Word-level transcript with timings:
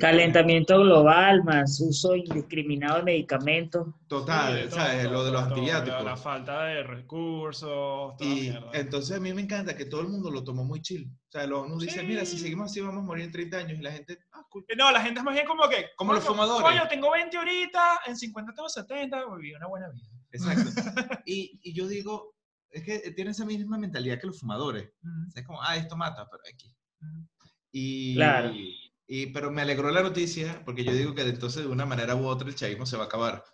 Calentamiento 0.00 0.78
global 0.80 1.42
más 1.44 1.80
uso 1.80 2.14
indiscriminado 2.16 2.98
de 2.98 3.02
medicamentos. 3.04 3.88
Total, 4.08 4.64
Sí, 4.64 4.74
¿sabes? 4.74 5.04
todo, 5.04 5.12
lo 5.12 5.24
de 5.24 5.30
los 5.32 5.42
todo, 5.44 5.54
antibióticos. 5.54 6.04
La, 6.04 6.16
falta 6.16 6.64
de 6.64 6.82
recursos, 6.82 8.16
toda 8.16 8.16
Y 8.30 8.40
mierda. 8.50 8.70
entonces 8.74 9.16
a 9.16 9.20
mí 9.20 9.32
me 9.32 9.42
encanta 9.42 9.76
que 9.76 9.86
todo 9.86 10.00
el 10.02 10.08
mundo 10.08 10.30
lo 10.30 10.44
tomó 10.44 10.64
muy 10.64 10.80
chill. 10.82 11.08
O 11.28 11.30
sea, 11.30 11.46
lo, 11.46 11.62
uno 11.62 11.78
dice, 11.78 12.00
Sí. 12.00 12.06
mira, 12.06 12.24
si 12.24 12.38
seguimos 12.38 12.70
así 12.70 12.80
vamos 12.80 12.98
a 13.02 13.06
morir 13.06 13.24
en 13.24 13.32
30 13.32 13.56
años. 13.58 13.78
Y 13.78 13.82
la 13.82 13.92
gente, 13.92 14.18
ah, 14.32 14.42
cool. 14.50 14.64
Eh, 14.68 14.76
No, 14.76 14.90
la 14.90 15.00
gente 15.00 15.20
es 15.20 15.24
más 15.24 15.34
bien 15.34 15.46
como 15.46 15.68
que. 15.68 15.86
Como 15.96 16.12
los 16.12 16.24
fumadores. 16.24 16.66
Coño, 16.68 16.88
tengo 16.88 17.10
20 17.10 17.36
ahorita, 17.36 18.00
en 18.06 18.16
50 18.16 18.52
tengo 18.54 18.68
70, 18.68 19.24
viví 19.36 19.54
una 19.54 19.66
buena 19.66 19.88
vida. 19.90 20.08
Exacto. 20.32 20.70
y, 21.26 21.58
y 21.62 21.72
yo 21.74 21.86
digo, 21.86 22.34
es 22.70 22.82
que 22.82 22.98
tienen 23.12 23.30
esa 23.30 23.44
misma 23.46 23.78
mentalidad 23.78 24.20
que 24.20 24.26
los 24.26 24.38
fumadores. 24.40 24.90
O 25.28 25.30
sea, 25.30 25.40
es 25.40 25.46
como, 25.46 25.62
ah, 25.62 25.76
esto 25.76 25.96
mata, 25.96 26.26
pero 26.30 26.42
aquí. 26.52 26.74
ujú. 27.00 27.26
Y, 27.72 28.14
Claro. 28.14 28.50
y, 28.52 28.85
pero 29.32 29.50
me 29.50 29.62
alegró 29.62 29.90
la 29.90 30.02
noticia 30.02 30.62
porque 30.64 30.84
yo 30.84 30.92
digo 30.92 31.14
que 31.14 31.24
de 31.24 31.30
entonces 31.30 31.62
de 31.62 31.68
una 31.68 31.86
manera 31.86 32.16
u 32.16 32.26
otra 32.26 32.48
el 32.48 32.54
chavismo 32.54 32.86
se 32.86 32.96
va 32.96 33.04
a 33.04 33.06
acabar. 33.06 33.44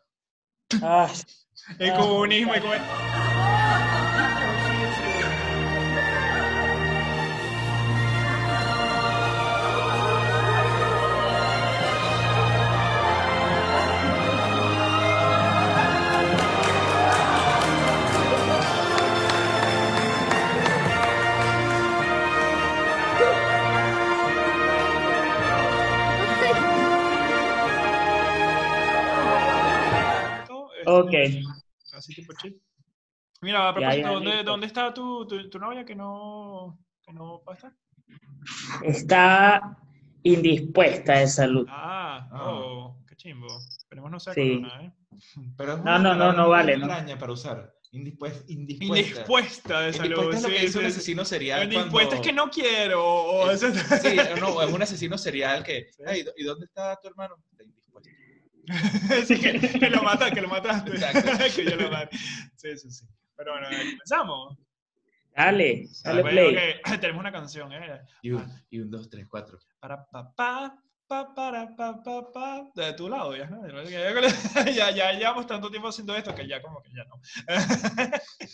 El 0.70 1.90
Ah, 1.90 1.96
comunismo, 1.96 2.54
el 2.54 2.62
comunismo. 2.62 3.51
Chill. 32.42 32.60
Mira, 33.40 33.68
a 33.68 33.74
propósito, 33.74 34.08
¿dónde. 34.12 34.42
¿dónde 34.44 34.66
está 34.66 34.92
tu, 34.94 35.26
tu, 35.26 35.48
tu 35.50 35.58
novia 35.58 35.84
que 35.84 35.94
no, 35.96 36.78
que 37.02 37.12
no 37.12 37.42
va 37.44 37.52
a 37.52 37.56
estar? 37.56 37.72
Está 38.84 39.76
indispuesta 40.22 41.14
de 41.18 41.26
salud. 41.26 41.66
Ah, 41.68 42.28
Ah. 42.30 42.50
oh, 42.50 43.04
qué 43.08 43.16
chimbo. 43.16 43.46
Esperemos 43.78 44.10
no 44.10 44.20
sea 44.20 44.34
Sí. 44.34 44.60
corona, 44.62 44.84
¿eh? 44.84 44.92
Pero 45.56 45.72
es 45.72 45.78
No, 45.78 45.82
una 45.82 45.98
no, 45.98 46.14
no, 46.14 46.32
no 46.32 46.48
vale, 46.48 46.76
¿no? 46.76 46.86
extraña 46.86 47.18
para 47.18 47.32
usar. 47.32 47.74
Indispuesta. 47.90 48.44
Indispuesta. 48.50 48.98
Indispuesta 49.10 49.80
de 49.82 49.92
salud. 49.92 50.06
Indispuesta 50.12 50.36
es 50.36 50.42
lo 50.44 50.48
que 50.48 50.58
sí, 50.60 50.66
dice 50.66 50.78
un 50.78 50.84
sí, 50.84 50.90
asesino 50.90 51.24
serial. 51.26 51.62
Indispuesta 51.64 52.14
es 52.16 52.20
cuando- 52.20 52.22
que 52.22 52.32
no 52.32 52.50
quiero. 52.50 53.04
O, 53.04 53.50
eso- 53.50 53.70
Sí, 53.74 54.16
no, 54.40 54.62
es 54.62 54.72
un 54.72 54.82
asesino 54.82 55.18
serial 55.18 55.62
que, 55.62 55.88
Sí. 55.96 56.02
"Ey, 56.06 56.24
¿y 56.36 56.44
dónde 56.44 56.64
está 56.66 56.98
tu 57.00 57.08
hermano? 57.08 57.36
Está. 57.50 57.64
Sí, 59.26 59.40
que, 59.40 59.58
que 59.78 59.90
lo 59.90 60.02
mata, 60.02 60.30
que 60.30 60.40
lo 60.40 60.48
mataste. 60.48 60.92
Que 61.54 61.64
yo 61.64 61.76
lo 61.76 61.90
maté. 61.90 62.16
Sí, 62.56 62.76
sí, 62.78 62.90
sí. 62.90 63.06
Pero 63.36 63.52
bueno, 63.52 63.68
comenzamos. 63.68 64.58
Dale, 65.34 65.88
dale 66.04 66.22
Bueno, 66.22 66.50
play. 66.50 66.74
ok, 66.78 66.90
Tenemos 67.00 67.20
una 67.20 67.32
canción, 67.32 67.72
¿eh? 67.72 68.00
Y 68.22 68.32
un, 68.32 68.44
y 68.70 68.80
un, 68.80 68.90
dos, 68.90 69.08
tres, 69.08 69.26
cuatro. 69.28 69.58
Para 69.80 70.04
pa 70.04 70.32
pa 70.34 70.76
pa 71.08 71.34
para 71.34 71.76
pa 71.76 72.02
pa 72.02 72.32
pa 72.32 72.70
de 72.74 72.92
tu 72.94 73.08
lado 73.08 73.36
ya, 73.36 73.44
¿no? 73.46 73.68
ya 73.68 74.90
ya 74.90 75.12
llevamos 75.18 75.46
tanto 75.46 75.68
tiempo 75.68 75.88
haciendo 75.88 76.16
esto 76.16 76.34
que 76.34 76.46
ya 76.46 76.62
como 76.62 76.80
que 76.82 76.90
ya 76.90 77.04
no 77.04 77.20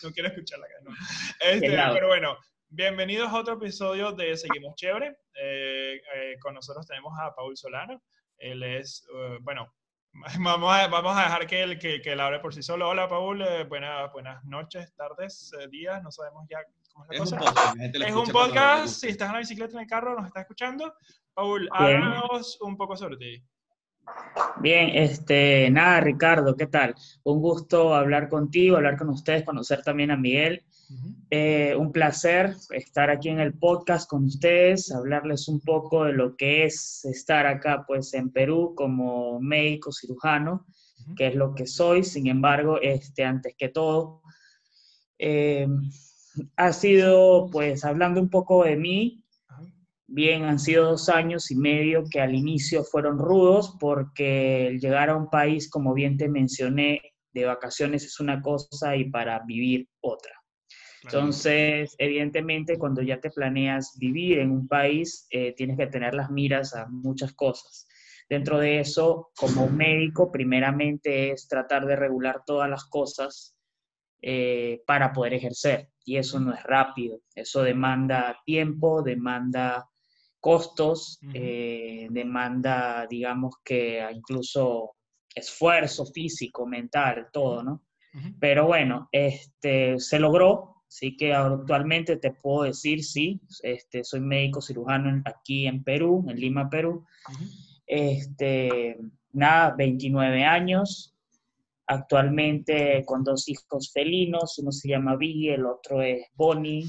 no 0.03 0.11
quiero 0.13 0.29
escuchar 0.31 0.59
la 0.59 0.67
canción 0.67 0.97
este, 1.39 1.71
pero 1.93 2.09
bueno 2.09 2.37
bienvenidos 2.69 3.29
a 3.29 3.37
otro 3.37 3.55
episodio 3.55 4.11
de 4.13 4.37
Seguimos 4.37 4.75
Chévere 4.75 5.19
Eh, 5.41 6.01
eh, 6.17 6.37
con 6.41 6.55
nosotros 6.55 6.85
tenemos 6.85 7.13
a 7.21 7.33
Paul 7.33 7.57
Solano 7.57 8.03
él 8.39 8.63
es 8.65 9.07
eh, 9.15 9.39
bueno 9.43 9.73
Vamos 10.41 10.73
a, 10.75 10.89
vamos 10.89 11.17
a 11.17 11.23
dejar 11.23 11.47
que 11.47 11.63
él, 11.63 11.79
que, 11.79 12.01
que 12.01 12.13
hable 12.13 12.41
por 12.41 12.53
sí 12.55 12.63
solo. 12.63 12.89
Hola, 12.89 13.09
Paul. 13.09 13.43
eh, 13.43 13.65
buena- 13.65 14.07
buenas 14.09 14.45
noches, 14.45 14.93
tardes, 14.97 15.53
eh, 15.61 15.69
días. 15.69 16.03
No 16.03 16.11
sabemos 16.11 16.47
ya 16.51 16.59
cómo 16.93 17.05
es 17.05 17.11
la 17.11 17.15
Es 17.17 17.21
cosa. 17.31 17.37
un 17.37 17.41
podcast. 17.45 17.77
la 17.77 17.83
gente 17.83 17.99
Es 18.09 18.15
un 18.15 18.27
podcast, 18.29 18.89
si 19.01 19.09
estás 19.09 19.29
en 19.29 19.33
la 19.35 19.39
bicicleta, 19.41 19.73
en 19.75 19.81
el 19.81 19.87
carro, 19.87 20.17
nos 20.17 20.27
está 20.27 20.41
escuchando. 20.41 20.95
Paul, 21.35 21.61
Bien. 21.79 22.03
háblanos 22.03 22.59
un 22.61 22.77
poco 22.77 22.97
sobre 22.97 23.17
ti. 23.17 23.43
Bien, 24.61 24.89
este, 24.95 25.69
nada, 25.71 26.01
Ricardo, 26.01 26.57
¿qué 26.57 26.67
tal? 26.67 26.95
Un 27.25 27.41
gusto 27.41 27.95
hablar 27.95 28.29
contigo, 28.29 28.77
hablar 28.77 28.97
con 28.97 29.11
ustedes, 29.11 29.45
conocer 29.45 29.83
también 29.83 30.11
a 30.11 30.17
Miguel. 30.17 30.65
Eh, 31.31 31.75
un 31.77 31.93
placer 31.93 32.55
estar 32.71 33.11
aquí 33.11 33.29
en 33.29 33.41
el 33.41 33.53
podcast 33.59 34.09
con 34.09 34.25
ustedes, 34.25 34.91
hablarles 34.91 35.47
un 35.49 35.61
poco 35.61 36.05
de 36.05 36.15
lo 36.15 36.37
que 36.37 36.65
es 36.65 37.05
estar 37.05 37.47
acá, 37.47 37.85
pues, 37.87 38.15
en 38.15 38.31
Perú 38.31 38.73
como 38.75 39.39
médico 39.41 39.93
cirujano, 39.93 40.67
que 41.17 41.29
es 41.29 41.35
lo 41.35 41.55
que 41.55 41.67
soy. 41.67 42.05
Sin 42.05 42.27
embargo, 42.27 42.81
este, 42.81 43.25
antes 43.25 43.55
que 43.59 43.69
todo, 43.69 44.23
eh, 45.19 45.69
ha 46.57 46.73
sido, 46.73 47.51
pues, 47.51 47.85
hablando 47.85 48.21
un 48.21 48.31
poco 48.31 48.65
de 48.65 48.77
mí. 48.77 49.25
Bien, 50.07 50.45
han 50.45 50.59
sido 50.59 50.87
dos 50.91 51.11
años 51.11 51.51
y 51.51 51.57
medio 51.57 52.05
que 52.11 52.21
al 52.21 52.35
inicio 52.35 52.83
fueron 52.83 53.19
rudos 53.19 53.77
porque 53.79 54.69
el 54.69 54.81
llegar 54.81 55.11
a 55.11 55.17
un 55.17 55.29
país, 55.29 55.69
como 55.69 55.93
bien 55.93 56.17
te 56.17 56.29
mencioné, 56.29 57.03
de 57.35 57.45
vacaciones 57.45 58.05
es 58.05 58.19
una 58.19 58.41
cosa 58.41 58.97
y 58.97 59.11
para 59.11 59.41
vivir 59.47 59.87
otra. 60.01 60.38
Entonces, 61.05 61.95
evidentemente, 61.99 62.79
cuando 62.79 63.03
ya 63.03 63.21
te 63.21 63.31
planeas 63.31 63.97
vivir 63.99 64.39
en 64.39 64.51
un 64.51 64.67
país, 64.67 65.27
eh, 65.31 65.55
tienes 65.55 65.77
que 65.77 65.87
tener 65.87 66.15
las 66.15 66.31
miras 66.31 66.75
a 66.75 66.87
muchas 66.89 67.33
cosas. 67.35 67.87
Dentro 68.29 68.59
de 68.59 68.81
eso, 68.81 69.31
como 69.37 69.69
médico, 69.69 70.31
primeramente 70.31 71.31
es 71.31 71.49
tratar 71.49 71.87
de 71.87 71.97
regular 71.97 72.43
todas 72.45 72.69
las 72.69 72.85
cosas 72.85 73.57
eh, 74.21 74.83
para 74.87 75.13
poder 75.13 75.35
ejercer. 75.35 75.89
Y 76.05 76.17
eso 76.17 76.41
no 76.41 76.53
es 76.53 76.63
rápido. 76.63 77.21
Eso 77.35 77.63
demanda 77.63 78.39
tiempo, 78.45 79.03
demanda 79.03 79.89
costos, 80.41 81.21
eh, 81.35 82.07
demanda, 82.11 83.07
digamos 83.09 83.57
que 83.65 84.07
incluso 84.13 84.95
esfuerzo 85.35 86.07
físico, 86.07 86.67
mental, 86.67 87.29
todo, 87.33 87.63
¿no? 87.63 87.83
Pero 88.41 88.67
bueno, 88.67 89.09
este, 89.13 89.99
se 90.01 90.19
logró, 90.19 90.78
así 90.89 91.17
que 91.17 91.35
actualmente 91.35 92.17
te 92.17 92.33
puedo 92.33 92.65
decir, 92.65 93.05
sí, 93.05 93.41
este, 93.63 94.05
soy 94.05 94.21
médico 94.21 94.61
cirujano 94.61 95.23
aquí 95.25 95.67
en 95.67 95.85
Perú, 95.85 96.25
en 96.29 96.41
Lima, 96.41 96.69
Perú. 96.71 97.05
Este, 97.87 98.99
nada, 99.33 99.75
29 99.77 100.45
años, 100.45 101.15
actualmente 101.89 103.03
con 103.07 103.25
dos 103.25 103.49
hijos 103.49 103.91
felinos, 103.93 104.59
uno 104.59 104.71
se 104.71 104.91
llama 104.91 105.17
Biggie, 105.17 105.55
el 105.55 105.67
otro 105.67 106.03
es 106.03 106.27
Bonnie, 106.35 106.85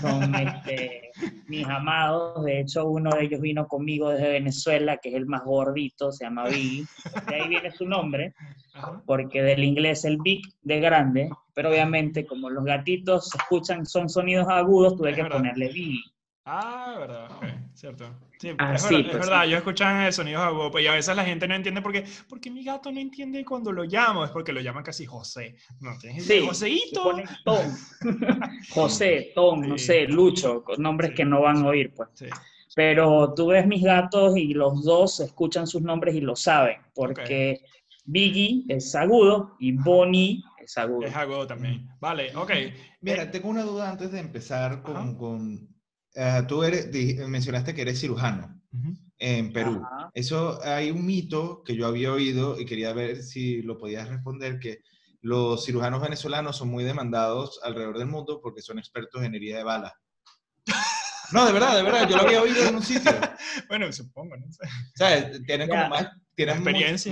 son 0.00 0.34
este, 0.34 1.10
mis 1.48 1.66
amados, 1.66 2.44
de 2.44 2.60
hecho 2.60 2.86
uno 2.86 3.10
de 3.10 3.24
ellos 3.24 3.40
vino 3.40 3.66
conmigo 3.66 4.10
desde 4.10 4.28
Venezuela, 4.28 4.98
que 4.98 5.08
es 5.08 5.14
el 5.14 5.26
más 5.26 5.42
gordito, 5.44 6.12
se 6.12 6.24
llama 6.24 6.44
Biggie, 6.44 6.84
de 7.28 7.34
ahí 7.34 7.48
viene 7.48 7.70
su 7.70 7.86
nombre, 7.86 8.34
porque 9.06 9.42
del 9.42 9.64
inglés 9.64 10.04
el 10.04 10.18
big 10.18 10.42
de 10.60 10.80
grande, 10.80 11.30
pero 11.54 11.70
obviamente 11.70 12.26
como 12.26 12.50
los 12.50 12.64
gatitos 12.64 13.34
escuchan, 13.34 13.86
son 13.86 14.10
sonidos 14.10 14.48
agudos, 14.48 14.96
tuve 14.96 15.14
que 15.14 15.24
ponerle 15.24 15.68
Biggie. 15.68 16.04
Ah, 16.44 16.96
verdad, 16.98 17.28
cierto. 17.72 18.31
Sí, 18.42 18.50
Ah, 18.58 18.74
es, 18.74 18.82
sí, 18.82 18.94
verdad, 18.96 19.06
es 19.06 19.16
pues, 19.16 19.26
verdad, 19.28 19.44
yo 19.46 19.56
escuchan 19.56 20.00
el 20.02 20.12
sonido 20.12 20.42
agudo, 20.42 20.68
pues, 20.72 20.82
y 20.82 20.88
a 20.88 20.94
veces 20.94 21.14
la 21.14 21.24
gente 21.24 21.46
no 21.46 21.54
entiende 21.54 21.80
porque, 21.80 22.04
porque 22.28 22.50
mi 22.50 22.64
gato 22.64 22.90
no 22.90 22.98
entiende 22.98 23.44
cuando 23.44 23.70
lo 23.70 23.84
llamo, 23.84 24.24
es 24.24 24.32
porque 24.32 24.52
lo 24.52 24.60
llaman 24.60 24.82
casi 24.82 25.06
José. 25.06 25.54
No, 25.78 25.96
tienes 25.96 26.26
Sí, 26.26 26.90
Tom, 26.92 27.22
José, 28.70 29.30
Tom, 29.34 29.60
no 29.60 29.78
Sí. 29.78 29.86
sé, 29.86 30.06
Lucho, 30.08 30.64
con 30.64 30.82
nombres 30.82 31.10
Sí. 31.10 31.16
que 31.18 31.24
no 31.24 31.40
van 31.42 31.58
a 31.58 31.66
oír, 31.68 31.92
pues. 31.94 32.08
Sí. 32.14 32.26
Pero 32.74 33.32
tú 33.34 33.46
ves 33.48 33.64
mis 33.64 33.82
gatos 33.84 34.36
y 34.36 34.54
los 34.54 34.82
dos 34.84 35.20
escuchan 35.20 35.68
sus 35.68 35.82
nombres 35.82 36.16
y 36.16 36.20
lo 36.20 36.34
saben, 36.34 36.78
porque 36.94 37.60
Biggie 38.06 38.64
es 38.68 38.92
agudo 38.96 39.56
y 39.60 39.70
Bonnie 39.70 40.42
es 40.58 40.76
agudo. 40.78 41.06
Es 41.06 41.14
agudo 41.14 41.46
también. 41.46 41.86
Vale, 42.00 42.34
ok. 42.34 42.50
Mira, 43.02 43.30
tengo 43.30 43.50
una 43.50 43.62
duda 43.62 43.88
antes 43.90 44.10
de 44.10 44.18
empezar 44.18 44.82
con... 44.82 45.16
con 45.16 45.71
tú 46.48 46.62
eres, 46.62 46.90
di- 46.92 47.14
mencionaste 47.26 47.74
que 47.74 47.82
eres 47.82 48.00
cirujano 48.00 48.60
en 49.18 49.52
Perú. 49.52 49.82
Ajá. 49.84 50.10
Eso 50.14 50.60
hay 50.64 50.90
un 50.90 51.04
mito 51.06 51.62
que 51.64 51.76
yo 51.76 51.86
había 51.86 52.12
oído 52.12 52.58
y 52.60 52.64
quería 52.66 52.92
ver 52.92 53.22
si 53.22 53.62
lo 53.62 53.78
podías 53.78 54.08
responder, 54.08 54.58
que 54.58 54.80
los 55.20 55.64
cirujanos 55.64 56.02
venezolanos 56.02 56.56
son 56.56 56.68
muy 56.68 56.82
demandados 56.84 57.60
alrededor 57.62 57.98
del 57.98 58.08
mundo 58.08 58.40
porque 58.42 58.62
son 58.62 58.78
expertos 58.78 59.22
en 59.22 59.34
herida 59.34 59.58
de 59.58 59.62
bala. 59.64 59.94
No, 61.32 61.46
de 61.46 61.52
verdad, 61.52 61.76
de 61.76 61.82
verdad, 61.82 62.08
yo 62.08 62.16
lo 62.16 62.22
había 62.24 62.42
oído 62.42 62.62
en 62.68 62.76
un 62.76 62.82
sitio. 62.82 63.10
Bueno, 63.68 63.90
supongo, 63.92 64.36
¿no? 64.36 64.50
sé. 64.50 64.64
O 64.66 64.96
sea, 64.96 65.30
tienen 65.46 65.68
como 65.68 65.82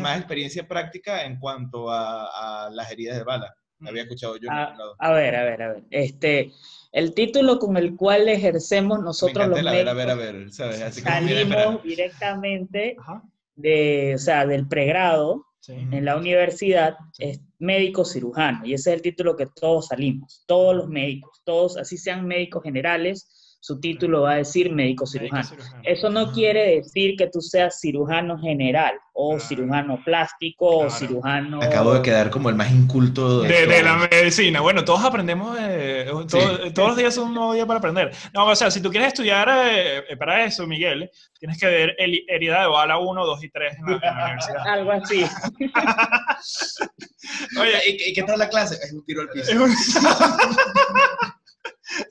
más 0.02 0.18
experiencia 0.18 0.66
práctica 0.66 1.24
en 1.24 1.38
cuanto 1.38 1.90
a, 1.90 2.66
a 2.66 2.70
las 2.70 2.90
heridas 2.90 3.16
de 3.18 3.24
bala. 3.24 3.54
Había 3.86 4.02
escuchado 4.02 4.36
yo. 4.36 4.50
A, 4.50 4.76
a 4.98 5.12
ver, 5.12 5.36
a 5.36 5.44
ver, 5.44 5.62
a 5.62 5.72
ver. 5.72 5.84
Este, 5.90 6.52
el 6.92 7.14
título 7.14 7.58
con 7.58 7.76
el 7.76 7.96
cual 7.96 8.28
ejercemos 8.28 9.00
nosotros 9.00 9.48
los 9.48 9.58
a 9.58 9.62
ver, 9.62 9.88
a 9.88 9.94
médicos, 9.94 9.96
ver, 9.96 10.10
a 10.10 10.14
ver, 10.14 10.92
salimos 10.92 11.82
directamente 11.82 12.96
Ajá. 12.98 13.22
de, 13.54 14.12
o 14.14 14.18
sea, 14.18 14.46
del 14.46 14.66
pregrado 14.68 15.46
Sí. 15.62 15.74
en 15.74 16.06
la 16.06 16.16
universidad, 16.16 16.96
es 17.18 17.38
médico 17.58 18.02
cirujano, 18.06 18.64
y 18.64 18.72
ese 18.72 18.90
es 18.90 18.96
el 18.96 19.02
título 19.02 19.36
que 19.36 19.44
todos 19.46 19.88
salimos, 19.88 20.42
todos 20.46 20.74
los 20.74 20.88
médicos, 20.88 21.42
todos, 21.44 21.76
así 21.76 21.98
sean 21.98 22.26
médicos 22.26 22.62
generales, 22.62 23.39
su 23.62 23.78
título 23.78 24.22
va 24.22 24.32
a 24.32 24.36
decir 24.36 24.72
médico 24.72 25.04
Médico 25.04 25.06
cirujano. 25.06 25.44
cirujano. 25.48 25.82
Eso 25.84 26.08
no 26.08 26.32
quiere 26.32 26.76
decir 26.76 27.14
que 27.18 27.26
tú 27.28 27.42
seas 27.42 27.78
cirujano 27.78 28.38
general, 28.38 28.94
o 29.12 29.32
Claro. 29.36 29.44
cirujano 29.46 30.00
plástico, 30.02 30.66
o 30.66 30.78
Claro. 30.86 30.90
cirujano... 30.94 31.62
Acabo 31.62 31.92
de 31.92 32.00
quedar 32.00 32.30
como 32.30 32.48
el 32.48 32.54
más 32.54 32.70
inculto 32.72 33.42
de, 33.42 33.48
De, 33.48 33.66
de 33.66 33.82
la 33.82 33.96
medicina. 34.10 34.62
Bueno, 34.62 34.82
todos 34.82 35.04
aprendemos, 35.04 35.58
eh, 35.60 36.06
todo- 36.28 36.72
todos 36.72 36.88
los 36.88 36.96
días 36.96 37.14
son 37.14 37.28
un 37.28 37.34
nuevo 37.34 37.52
día 37.52 37.66
para 37.66 37.78
aprender. 37.80 38.10
No, 38.32 38.46
o 38.46 38.56
sea, 38.56 38.70
si 38.70 38.80
tú 38.80 38.90
quieres 38.90 39.08
estudiar 39.08 39.46
eh, 39.50 40.04
para 40.18 40.42
eso, 40.44 40.66
Miguel, 40.66 41.10
tienes 41.38 41.58
que 41.58 41.66
ver 41.66 41.94
el- 41.98 42.24
herida 42.28 42.62
de 42.62 42.66
bala 42.68 42.96
1, 42.98 43.26
2 43.26 43.44
y 43.44 43.50
3 43.50 43.76
en 43.78 43.84
la, 43.84 43.92
en 43.92 44.00
la 44.16 44.24
universidad. 44.24 44.66
Algo 44.66 44.92
así. 44.92 45.22
Oye, 47.60 47.72
¿y, 47.88 47.96
qué- 47.98 48.08
y 48.08 48.12
qué 48.14 48.22
tal 48.22 48.38
la 48.38 48.48
clase? 48.48 48.76
Es 48.82 48.90
un 48.92 49.04
tiro 49.04 49.20
al 49.20 49.28
piso. 49.28 49.52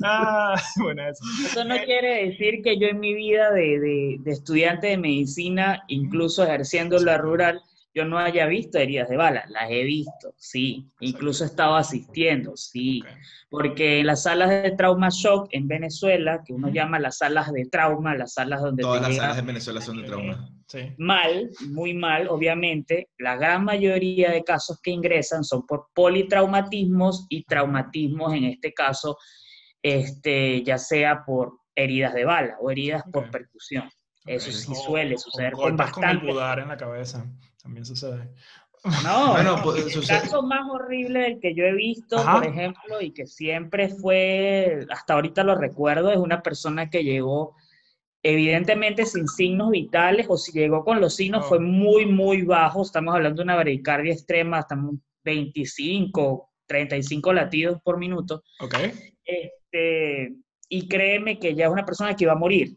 ah, 0.03 0.55
bueno, 0.77 1.03
eso. 1.07 1.23
Eso 1.45 1.63
no 1.63 1.75
quiere 1.85 2.25
decir 2.29 2.61
que 2.63 2.79
yo 2.79 2.87
en 2.87 2.99
mi 2.99 3.13
vida 3.13 3.51
de, 3.51 3.79
de- 3.79 4.17
de 4.19 4.31
estudiante 4.31 4.87
de 4.87 4.97
medicina, 4.97 5.83
incluso 5.87 6.43
ejerciendo 6.43 6.97
la 6.99 7.17
rural, 7.17 7.61
yo 7.93 8.05
no 8.05 8.19
haya 8.19 8.45
visto 8.45 8.77
heridas 8.77 9.09
de 9.09 9.17
bala. 9.17 9.45
Las 9.49 9.69
he 9.71 9.83
visto, 9.83 10.33
sí. 10.37 10.87
Incluso 10.99 11.43
he 11.43 11.47
estado 11.47 11.75
asistiendo, 11.75 12.55
sí. 12.55 13.03
Porque 13.49 13.99
en 14.01 14.05
las 14.05 14.23
salas 14.23 14.49
de 14.49 14.71
trauma 14.71 15.09
shock 15.11 15.47
en 15.51 15.67
Venezuela, 15.67 16.43
que 16.45 16.53
uno 16.53 16.69
llama 16.69 16.99
las 16.99 17.17
salas 17.17 17.51
de 17.51 17.65
trauma, 17.65 18.15
las 18.15 18.33
salas 18.35 18.61
donde 18.61 18.83
Todas 18.83 19.01
te 19.01 19.07
las 19.07 19.17
salas 19.17 19.37
en 19.39 19.45
Venezuela 19.47 19.81
son 19.81 20.01
de 20.01 20.07
trauma. 20.07 20.49
Sí. 20.67 20.81
mal, 20.99 21.49
muy 21.71 21.95
mal, 21.95 22.27
obviamente, 22.29 23.09
la 23.17 23.35
gran 23.35 23.65
mayoría 23.65 24.29
de 24.29 24.43
casos 24.43 24.79
que 24.83 24.91
ingresan 24.91 25.43
son 25.43 25.65
por 25.65 25.87
politraumatismos 25.95 27.25
y 27.27 27.43
traumatismos, 27.43 28.35
en 28.35 28.43
este 28.43 28.71
caso, 28.71 29.17
este, 29.81 30.63
ya 30.63 30.77
sea 30.77 31.23
por 31.25 31.59
heridas 31.75 32.13
de 32.13 32.25
bala 32.25 32.57
o 32.61 32.69
heridas 32.71 33.03
por 33.11 33.25
Ok. 33.25 33.31
percusión. 33.31 33.89
Eso 34.25 34.51
sí 34.51 34.75
suele 34.75 35.17
suceder 35.17 35.53
con 35.53 35.61
con 35.63 35.71
el 35.71 35.77
bastante. 35.77 36.25
budar 36.31 36.59
en 36.59 36.67
la 36.67 36.77
cabeza. 36.77 37.25
También 37.63 37.85
sucede. 37.85 38.29
No, 39.03 39.31
Bueno, 39.33 39.57
no, 39.57 39.63
pues, 39.63 39.95
el 39.95 40.07
caso 40.07 40.41
más 40.43 40.61
horrible 40.69 41.19
del 41.21 41.39
que 41.39 41.53
yo 41.55 41.63
he 41.65 41.73
visto, 41.73 42.17
Ajá. 42.17 42.35
por 42.35 42.45
ejemplo, 42.47 43.01
y 43.01 43.11
que 43.11 43.25
siempre 43.27 43.89
fue, 43.89 44.85
hasta 44.89 45.13
ahorita 45.15 45.43
lo 45.43 45.55
recuerdo, 45.55 46.11
es 46.11 46.17
una 46.17 46.41
persona 46.41 46.89
que 46.89 47.03
llegó 47.03 47.55
evidentemente 48.23 49.05
sin 49.05 49.27
signos 49.27 49.71
vitales, 49.71 50.27
o 50.29 50.37
si 50.37 50.51
llegó 50.51 50.83
con 50.83 50.99
los 51.01 51.15
signos 51.15 51.45
Oh. 51.45 51.49
fue 51.49 51.59
muy, 51.59 52.05
muy 52.05 52.41
bajo, 52.43 52.81
estamos 52.83 53.15
hablando 53.15 53.37
de 53.41 53.43
una 53.45 53.55
bradicardia 53.55 54.13
extrema, 54.13 54.59
estamos 54.59 54.95
25, 55.23 56.49
35 56.67 57.33
latidos 57.33 57.81
por 57.81 57.97
minuto, 57.97 58.43
Ok. 58.59 58.75
Este, 59.71 60.33
y 60.69 60.88
créeme 60.88 61.39
que 61.39 61.56
ya 61.56 61.66
es 61.66 61.71
una 61.71 61.86
persona 61.86 62.16
que 62.16 62.25
iba 62.25 62.33
a 62.33 62.38
morir. 62.38 62.75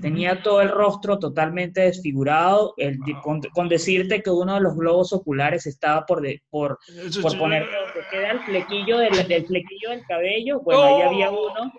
Tenía 0.00 0.40
todo 0.40 0.62
el 0.62 0.68
rostro 0.68 1.18
totalmente 1.18 1.80
desfigurado, 1.80 2.74
el- 2.76 2.96
Wow. 2.98 3.20
con, 3.22 3.40
con 3.52 3.68
decirte 3.68 4.22
que 4.22 4.30
uno 4.30 4.54
de 4.54 4.60
los 4.60 4.76
globos 4.76 5.12
oculares 5.12 5.66
estaba 5.66 6.06
por, 6.06 6.20
de- 6.20 6.42
por, 6.48 6.78
por 7.20 7.36
poner 7.36 7.66
queda 8.08 8.30
el 8.30 8.38
flequillo 8.40 8.98
del, 8.98 9.26
del 9.26 9.44
flequillo 9.46 9.90
del 9.90 10.04
cabello, 10.06 10.60
bueno, 10.60 10.80
ahí 10.84 11.02
había 11.02 11.30
uno, 11.32 11.72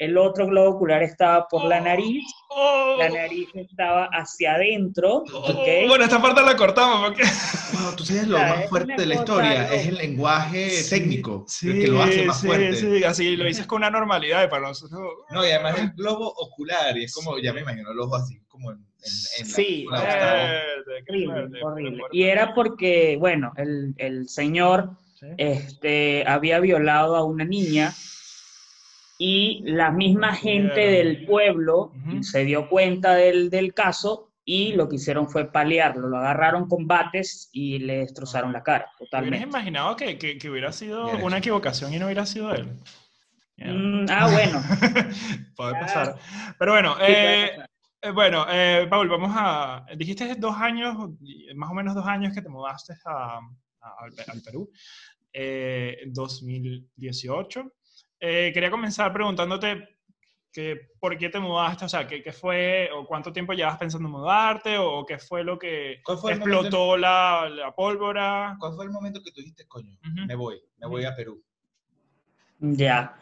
el 0.00 0.16
otro 0.16 0.46
globo 0.46 0.76
ocular 0.76 1.02
estaba 1.02 1.46
por 1.46 1.66
la 1.66 1.78
nariz, 1.78 2.24
Oh, 2.48 2.96
la 2.98 3.10
nariz 3.10 3.48
estaba 3.54 4.08
hacia 4.12 4.54
adentro, 4.54 5.24
oh, 5.32 5.38
¿ok? 5.38 5.88
Bueno, 5.88 6.02
esta 6.04 6.20
parte 6.20 6.42
la 6.42 6.56
cortamos 6.56 7.06
porque... 7.06 7.22
Wow, 7.22 7.94
tú 7.96 8.04
sabes 8.04 8.26
lo 8.26 8.38
sea, 8.38 8.56
más 8.56 8.68
fuerte 8.70 8.94
de 8.96 9.06
la 9.06 9.14
historia, 9.14 9.72
es 9.74 9.86
el 9.88 9.96
lenguaje 9.96 10.70
Sí, 10.70 10.90
técnico, 10.90 11.44
sí, 11.46 11.70
el 11.70 11.80
que 11.80 11.86
lo 11.88 12.02
hace 12.02 12.24
más 12.24 12.40
sí, 12.40 12.46
fuerte. 12.46 12.74
Sí, 12.76 13.04
así 13.04 13.36
lo 13.36 13.44
dices 13.44 13.66
con 13.66 13.76
una 13.76 13.90
normalidad 13.90 14.48
para 14.48 14.68
nosotros... 14.68 15.00
No, 15.30 15.46
y 15.46 15.50
además 15.50 15.78
el 15.78 15.90
globo 15.90 16.32
ocular, 16.34 16.96
y 16.96 17.04
es 17.04 17.14
como, 17.14 17.38
ya 17.38 17.52
me 17.52 17.60
imagino 17.60 17.92
el 17.92 18.00
ojo 18.00 18.16
así, 18.16 18.40
como 18.48 18.70
en, 18.70 18.78
en, 18.78 19.44
en 19.44 19.48
la 19.48 19.54
Sí, 19.54 19.86
de 19.90 20.98
eh, 20.98 21.04
Horrible, 21.08 21.62
horrible. 21.62 22.02
Y 22.10 22.22
era 22.22 22.54
porque, 22.54 23.16
bueno, 23.20 23.52
el, 23.56 23.94
el 23.98 24.28
señor 24.30 24.90
Sí. 25.20 25.26
este, 25.36 26.24
había 26.26 26.58
violado 26.60 27.14
a 27.14 27.24
una 27.24 27.44
niña 27.44 27.92
y 29.22 29.60
la 29.64 29.90
misma 29.90 30.34
gente 30.34 30.62
Mierda. 30.76 30.92
del 30.96 31.26
pueblo 31.26 31.92
Ujú. 31.94 32.22
se 32.22 32.42
dio 32.46 32.70
cuenta 32.70 33.14
del, 33.14 33.50
del 33.50 33.74
caso 33.74 34.32
y 34.46 34.72
lo 34.72 34.88
que 34.88 34.96
hicieron 34.96 35.28
fue 35.28 35.52
paliarlo. 35.52 36.08
Lo 36.08 36.16
agarraron 36.16 36.66
con 36.66 36.86
bates 36.86 37.50
y 37.52 37.80
le 37.80 37.98
destrozaron 37.98 38.50
la 38.54 38.62
cara 38.62 38.86
¿Te 38.86 39.04
hubieras 39.04 39.10
totalmente. 39.10 39.46
imaginado 39.46 39.94
que, 39.94 40.16
que, 40.16 40.38
que 40.38 40.48
hubiera 40.48 40.72
sido 40.72 41.04
Mierda. 41.04 41.24
una 41.26 41.36
equivocación 41.36 41.92
y 41.92 41.98
no 41.98 42.06
hubiera 42.06 42.24
sido 42.24 42.50
él? 42.54 42.68
Mierda. 43.58 43.74
Mm, 43.78 44.06
ah, 44.08 44.28
bueno. 44.32 44.62
Puede 45.54 45.72
pasar. 45.74 46.16
Pero 46.58 46.72
bueno, 46.72 46.94
Sí, 46.96 47.02
eh, 47.06 47.50
pasar. 47.56 47.70
eh, 48.02 48.10
bueno, 48.12 48.46
eh, 48.50 48.86
Paul, 48.88 49.08
vamos 49.10 49.32
a... 49.34 49.84
Dijiste 49.98 50.34
dos 50.36 50.56
años, 50.56 50.96
más 51.56 51.70
o 51.70 51.74
menos 51.74 51.94
dos 51.94 52.06
años 52.06 52.32
que 52.34 52.40
te 52.40 52.48
mudaste 52.48 52.94
a, 53.04 53.36
a- 53.36 53.94
al, 54.00 54.12
al 54.34 54.40
Perú, 54.40 54.70
eh, 55.30 55.98
en 56.04 56.12
2018. 56.14 57.70
Eh, 58.20 58.50
quería 58.52 58.70
comenzar 58.70 59.12
preguntándote 59.12 59.96
que, 60.52 60.88
por 60.98 61.16
qué 61.16 61.28
te 61.28 61.38
mudaste, 61.40 61.84
o 61.84 61.88
sea, 61.88 62.06
qué, 62.06 62.22
qué 62.22 62.32
fue, 62.32 62.90
o 62.92 63.06
cuánto 63.06 63.32
tiempo 63.32 63.52
llevas 63.52 63.78
pensando 63.78 64.08
en 64.08 64.12
mudarte, 64.12 64.76
o 64.78 65.06
qué 65.06 65.18
fue 65.18 65.42
lo 65.44 65.58
que 65.58 66.00
¿Cuál 66.04 66.18
fue 66.18 66.32
el 66.32 66.38
momento 66.40 66.58
en- 66.60 66.66
explotó 66.66 66.96
la, 66.96 67.48
la 67.48 67.74
pólvora. 67.74 68.56
¿Cuál 68.58 68.74
fue 68.74 68.84
el 68.84 68.90
momento 68.90 69.20
que 69.24 69.30
tú 69.30 69.40
dijiste, 69.40 69.66
coño, 69.66 69.96
me 70.26 70.34
voy, 70.34 70.60
me 70.78 70.86
voy 70.86 71.04
a 71.04 71.14
Perú? 71.14 71.42
Ya. 72.58 73.16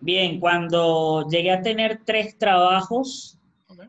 Bien, 0.00 0.38
cuando 0.38 1.26
llegué 1.28 1.50
a 1.50 1.60
tener 1.60 2.02
tres 2.06 2.38
trabajos, 2.38 3.38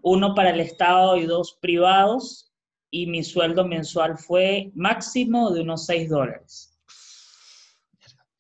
uno 0.02 0.34
para 0.34 0.50
el 0.50 0.60
Estado 0.60 1.16
y 1.18 1.26
dos 1.26 1.58
privados, 1.62 2.52
y 2.92 3.06
mi 3.06 3.24
sueldo 3.24 3.66
mensual 3.68 4.18
fue 4.18 4.72
máximo 4.74 5.52
de 5.52 5.62
unos 5.62 5.86
6 5.86 6.10
dólares. 6.10 6.69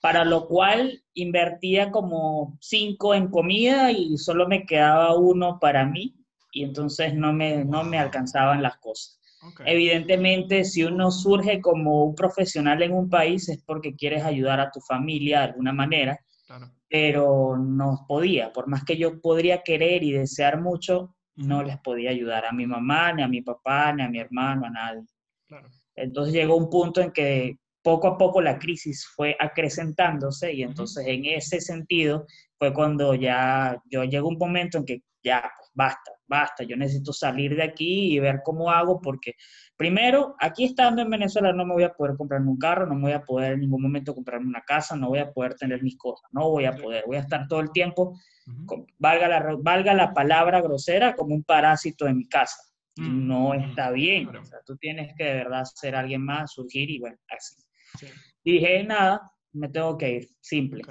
Para 0.01 0.23
lo 0.23 0.47
cual 0.47 1.03
invertía 1.13 1.91
como 1.91 2.57
5 2.61 3.13
en 3.15 3.27
comida 3.27 3.91
y 3.91 4.17
solo 4.17 4.47
me 4.47 4.65
quedaba 4.65 5.17
uno 5.17 5.59
para 5.59 5.85
mí, 5.85 6.15
y 6.51 6.63
entonces 6.63 7.13
no 7.13 7.33
me, 7.33 7.65
no 7.65 7.83
me 7.83 7.99
alcanzaban 7.99 8.61
las 8.61 8.77
cosas. 8.77 9.19
Evidentemente, 9.65 10.65
si 10.65 10.83
uno 10.83 11.11
surge 11.11 11.61
como 11.61 12.03
un 12.03 12.15
profesional 12.15 12.81
en 12.83 12.93
un 12.93 13.09
país 13.09 13.47
es 13.47 13.61
porque 13.63 13.95
quieres 13.95 14.23
ayudar 14.23 14.59
a 14.59 14.71
tu 14.71 14.81
familia 14.81 15.39
de 15.39 15.45
alguna 15.45 15.71
manera, 15.71 16.19
Claro. 16.45 16.71
pero 16.89 17.55
no 17.57 18.05
podía. 18.07 18.51
Por 18.51 18.67
más 18.67 18.83
que 18.83 18.97
yo 18.97 19.21
podría 19.21 19.61
querer 19.61 20.03
y 20.03 20.11
desear 20.11 20.59
mucho, 20.59 21.15
no 21.35 21.63
les 21.63 21.77
podía 21.77 22.09
ayudar 22.09 22.45
a 22.45 22.51
mi 22.51 22.65
mamá, 22.65 23.13
ni 23.13 23.21
a 23.23 23.27
mi 23.27 23.41
papá, 23.41 23.93
ni 23.93 24.03
a 24.03 24.09
mi 24.09 24.19
hermano, 24.19 24.65
a 24.65 24.69
nadie. 24.69 25.03
Claro. 25.47 25.69
Entonces 25.95 26.33
llegó 26.33 26.57
un 26.57 26.69
punto 26.69 26.99
en 27.01 27.11
que 27.11 27.57
poco 27.89 28.07
a 28.07 28.17
poco 28.19 28.39
la 28.39 28.59
crisis 28.59 29.07
fue 29.15 29.35
acrecentándose 29.39 30.53
y 30.53 30.61
entonces 30.61 31.07
en 31.07 31.25
ese 31.25 31.59
sentido 31.59 32.27
fue 32.59 32.71
cuando 32.71 33.15
ya 33.15 33.81
yo 33.89 34.03
llegó 34.03 34.27
un 34.29 34.37
momento 34.37 34.77
en 34.77 34.85
que 34.85 35.01
ya, 35.23 35.41
pues 35.57 35.71
basta, 35.73 36.11
basta, 36.27 36.63
yo 36.63 36.77
necesito 36.77 37.11
salir 37.11 37.55
de 37.55 37.63
aquí 37.63 38.13
y 38.13 38.19
ver 38.19 38.41
cómo 38.43 38.69
hago 38.69 39.01
porque 39.01 39.33
primero, 39.75 40.35
aquí 40.39 40.65
estando 40.65 41.01
en 41.01 41.09
Venezuela 41.09 41.51
no 41.51 41.65
me 41.65 41.73
voy 41.73 41.83
a 41.83 41.93
poder 41.93 42.15
comprarme 42.15 42.51
un 42.51 42.59
carro, 42.59 42.85
no 42.85 42.93
me 42.93 43.01
voy 43.01 43.11
a 43.13 43.23
poder 43.23 43.53
en 43.53 43.61
ningún 43.61 43.81
momento 43.81 44.13
comprarme 44.13 44.47
una 44.47 44.61
casa, 44.61 44.95
no 44.95 45.07
voy 45.09 45.19
a 45.19 45.31
poder 45.31 45.55
tener 45.55 45.81
mis 45.81 45.97
cosas, 45.97 46.29
no 46.31 46.47
voy 46.51 46.65
a 46.65 46.75
poder, 46.75 47.03
voy 47.07 47.17
a 47.17 47.21
estar 47.21 47.47
todo 47.47 47.59
el 47.59 47.71
tiempo, 47.71 48.19
con- 48.67 48.85
valga 48.99 49.27
la, 49.27 49.55
valga 49.59 49.95
la 49.95 50.13
palabra 50.13 50.61
grosera, 50.61 51.15
como 51.15 51.33
un 51.33 51.43
parásito 51.43 52.05
en 52.07 52.17
mi 52.17 52.27
casa. 52.29 52.57
Mm, 52.97 53.27
no 53.27 53.49
mm, 53.53 53.59
está 53.61 53.91
bien. 53.91 54.27
O 54.35 54.45
sea, 54.45 54.59
tú 54.65 54.75
tienes 54.77 55.13
que 55.17 55.23
de 55.23 55.33
verdad 55.33 55.63
ser 55.63 55.95
alguien 55.95 56.23
más, 56.23 56.51
surgir 56.53 56.89
y 56.89 56.99
bueno, 56.99 57.17
así. 57.29 57.55
Sí. 57.97 58.07
Y 58.43 58.53
dije, 58.53 58.83
nada, 58.83 59.31
me 59.53 59.69
tengo 59.69 59.97
que 59.97 60.09
ir, 60.11 60.29
simple. 60.39 60.83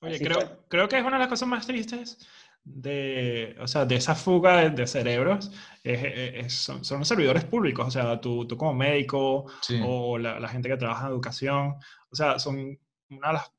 Oye, 0.00 0.18
creo, 0.18 0.66
creo 0.68 0.88
que 0.88 0.98
es 0.98 1.02
una 1.04 1.16
de 1.16 1.20
las 1.20 1.28
cosas 1.28 1.48
más 1.48 1.66
tristes 1.66 2.18
de, 2.64 3.56
o 3.60 3.66
sea, 3.68 3.86
de 3.86 3.94
esa 3.96 4.14
fuga 4.14 4.56
de, 4.62 4.70
de 4.70 4.86
cerebros, 4.86 5.52
es- 5.84 6.02
es- 6.04 6.44
es- 6.46 6.52
son, 6.54 6.84
son 6.84 6.98
los 6.98 7.08
servidores 7.08 7.44
públicos, 7.44 7.86
o 7.86 7.90
sea, 7.90 8.20
tú, 8.20 8.46
tú 8.46 8.56
como 8.56 8.74
médico 8.74 9.46
Sí. 9.62 9.80
o 9.84 10.18
la, 10.18 10.40
la 10.40 10.48
gente 10.48 10.68
que 10.68 10.76
trabaja 10.76 11.06
en 11.06 11.12
educación, 11.12 11.76
o 12.10 12.16
sea, 12.16 12.38
son 12.38 12.78
una 13.10 13.28
de 13.28 13.34
las 13.34 13.52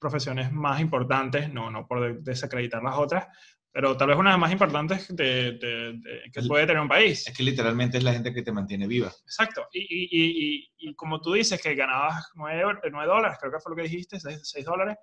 profesiones 0.00 0.50
más 0.50 0.80
importantes, 0.80 1.52
no, 1.52 1.70
no 1.70 1.86
por 1.86 2.00
de- 2.00 2.20
desacreditar 2.22 2.82
las 2.82 2.96
otras, 2.96 3.26
pero 3.74 3.96
tal 3.96 4.06
vez 4.08 4.16
una 4.16 4.30
de 4.30 4.34
las 4.34 4.40
más 4.40 4.52
importantes 4.52 5.08
de, 5.16 5.52
de- 5.58 5.92
de- 5.94 6.22
que 6.32 6.40
El- 6.40 6.46
puede 6.46 6.64
tener 6.64 6.80
un 6.80 6.88
país. 6.88 7.26
Es 7.26 7.36
que 7.36 7.42
literalmente 7.42 7.98
es 7.98 8.04
la 8.04 8.12
gente 8.12 8.32
que 8.32 8.42
te 8.42 8.52
mantiene 8.52 8.86
viva. 8.86 9.08
Exacto. 9.24 9.66
Y, 9.72 9.80
y, 9.80 10.08
y, 10.12 10.68
y, 10.78 10.90
y 10.90 10.94
como 10.94 11.20
tú 11.20 11.32
dices 11.32 11.60
que 11.60 11.74
ganabas 11.74 12.30
9, 12.36 12.80
dólares, 13.04 13.36
creo 13.40 13.50
que 13.52 13.58
fue 13.58 13.70
lo 13.72 13.76
que 13.76 13.82
dijiste, 13.82 14.20
6, 14.20 14.64
dólares. 14.64 14.96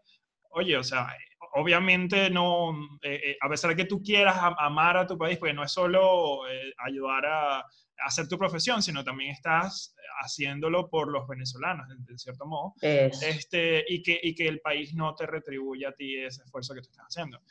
Oye, 0.51 0.77
o 0.77 0.83
sea, 0.83 1.13
obviamente 1.53 2.29
no, 2.29 2.71
eh, 3.01 3.19
eh, 3.31 3.37
a 3.41 3.49
pesar 3.49 3.71
de 3.71 3.75
que 3.75 3.85
tú 3.85 4.01
quieras 4.01 4.37
am- 4.37 4.55
amar 4.57 4.95
a 4.97 5.05
tu 5.07 5.17
país, 5.17 5.37
porque 5.37 5.53
no 5.53 5.63
es 5.65 5.71
solo 5.71 6.47
eh, 6.49 6.73
ayudar 6.85 7.25
a, 7.25 7.59
a 7.59 7.65
hacer 8.05 8.27
tu 8.29 8.37
profesión, 8.37 8.81
sino 8.81 9.03
también 9.03 9.31
estás 9.31 9.93
haciéndolo 10.23 10.89
por 10.89 11.11
los 11.11 11.27
venezolanos, 11.27 11.89
en, 11.91 12.05
en 12.09 12.17
cierto 12.19 12.45
modo, 12.45 12.73
Es- 12.81 13.21
este, 13.21 13.83
y, 13.87 14.01
que, 14.01 14.19
y 14.21 14.33
que 14.35 14.47
el 14.47 14.59
país 14.61 14.93
no 14.93 15.13
te 15.15 15.25
retribuya 15.25 15.89
a 15.89 15.93
ti 15.93 16.17
ese 16.17 16.43
esfuerzo 16.43 16.73
que 16.73 16.81
tú 16.81 16.89
estás 16.89 17.05
haciendo. 17.09 17.41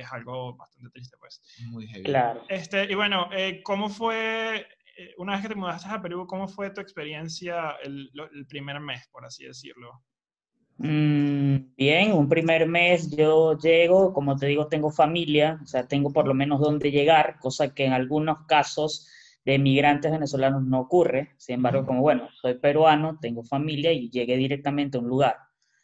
Es 0.00 0.12
algo 0.12 0.56
bastante 0.56 0.90
triste, 0.90 1.16
pues. 1.18 1.40
Muy 1.70 1.86
heavy. 1.88 2.04
claro. 2.04 2.42
Este, 2.48 2.84
y 2.90 2.94
bueno, 2.94 3.28
eh, 3.32 3.62
¿cómo 3.62 3.88
fue, 3.88 4.66
eh, 4.98 5.14
una 5.18 5.32
vez 5.34 5.42
que 5.42 5.48
te 5.48 5.54
mudaste 5.54 5.88
a 5.88 6.00
Perú, 6.02 6.26
cómo 6.26 6.48
fue 6.48 6.70
tu 6.70 6.80
experiencia 6.80 7.72
el, 7.82 8.10
lo- 8.12 8.30
el 8.30 8.46
primer 8.46 8.80
mes, 8.80 9.08
por 9.10 9.24
así 9.24 9.44
decirlo? 9.44 10.02
Mm, 10.78 11.74
bien, 11.76 12.12
un 12.12 12.28
primer 12.28 12.66
mes 12.68 13.10
yo 13.16 13.56
llego, 13.58 14.12
como 14.12 14.36
te 14.36 14.46
digo, 14.46 14.68
tengo 14.68 14.90
familia, 14.90 15.58
o 15.62 15.66
sea, 15.66 15.86
tengo 15.88 16.12
por 16.12 16.26
lo 16.28 16.34
menos 16.34 16.60
dónde 16.60 16.90
llegar, 16.90 17.38
cosa 17.40 17.72
que 17.74 17.86
en 17.86 17.92
algunos 17.94 18.44
casos 18.46 19.08
de 19.44 19.58
migrantes 19.58 20.12
venezolanos 20.12 20.62
no 20.64 20.80
ocurre. 20.80 21.32
Sin 21.38 21.56
embargo, 21.56 21.86
como 21.86 22.02
bueno, 22.02 22.28
soy 22.40 22.54
peruano, 22.54 23.18
tengo 23.20 23.42
familia 23.44 23.92
y 23.92 24.10
llegué 24.10 24.36
directamente 24.36 24.98
a 24.98 25.00
un 25.00 25.08
lugar. 25.08 25.36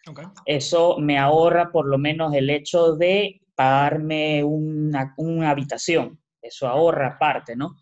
Ok. 0.08 0.20
Eso 0.46 0.98
me 0.98 1.18
ahorra 1.18 1.72
por 1.72 1.86
lo 1.86 1.98
menos 1.98 2.34
el 2.34 2.50
hecho 2.50 2.94
de 2.96 3.41
pagarme 3.62 4.42
una, 4.42 5.14
una 5.16 5.50
habitación. 5.50 6.18
Eso 6.40 6.66
ahorra 6.66 7.06
aparte, 7.14 7.54
¿no? 7.54 7.76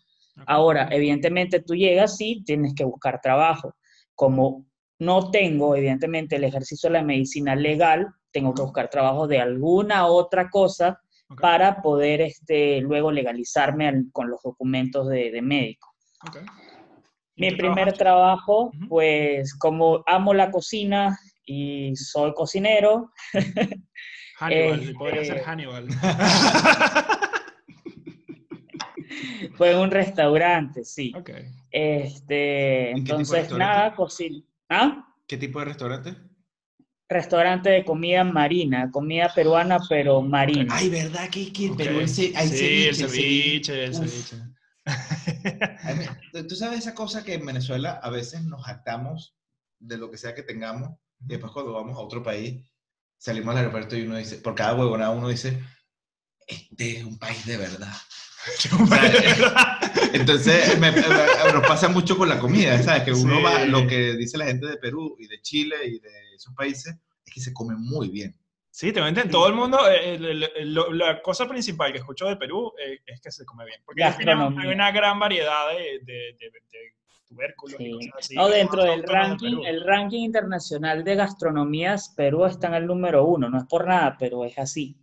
Ahora, 0.47 0.89
evidentemente 0.91 1.61
tú 1.61 1.75
llegas 1.75 2.21
y 2.21 2.45
tienes 2.45 2.75
que 2.75 2.85
buscar 2.85 3.21
trabajo. 3.23 3.75
Como 4.15 4.67
no 4.99 5.31
tengo, 5.31 5.75
evidentemente, 5.75 6.37
el 6.37 6.45
ejercicio 6.45 6.89
de 6.91 6.95
la 6.99 7.03
medicina 7.03 7.55
legal, 7.57 8.09
tengo 8.31 8.53
que 8.55 8.63
buscar 8.63 8.91
trabajo 8.91 9.27
de 9.27 9.41
alguna 9.41 10.07
otra 10.07 10.51
cosa 10.51 11.01
para 11.41 11.81
poder 11.81 12.21
este, 12.21 12.81
luego 12.83 13.11
legalizarme 13.11 13.89
al- 13.89 14.05
con 14.13 14.29
los 14.29 14.43
documentos 14.43 15.09
de, 15.09 15.31
de 15.31 15.41
médico. 15.41 15.89
ok. 16.29 16.37
¿Y 17.37 17.41
Mi 17.41 17.51
primer 17.53 17.85
trabajaste? 17.87 17.99
trabajo, 18.05 18.73
pues 18.91 19.55
como 19.55 20.03
amo 20.07 20.35
la 20.35 20.51
cocina 20.51 21.19
y 21.47 21.97
soy 21.97 22.35
cocinero, 22.35 23.11
Hannibal, 24.41 24.95
podría 24.99 25.25
ser 25.25 25.43
Hannibal. 25.43 25.89
fue 29.57 29.73
en 29.73 29.79
un 29.79 29.91
restaurante, 29.91 30.85
sí. 30.85 31.13
ok. 31.17 31.31
Este, 31.71 32.91
¿En 32.91 32.97
qué 32.97 33.03
tipo 33.03 33.17
de 33.17 33.23
entonces, 33.23 33.39
restaurante? 33.41 33.77
nada, 33.77 33.95
cocina. 33.95 34.43
¿Ah? 34.69 35.07
¿Qué 35.27 35.37
tipo 35.37 35.59
de 35.61 35.65
restaurante? 35.67 36.15
Restaurante 37.09 37.71
de 37.71 37.85
comida 37.85 38.25
marina, 38.25 38.91
comida 38.91 39.33
peruana, 39.35 39.79
pero 39.89 40.23
marina. 40.23 40.73
Ay, 40.75 40.89
¿verdad 40.91 41.29
que, 41.29 41.53
que 41.53 41.67
en 41.67 41.73
Ok. 41.73 41.79
Perú 41.79 41.99
hay 41.99 42.09
sí, 42.09 42.33
el 42.37 42.49
ceviche, 42.49 43.09
ceviche, 43.09 43.85
el 43.85 43.95
ceviche. 43.95 44.37
A 44.87 45.95
mí- 45.95 46.07
Tú 46.49 46.55
sabes 46.55 46.79
esa 46.81 46.95
cosa 46.95 47.25
que 47.25 47.35
en 47.35 47.45
Venezuela 47.45 47.99
a 48.03 48.11
veces 48.11 48.43
nos 48.45 48.65
jactamos 48.65 49.37
de 49.81 49.99
lo 49.99 50.11
que 50.11 50.19
sea 50.19 50.35
que 50.35 50.43
tengamos 50.45 50.91
y 51.21 51.27
después 51.33 51.53
cuando 51.53 51.73
vamos 51.73 51.97
a 51.97 52.01
otro 52.01 52.23
país 52.23 52.65
salimos 53.21 53.53
al 53.53 53.59
aeropuerto 53.59 53.97
y 53.97 54.03
uno 54.03 54.17
dice, 54.17 54.37
por 54.37 54.55
cada 54.55 54.75
huevonada 54.75 55.11
uno 55.11 55.29
dice, 55.29 55.63
este 56.47 56.99
es 56.99 57.05
un 57.05 57.19
país 57.19 57.45
de 57.47 57.57
verdad. 57.59 57.93
Entonces 60.13 60.79
me, 60.79 60.91
me- 60.91 61.01
nos 61.03 61.67
pasa 61.67 61.89
mucho 61.89 62.17
con 62.17 62.29
la 62.29 62.39
comida, 62.39 62.83
¿sabes? 62.83 63.03
Que 63.03 63.13
uno 63.13 63.37
Sí. 63.37 63.43
va, 63.43 63.65
lo 63.67 63.87
que 63.87 64.15
dice 64.17 64.39
la 64.39 64.47
gente 64.47 64.67
de 64.67 64.77
Perú 64.79 65.17
y 65.19 65.27
de 65.27 65.41
Chile 65.43 65.77
y 65.87 65.99
de 66.01 66.35
esos 66.35 66.55
países 66.55 66.97
es 67.25 67.35
que 67.35 67.41
se 67.41 67.53
come 67.53 67.75
muy 67.77 68.09
bien. 68.09 68.35
Sí, 68.71 68.93
te 68.93 69.01
entiendo. 69.01 69.33
Todo 69.33 69.49
el 69.49 69.55
mundo, 69.55 69.79
eh, 69.91 70.15
el- 70.15 70.25
el- 70.25 70.51
el- 70.57 70.75
lo- 70.75 70.93
la 70.93 71.21
cosa 71.23 71.47
principal 71.49 71.93
que 71.93 71.99
escucho 71.99 72.27
de 72.27 72.37
Perú 72.37 72.73
eh, 72.83 73.01
es 73.05 73.21
que 73.21 73.31
se 73.31 73.45
come 73.45 73.65
bien. 73.67 73.83
Porque 73.85 74.01
tienen 74.01 74.17
Gastronomía. 74.39 74.63
hay 74.63 74.75
una 74.75 74.91
gran 74.93 75.19
variedad 75.19 75.69
de, 75.71 75.99
de- 76.05 76.37
de- 76.39 76.51
de 76.71 76.95
tubérculos 77.31 77.81
y 77.81 77.85
Sí. 77.85 77.93
cosas 78.11 78.15
así. 78.19 78.35
No, 78.35 78.49
dentro 78.49 78.85
del 78.85 79.03
de 79.03 79.07
ranking, 79.07 79.57
el 79.65 79.85
ranking 79.85 80.21
internacional 80.25 81.05
de 81.05 81.15
gastronomías, 81.15 82.13
Perú 82.17 82.45
está 82.45 82.67
en 82.69 82.75
el 82.75 82.87
número 82.87 83.25
uno. 83.25 83.49
No 83.49 83.59
es 83.59 83.65
por 83.65 83.87
nada, 83.87 84.17
pero 84.19 84.45
es 84.45 84.59
así, 84.59 84.97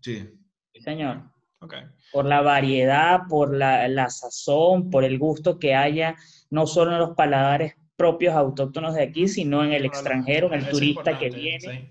Sí. 0.00 0.28
Sí, 0.72 0.80
señor. 0.80 1.22
ok. 1.60 1.74
Por 2.12 2.24
la 2.26 2.40
variedad, 2.42 3.20
por 3.28 3.54
la, 3.54 3.86
la 3.88 4.08
sazón, 4.10 4.90
por 4.90 5.04
el 5.04 5.18
gusto 5.18 5.58
que 5.58 5.74
haya, 5.74 6.16
no 6.50 6.66
solo 6.66 6.92
en 6.92 6.98
los 6.98 7.10
paladares 7.16 7.74
propios 7.96 8.34
autóctonos 8.34 8.94
de 8.94 9.02
aquí, 9.02 9.28
sino 9.28 9.64
en 9.64 9.72
el 9.72 9.84
extranjero, 9.84 10.48
en 10.48 10.54
el 10.54 10.60
es 10.64 10.70
turista 10.70 11.18
que 11.18 11.30
viene. 11.30 11.60
sí. 11.60 11.90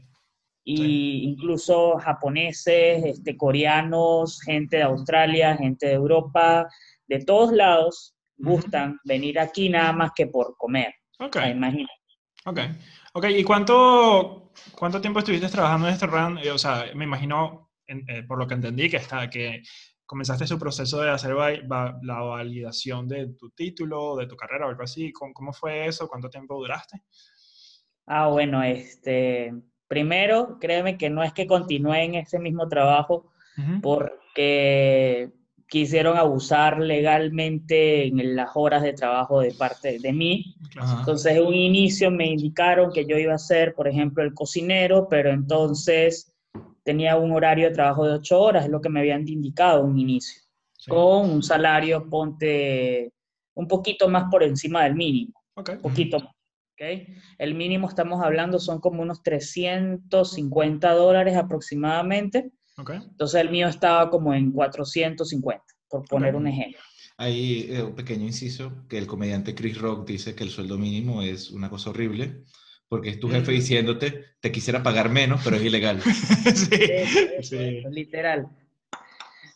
y 0.66 1.24
incluso 1.30 1.98
japoneses, 2.00 3.04
este, 3.04 3.36
coreanos, 3.36 4.42
gente 4.42 4.78
de 4.78 4.84
Australia, 4.84 5.58
gente 5.58 5.88
de 5.88 5.94
Europa, 5.94 6.68
de 7.08 7.20
todos 7.26 7.52
lados 7.52 8.16
Gustan 8.38 9.00
venir 9.04 9.40
aquí 9.40 9.70
nada 9.70 9.92
más 9.94 10.12
que 10.16 10.28
por 10.28 10.56
comer. 10.58 10.94
Ok, 11.20 11.36
O 11.36 11.40
sea, 11.40 11.50
imagínate. 11.50 11.94
ok. 12.46 12.60
Ok, 13.14 13.26
¿y 13.30 13.44
cuánto, 13.44 14.52
cuánto 14.76 15.00
tiempo 15.00 15.20
estuviste 15.20 15.48
trabajando 15.50 15.88
en 15.88 15.94
este 15.94 16.08
run? 16.08 16.38
Eh, 16.40 16.52
O 16.52 16.58
sea, 16.58 16.86
me 16.96 17.06
imagino, 17.06 17.70
en- 17.88 18.04
eh, 18.10 18.24
por 18.24 18.38
lo 18.40 18.48
que 18.48 18.56
entendí, 18.56 18.90
que, 18.90 18.98
está, 18.98 19.30
que 19.30 19.62
comenzaste 20.06 20.46
su 20.48 20.58
proceso 20.60 21.02
de 21.02 21.10
hacer 21.12 21.38
va- 21.38 21.52
va- 21.72 21.98
la 22.04 22.20
validación 22.22 23.08
de 23.08 23.28
tu 23.36 23.50
título, 23.52 24.16
de 24.18 24.28
tu 24.28 24.36
carrera 24.36 24.66
o 24.66 24.70
algo 24.70 24.84
así. 24.84 25.12
¿Cómo, 25.12 25.34
cómo 25.34 25.54
fue 25.54 25.86
eso? 25.88 26.08
¿Cuánto 26.08 26.30
tiempo 26.30 26.56
duraste? 26.56 27.02
Ah, 28.06 28.28
bueno, 28.28 28.62
este, 28.64 29.54
primero, 29.88 30.58
créeme 30.60 30.98
que 30.98 31.10
no 31.10 31.24
es 31.24 31.34
que 31.34 31.48
continúe 31.48 31.94
en 31.94 32.16
ese 32.16 32.38
mismo 32.40 32.68
trabajo 32.68 33.32
porque 33.82 35.32
quisieron 35.68 36.18
abusar 36.18 36.80
legalmente 36.80 38.08
en 38.08 38.36
las 38.36 38.52
horas 38.56 38.84
de 38.84 38.94
trabajo 38.94 39.40
de 39.42 39.52
parte 39.54 40.00
de 40.00 40.14
mí. 40.14 40.56
Ajá. 40.78 41.00
Entonces, 41.00 41.36
en 41.36 41.46
un 41.46 41.54
inicio 41.54 42.12
me 42.12 42.28
indicaron 42.28 42.92
que 42.92 43.06
yo 43.06 43.18
iba 43.18 43.34
a 43.34 43.40
ser, 43.40 43.74
por 43.74 43.88
ejemplo, 43.88 44.24
el 44.24 44.34
cocinero, 44.34 45.08
pero 45.10 45.32
entonces 45.32 46.34
tenía 46.84 47.16
un 47.18 47.32
horario 47.32 47.70
de 47.70 47.74
trabajo 47.76 48.06
de 48.06 48.14
ocho 48.14 48.42
horas, 48.42 48.66
es 48.66 48.70
lo 48.72 48.82
que 48.82 48.90
me 48.90 49.00
habían 49.00 49.28
indicado 49.28 49.80
en 49.82 49.86
un 49.92 50.00
inicio, 50.00 50.42
Sí. 50.78 50.90
con 50.92 51.30
un 51.30 51.42
salario, 51.42 52.10
ponte, 52.10 53.14
un 53.56 53.68
poquito 53.68 54.10
más 54.10 54.26
por 54.30 54.44
encima 54.44 54.84
del 54.84 54.96
mínimo, 54.96 55.34
Ok. 55.56 55.70
un 55.76 55.82
poquito 55.82 56.20
más. 56.20 56.30
¿ok? 56.74 57.08
El 57.38 57.54
mínimo, 57.56 57.88
estamos 57.88 58.22
hablando, 58.22 58.60
son 58.60 58.80
como 58.82 59.02
unos 59.02 59.24
350 59.24 60.92
dólares 60.94 61.36
aproximadamente. 61.38 62.52
Ok. 62.78 62.92
Entonces, 62.92 63.42
el 63.42 63.50
mío 63.50 63.68
estaba 63.68 64.10
como 64.10 64.34
en 64.34 64.52
450, 64.52 65.64
por 65.90 66.06
poner 66.06 66.36
un 66.36 66.48
ejemplo. 66.48 66.80
Hay 67.18 67.68
eh, 67.70 67.84
un 67.84 67.96
pequeño 67.96 68.26
inciso 68.26 68.86
que 68.90 68.98
el 68.98 69.08
comediante 69.08 69.54
Chris 69.54 69.80
Rock 69.80 70.08
dice 70.08 70.34
que 70.34 70.44
el 70.44 70.50
sueldo 70.50 70.78
mínimo 70.78 71.22
es 71.22 71.52
una 71.52 71.70
cosa 71.70 71.92
horrible 71.92 72.44
porque 72.94 73.10
es 73.10 73.20
tu 73.20 73.28
jefe 73.28 73.52
diciéndote 73.52 74.24
te 74.40 74.52
quisiera 74.52 74.84
pagar 74.84 75.10
menos, 75.10 75.42
pero 75.44 75.56
es 75.56 75.64
ilegal. 75.64 76.00
sí. 76.54 76.70
Sí. 77.42 77.82
literal. 77.90 78.48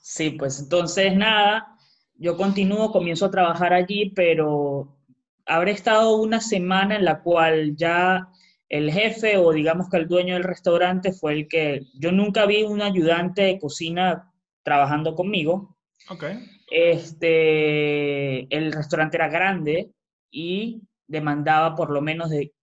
Sí, 0.02 0.32
pues 0.32 0.60
entonces 0.60 1.16
nada, 1.16 1.78
yo 2.16 2.36
continúo, 2.36 2.92
comienzo 2.92 3.26
a 3.28 3.32
trabajar 3.32 3.74
allí, 3.74 4.12
pero 4.16 4.98
habré 5.46 5.72
estado 5.72 6.16
una 6.16 6.42
semana 6.42 6.96
en 6.96 7.06
la 7.06 7.22
cual 7.22 7.76
ya 7.76 8.28
el 8.70 8.92
jefe 8.92 9.38
o 9.38 9.52
digamos 9.54 9.90
que 9.90 9.98
el 9.98 10.08
dueño 10.08 10.34
del 10.34 10.44
restaurante 10.44 11.14
fue 11.14 11.34
el 11.34 11.48
que 11.48 11.84
yo 11.94 12.12
nunca 12.12 12.46
vi 12.46 12.64
un 12.64 12.82
ayudante 12.82 13.44
de 13.44 13.60
cocina 13.60 14.34
trabajando 14.64 15.16
conmigo. 15.16 15.78
Ok. 16.10 16.26
Este, 16.70 18.54
el 18.56 18.74
restaurante 18.74 19.18
era 19.18 19.30
grande 19.30 19.92
y 20.30 20.82
demandaba 21.08 21.76
por 21.76 21.90
lo 21.90 22.02
menos 22.02 22.30
de 22.30 22.54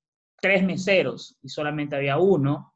tres 0.40 0.62
meseros 0.62 1.38
y 1.42 1.48
solamente 1.48 1.96
había 1.96 2.18
uno. 2.18 2.74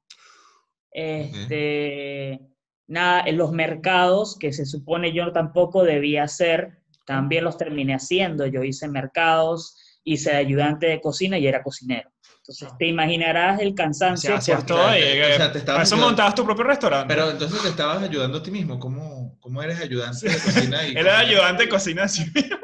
Este, 0.90 2.40
nada, 2.86 3.22
en 3.26 3.36
los 3.36 3.52
mercados, 3.52 4.38
que 4.38 4.54
se 4.54 4.64
supone 4.64 5.12
yo 5.12 5.32
tampoco 5.32 5.84
debía 5.84 6.22
hacer, 6.22 6.78
también 7.04 7.44
los 7.44 7.58
terminé 7.58 7.94
haciendo. 7.94 8.46
Yo 8.46 8.64
hice 8.64 8.88
mercados, 8.88 10.00
hice 10.02 10.34
ayudante 10.34 10.86
de 10.86 11.02
cocina 11.02 11.38
y 11.38 11.46
era 11.46 11.62
cocinero. 11.62 12.10
Entonces 12.48 12.68
te 12.78 12.86
imaginarás 12.86 13.60
el 13.60 13.74
cansancio. 13.74 14.34
Hacías 14.34 14.64
porque- 14.64 14.72
todo 14.72 14.88
y, 14.96 15.02
o 15.02 15.04
sea, 15.04 15.28
eh, 15.28 15.32
o 15.34 15.36
sea, 15.36 15.52
te 15.52 15.58
estabas 15.58 15.76
para 15.76 15.82
eso 15.82 15.94
ayudando. 15.96 16.06
montabas 16.12 16.34
tu 16.34 16.44
propio 16.46 16.64
restaurante. 16.64 17.14
Pero 17.14 17.30
entonces 17.30 17.60
te 17.62 17.68
estabas 17.68 18.02
ayudando 18.02 18.38
a 18.38 18.42
ti 18.42 18.50
mismo. 18.50 18.78
¿Cómo, 18.78 19.36
cómo 19.40 19.62
eres 19.62 19.78
ayudante 19.80 20.30
de 20.30 20.34
cocina? 20.38 20.86
Y 20.86 20.90
Él 20.96 20.96
era 20.96 21.18
ayudante 21.18 21.64
de 21.64 21.68
cocina 21.68 22.04
así 22.04 22.24
mismo. 22.34 22.56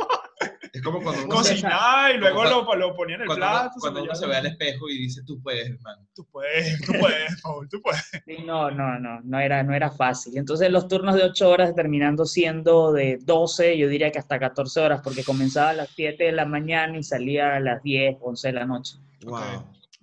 Es 0.72 0.82
como 0.82 1.00
cuando 1.02 1.24
uno, 1.26 1.36
Cocinaba 1.36 2.10
y 2.12 2.16
luego 2.18 2.36
Cuando- 2.38 2.64
lo, 2.64 2.74
lo 2.88 2.96
ponía 2.96 3.14
en 3.16 3.20
el 3.22 3.26
cuando 3.28 3.46
plato. 3.46 3.70
cuando 3.78 4.02
uno 4.02 4.14
se 4.14 4.26
ve 4.26 4.36
al 4.36 4.46
espejo 4.46 4.88
y 4.88 4.98
dice, 4.98 5.22
tú 5.24 5.40
puedes, 5.40 5.68
hermano. 5.70 6.04
Tú 6.14 6.26
puedes, 6.32 6.80
tú 6.80 6.92
puedes, 6.98 7.40
Paul, 7.42 7.68
tú 7.68 7.80
puedes. 7.82 8.02
Sí, 8.26 8.38
no, 8.44 8.70
no, 8.70 8.98
no, 8.98 9.20
no 9.22 9.38
era, 9.38 9.62
no 9.62 9.72
era 9.74 9.90
fácil. 9.90 10.36
Entonces 10.38 10.70
los 10.70 10.88
turnos 10.88 11.14
de 11.14 11.22
8 11.24 11.48
horas 11.48 11.74
terminando 11.76 12.24
siendo 12.24 12.90
de 12.92 13.18
12, 13.22 13.76
yo 13.78 13.86
diría 13.88 14.10
que 14.10 14.18
hasta 14.18 14.38
14 14.40 14.80
horas, 14.80 15.00
porque 15.04 15.22
comenzaba 15.22 15.70
a 15.70 15.74
las 15.74 15.90
7 15.94 16.24
de 16.24 16.32
la 16.32 16.44
mañana 16.46 16.96
y 16.98 17.02
salía 17.04 17.54
a 17.54 17.60
las 17.60 17.82
10, 17.82 18.16
11 18.22 18.48
de 18.48 18.54
la 18.54 18.64
noche. 18.66 18.94
Wow. 19.24 19.40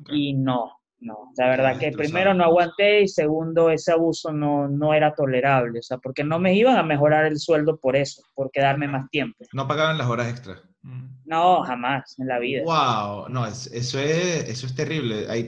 Y 0.10 0.34
no, 0.34 0.80
no, 1.00 1.32
la 1.38 1.48
verdad 1.50 1.78
que 1.78 1.88
destrozado. 1.88 1.98
primero 1.98 2.34
no 2.34 2.44
aguanté 2.46 3.02
y 3.02 3.08
segundo 3.08 3.70
ese 3.70 3.92
abuso 3.92 4.32
no, 4.32 4.68
no 4.68 4.94
era 4.94 5.14
tolerable, 5.14 5.80
o 5.80 5.84
sea, 5.84 5.98
porque 5.98 6.24
no 6.24 6.40
me 6.40 6.56
iban 6.56 6.78
a 6.78 6.84
mejorar 6.84 7.26
el 7.26 7.38
sueldo 7.40 7.78
por 7.80 7.96
eso, 7.96 8.24
por 8.34 8.52
quedarme 8.52 8.88
más 8.88 9.10
tiempo. 9.10 9.46
No 9.54 9.68
pagaban 9.68 9.98
las 9.98 10.08
horas 10.08 10.30
extra. 10.30 10.62
Mm. 10.84 11.08
No, 11.26 11.62
jamás 11.64 12.18
en 12.20 12.28
la 12.28 12.40
vida. 12.40 12.64
Wow, 12.64 13.30
no, 13.30 13.46
es- 13.46 13.68
eso 13.68 14.00
es, 14.00 14.48
eso 14.50 14.66
es 14.68 14.76
terrible. 14.76 15.26
Ahí 15.30 15.48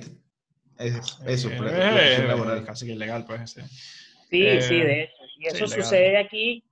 es- 0.77 1.19
eso, 1.25 1.50
Eh, 1.50 1.57
eh, 1.62 2.17
eh, 2.19 2.27
laboral. 2.27 2.63
casi 2.65 2.86
que 2.86 2.93
ilegal, 2.93 3.25
pues. 3.25 3.51
sí. 3.51 3.62
Sí, 4.29 4.48
Eh, 4.48 4.62
sí, 4.62 4.79
de 4.81 5.03
hecho. 5.03 5.24
Y 5.38 5.41
sí, 5.41 5.48
eso 5.48 5.65
legal. 5.65 5.83
sucede 5.83 6.17
aquí 6.17 6.63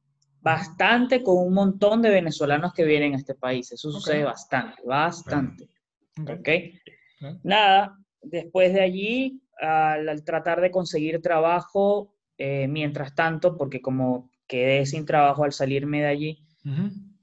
bastante 0.41 1.21
con 1.21 1.37
un 1.37 1.53
montón 1.53 2.01
de 2.01 2.09
venezolanos 2.09 2.73
que 2.73 2.83
vienen 2.83 3.13
a 3.13 3.17
este 3.17 3.35
país. 3.35 3.71
Eso 3.71 3.91
sucede 3.91 4.23
bastante, 4.23 4.81
bastante. 4.85 5.65
Ok. 6.27 6.49
Nada, 7.43 7.97
después 8.21 8.73
de 8.73 8.81
allí, 8.81 9.41
al, 9.59 10.09
al 10.09 10.23
tratar 10.23 10.61
de 10.61 10.71
conseguir 10.71 11.21
trabajo, 11.21 12.13
eh, 12.37 12.67
mientras 12.67 13.13
tanto, 13.13 13.57
porque 13.57 13.81
como 13.81 14.31
quedé 14.47 14.85
sin 14.85 15.05
trabajo 15.05 15.43
al 15.43 15.53
salirme 15.53 16.01
de 16.01 16.07
allí, 16.07 16.45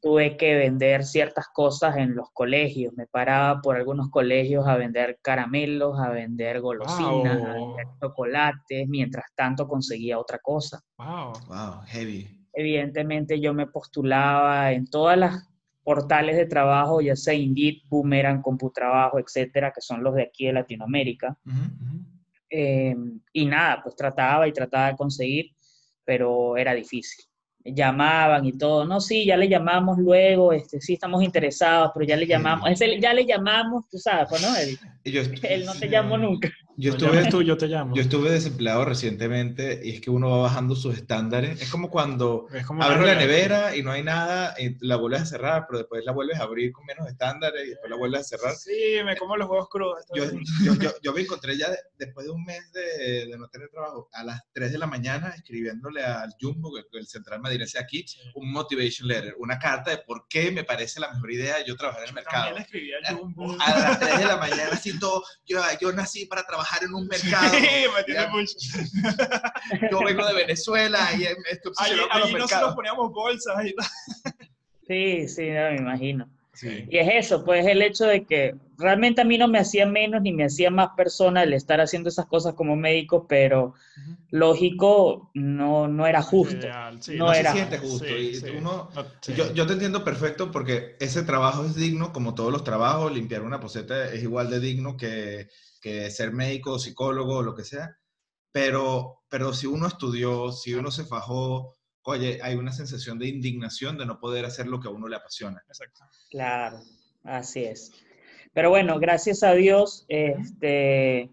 tuve 0.01 0.37
que 0.37 0.55
vender 0.55 1.05
ciertas 1.05 1.47
cosas 1.53 1.97
en 1.97 2.15
los 2.15 2.31
colegios. 2.33 2.95
Me 2.95 3.07
paraba 3.07 3.61
por 3.61 3.77
algunos 3.77 4.11
colegios 4.11 4.67
a 4.67 4.77
vender 4.77 5.19
caramelos, 5.23 5.99
a 5.99 6.11
vender 6.11 6.61
golosinas, 6.61 7.43
a 7.43 7.53
vender 7.53 7.87
chocolates, 8.01 8.89
mientras 8.89 9.27
tanto 9.35 9.67
conseguía 9.67 10.19
otra 10.19 10.39
cosa. 10.39 10.81
Wow. 10.99 11.33
Wow, 11.49 11.83
heavy. 11.87 12.47
Evidentemente 12.53 13.41
yo 13.41 13.53
me 13.55 13.67
postulaba 13.67 14.73
en 14.73 14.89
todas 14.89 15.19
las 15.19 15.49
portales 15.89 16.37
de 16.37 16.45
trabajo, 16.45 17.01
ya 17.01 17.17
sea 17.17 17.33
Indeed, 17.33 17.79
Boomerang, 17.89 18.43
CompuTrabajo, 18.43 19.19
etcétera, 19.19 19.73
que 19.75 19.81
son 19.81 20.05
los 20.05 20.15
de 20.15 20.25
aquí 20.25 20.45
de 20.45 20.53
Latinoamérica. 20.53 21.39
Eh, 22.51 22.95
y 23.33 23.47
nada, 23.47 23.81
pues 23.83 23.97
trataba 23.97 24.47
y 24.47 24.53
trataba 24.53 24.89
de 24.89 24.97
conseguir, 24.99 25.47
pero 26.05 26.59
era 26.59 26.75
difícil. 26.75 27.25
Llamaban 27.65 28.45
y 28.45 28.53
todo, 28.53 28.85
no, 28.85 29.01
sí, 29.01 29.25
ya 29.25 29.39
le 29.39 29.49
llamamos 29.49 29.97
luego, 29.97 30.53
este, 30.53 30.79
sí 30.79 30.93
estamos 30.93 31.25
interesados, 31.25 31.91
pero 31.95 32.05
ya 32.05 32.19
le 32.19 32.27
llamamos, 32.27 32.71
ese, 32.71 33.01
ya 33.01 33.15
le 33.15 33.25
llamamos, 33.25 33.89
tú 33.89 33.97
sabes, 33.97 34.29
pues, 34.29 34.43
¿no? 34.43 34.55
Él, 34.59 34.79
yo, 35.11 35.23
él 35.49 35.65
no 35.65 35.73
te 35.73 35.89
llamó 35.89 36.19
nunca. 36.19 36.51
Yo 36.81 36.93
No 36.93 36.97
estuve, 36.97 37.29
tú, 37.29 37.43
yo 37.43 37.57
te 37.59 37.67
llamo. 37.67 37.95
yo 37.95 38.03
estuve 38.03 38.31
desempleado 38.31 38.85
recientemente 38.85 39.81
y 39.83 39.91
es 39.97 40.01
que 40.01 40.11
uno 40.11 40.31
va 40.31 40.39
bajando 40.43 40.77
sus 40.77 40.97
estándares. 40.97 41.61
Es 41.61 41.71
como 41.71 41.91
cuando 41.91 42.47
Es 42.55 42.65
como 42.65 42.83
abres 42.85 43.05
la 43.05 43.15
nevera 43.17 43.75
y 43.75 43.83
no 43.83 43.91
hay 43.91 44.05
nada, 44.05 44.55
y 44.59 44.77
la 44.87 44.95
vuelves 44.97 45.23
a 45.23 45.27
cerrar, 45.27 45.67
pero 45.69 45.79
después 45.79 46.05
la 46.05 46.13
vuelves 46.13 46.39
a 46.39 46.45
abrir 46.45 46.71
con 46.71 46.87
menos 46.87 47.09
estándares 47.09 47.65
y 47.67 47.71
después 47.71 47.91
la 47.91 47.97
vuelves 47.97 48.21
a 48.21 48.25
cerrar. 48.25 48.55
Sí, 48.55 48.97
me 49.05 49.17
como 49.17 49.37
los 49.37 49.49
huevos 49.49 49.69
crudos. 49.69 50.05
Yo, 50.15 50.25
yo, 50.63 50.75
yo, 50.81 50.91
yo 51.03 51.13
me 51.13 51.23
encontré 51.23 51.59
ya 51.59 51.69
de- 51.71 51.79
después 51.99 52.27
de 52.27 52.33
un 52.33 52.45
mes 52.45 52.71
de, 52.73 53.27
de 53.27 53.37
no 53.39 53.49
tener 53.49 53.69
trabajo, 53.71 54.09
a 54.13 54.23
las 54.23 54.41
3 54.53 54.71
de 54.71 54.79
la 54.79 54.87
mañana 54.87 55.31
escribiéndole 55.31 56.05
al 56.05 56.33
Jumbo, 56.41 56.73
que 56.73 56.99
el 56.99 57.07
central 57.09 57.41
madrilense 57.41 57.79
aquí, 57.79 58.05
Sí. 58.07 58.21
un 58.37 58.53
motivation 58.53 59.09
letter, 59.09 59.35
una 59.39 59.59
carta 59.59 59.91
de 59.91 59.99
por 59.99 60.27
qué 60.29 60.53
me 60.53 60.63
parece 60.63 61.01
la 61.01 61.11
mejor 61.13 61.33
idea 61.33 61.57
yo 61.67 61.75
trabajar 61.75 62.03
en 62.05 62.09
el 62.11 62.15
mercado. 62.15 62.45
También 62.45 62.63
escribí 62.63 62.91
al 62.93 63.17
Jumbo. 63.17 63.57
A 63.61 63.79
las 63.79 63.99
3 63.99 64.19
de 64.21 64.25
la 64.27 64.37
mañana, 64.37 64.69
así 64.73 64.97
todo, 65.01 65.25
yo, 65.45 65.61
yo 65.81 65.93
nací 65.93 66.27
para 66.27 66.45
trabajar 66.45 66.68
en 66.83 66.95
un 66.95 67.07
mercado, 67.07 67.55
Sí, 67.55 67.67
me 67.97 68.05
tiene 68.05 68.27
mucho. 68.29 68.55
yo 69.91 70.01
vengo 70.05 70.27
de 70.27 70.35
Venezuela 70.35 70.99
y 71.19 71.25
estoy 71.25 71.73
Allí, 71.79 72.01
obsesionado 72.01 72.09
con 72.11 72.21
los 72.21 72.29
allí 72.31 72.39
nosotros 72.39 72.75
poníamos 72.75 73.13
bolsas 73.13 73.67
y 73.67 73.75
tal. 73.75 73.87
Sí, 74.87 75.29
sí, 75.29 75.51
no, 75.51 75.71
me 75.71 75.77
imagino. 75.77 76.29
Sí. 76.55 76.87
Y 76.91 76.99
es 76.99 77.27
eso, 77.27 77.45
pues 77.45 77.65
el 77.67 77.83
hecho 77.83 78.05
de 78.05 78.25
que 78.25 78.57
realmente 78.79 79.21
a 79.21 79.25
mí 79.25 79.39
no 79.39 79.47
me 79.47 79.61
hacía 79.61 79.87
menos 79.87 80.23
ni 80.23 80.33
me 80.33 80.45
hacía 80.45 80.71
más 80.71 80.89
persona 80.97 81.45
el 81.45 81.53
estar 81.53 81.81
haciendo 81.81 82.09
esas 82.09 82.27
cosas 82.27 82.55
como 82.55 82.75
médico, 82.75 83.27
pero 83.29 83.75
lógico, 84.31 85.31
no, 85.35 85.87
no 85.89 86.07
era 86.07 86.21
justo. 86.23 86.67
Sí, 87.01 87.17
No 87.17 87.27
No 87.27 87.33
era- 87.33 87.53
se 87.53 87.59
siente 87.59 87.79
justo. 87.79 88.07
Sí, 88.07 88.15
y 88.15 88.35
sí. 88.35 88.47
uno. 88.57 88.91
Yo, 89.37 89.53
yo 89.55 89.67
te 89.67 89.75
entiendo 89.75 90.03
perfecto 90.05 90.51
porque 90.51 90.97
ese 91.01 91.23
trabajo 91.23 91.65
es 91.65 91.77
digno, 91.77 92.13
como 92.13 92.35
todos 92.35 92.53
los 92.53 92.65
trabajos, 92.65 93.13
limpiar 93.13 93.43
una 93.43 93.61
poseta 93.61 94.13
es 94.13 94.23
igual 94.23 94.51
de 94.51 94.59
digno 94.61 94.97
que, 94.97 95.49
que 95.81 96.11
ser 96.11 96.33
médico, 96.33 96.79
psicólogo 96.79 97.39
o 97.39 97.43
lo 97.43 97.55
que 97.55 97.65
sea, 97.65 97.97
pero, 98.53 99.23
pero 99.29 99.53
si 99.53 99.67
uno 99.67 99.87
estudió, 99.87 100.53
si 100.53 100.75
uno 100.75 100.91
se 100.91 101.05
fajó, 101.05 101.77
oye, 102.03 102.41
hay 102.43 102.55
una 102.55 102.73
sensación 102.73 103.19
de 103.19 103.29
indignación 103.29 103.99
de 103.99 104.07
no 104.07 104.19
poder 104.19 104.45
hacer 104.45 104.67
lo 104.67 104.81
que 104.81 104.89
a 104.89 104.91
uno 104.91 105.09
le 105.09 105.17
apasiona. 105.17 105.63
Exacto. 105.69 106.05
Claro, 106.31 106.81
así 107.25 107.65
es. 107.65 107.93
Pero 108.53 108.71
bueno, 108.71 108.99
gracias 108.99 109.43
a 109.43 109.53
Dios, 109.53 110.05
este, 110.09 111.31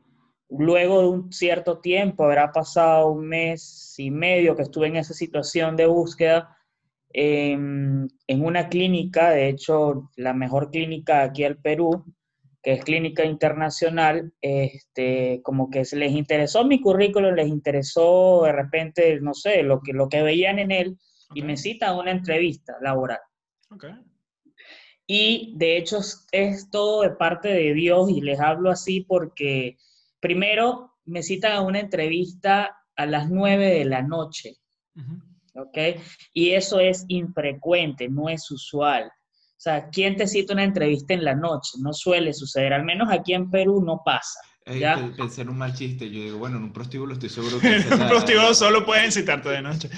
luego 0.49 1.01
de 1.01 1.07
un 1.07 1.33
cierto 1.33 1.79
tiempo, 1.79 2.25
habrá 2.25 2.51
pasado 2.51 3.09
un 3.11 3.27
mes 3.27 3.95
y 3.97 4.11
medio 4.11 4.55
que 4.55 4.63
estuve 4.63 4.87
en 4.87 4.97
esa 4.97 5.13
situación 5.13 5.75
de 5.75 5.85
búsqueda, 5.85 6.57
em, 7.13 8.07
en 8.27 8.45
una 8.45 8.67
clínica, 8.67 9.31
de 9.31 9.49
hecho, 9.49 10.11
la 10.17 10.33
mejor 10.33 10.69
clínica 10.69 11.23
aquí 11.23 11.43
al 11.45 11.57
Perú, 11.57 12.03
que 12.65 12.73
es 12.73 12.83
Clínica 12.83 13.23
Internacional, 13.23 14.33
este, 14.41 15.39
como 15.43 15.69
que 15.69 15.83
les 15.91 16.11
interesó 16.13 16.65
mi 16.65 16.81
currículum, 16.81 17.35
les 17.35 17.47
interesó 17.47 18.41
de 18.43 18.53
repente, 18.53 19.21
no 19.21 19.35
sé, 19.35 19.61
lo 19.61 19.81
que, 19.81 19.93
lo 19.93 20.09
que 20.09 20.23
veían 20.23 20.57
en 20.57 20.71
él, 20.71 20.97
y 21.35 21.41
Ok, 21.41 21.45
me 21.45 21.57
citan 21.57 21.89
a 21.89 21.99
una 21.99 22.09
entrevista 22.09 22.73
laboral. 22.81 23.19
ok. 23.69 23.85
Y 25.05 25.53
de 25.57 25.77
hecho 25.77 25.99
es, 26.31 26.67
todo 26.71 27.03
de 27.03 27.11
parte 27.11 27.49
de 27.49 27.75
Dios 27.75 28.09
y 28.09 28.21
les 28.21 28.39
hablo 28.39 28.71
así 28.71 29.01
porque 29.01 29.77
primero 30.19 30.91
me 31.05 31.21
citan 31.21 31.51
a 31.51 31.61
una 31.61 31.79
entrevista 31.79 32.75
a 32.95 33.05
las 33.05 33.29
9 33.29 33.69
de 33.75 33.85
la 33.85 34.01
noche, 34.01 34.55
Ujú. 34.95 35.61
¿ok? 35.61 35.77
Y 36.33 36.53
eso 36.53 36.79
es 36.79 37.05
infrecuente, 37.09 38.09
no 38.09 38.27
es 38.27 38.49
usual. 38.49 39.11
O 39.57 39.61
sea, 39.65 39.89
¿quién 39.89 40.15
te 40.15 40.27
cita 40.27 40.53
una 40.53 40.63
entrevista 40.63 41.13
en 41.13 41.23
la 41.23 41.33
noche? 41.35 41.71
No 41.79 41.93
suele 41.93 42.33
suceder, 42.33 42.73
al 42.73 42.83
menos 42.83 43.07
aquí 43.11 43.33
en 43.33 43.49
Perú 43.49 43.81
no 43.83 44.01
pasa. 44.05 44.39
Ya. 44.79 44.95
pe- 44.95 45.15
Pensé 45.15 45.41
en 45.43 45.49
un 45.49 45.57
mal 45.59 45.73
chiste, 45.73 46.09
yo 46.09 46.21
digo, 46.23 46.37
bueno, 46.39 46.57
en 46.57 46.63
un 46.63 46.73
prostíbulo 46.73 47.13
estoy 47.13 47.29
seguro 47.29 47.59
que... 47.59 47.67
En 47.77 48.01
un 48.01 48.07
prostíbulo 48.09 48.53
solo 48.53 48.85
pueden 48.85 49.11
citarte 49.11 49.49
de 49.49 49.61
noche. 49.61 49.89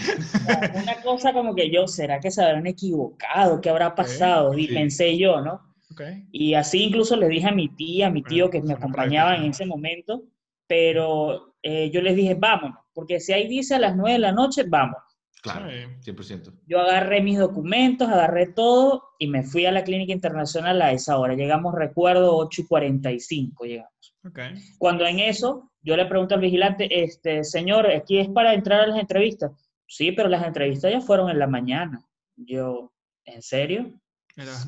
Una 0.75 1.01
cosa 1.01 1.33
como 1.33 1.55
que 1.55 1.71
yo, 1.71 1.87
¿será 1.87 2.19
que 2.19 2.29
se 2.31 2.43
habrán 2.43 2.67
equivocado? 2.67 3.59
¿Qué 3.61 3.69
habrá 3.69 3.95
pasado? 3.95 4.57
Y 4.57 4.67
sí. 4.67 4.73
pensé 4.73 5.17
yo, 5.17 5.41
¿no? 5.41 5.61
Ok. 5.91 6.01
Y 6.31 6.53
así 6.53 6.83
incluso 6.83 7.15
le 7.15 7.27
dije 7.29 7.47
a 7.47 7.51
mi 7.53 7.69
tía, 7.69 8.07
a 8.07 8.11
mi 8.11 8.23
tío 8.23 8.49
que 8.49 8.59
me 8.59 8.65
Bueno, 8.67 8.77
acompañaban 8.77 9.43
en 9.43 9.51
ese 9.51 9.65
momento, 9.65 10.23
pero 10.67 11.55
eh, 11.63 11.89
yo 11.91 12.01
les 12.01 12.15
dije, 12.15 12.35
vámonos, 12.35 12.77
porque 12.93 13.19
si 13.19 13.33
ahí 13.33 13.47
dice 13.47 13.75
a 13.75 13.79
las 13.79 13.95
9 13.95 14.13
de 14.13 14.19
la 14.19 14.31
noche, 14.31 14.63
vamos. 14.67 14.97
Claro, 15.41 15.69
Sí. 15.69 16.12
100%. 16.12 16.54
Yo 16.67 16.80
agarré 16.80 17.21
mis 17.21 17.38
documentos, 17.38 18.10
agarré 18.10 18.47
todo 18.47 19.04
y 19.19 19.28
me 19.28 19.43
fui 19.43 19.65
a 19.65 19.71
la 19.71 19.84
clínica 19.84 20.13
internacional 20.13 20.82
a 20.82 20.91
esa 20.91 21.17
hora. 21.17 21.36
Llegamos, 21.36 21.76
recuerdo, 21.76 22.36
8 22.38 22.62
y 22.62 22.65
45 22.65 23.65
llegamos. 23.65 24.15
Ok. 24.26 24.39
Cuando 24.78 25.06
en 25.06 25.19
eso, 25.19 25.71
yo 25.82 25.95
le 25.95 26.06
pregunto 26.06 26.36
al 26.36 26.41
vigilante, 26.41 27.04
este, 27.04 27.43
señor, 27.43 27.88
¿aquí 27.88 28.19
es 28.19 28.30
para 28.30 28.54
entrar 28.54 28.82
a 28.82 28.88
las 28.88 29.00
entrevistas? 29.00 29.52
Sí, 29.88 30.12
pero 30.12 30.28
las 30.28 30.45
entrevistas 30.45 30.91
ya 30.91 31.02
fueron 31.02 31.30
en 31.30 31.39
la 31.39 31.47
mañana. 31.47 32.06
Yo, 32.36 32.91
¿en 33.23 33.41
serio? 33.41 33.93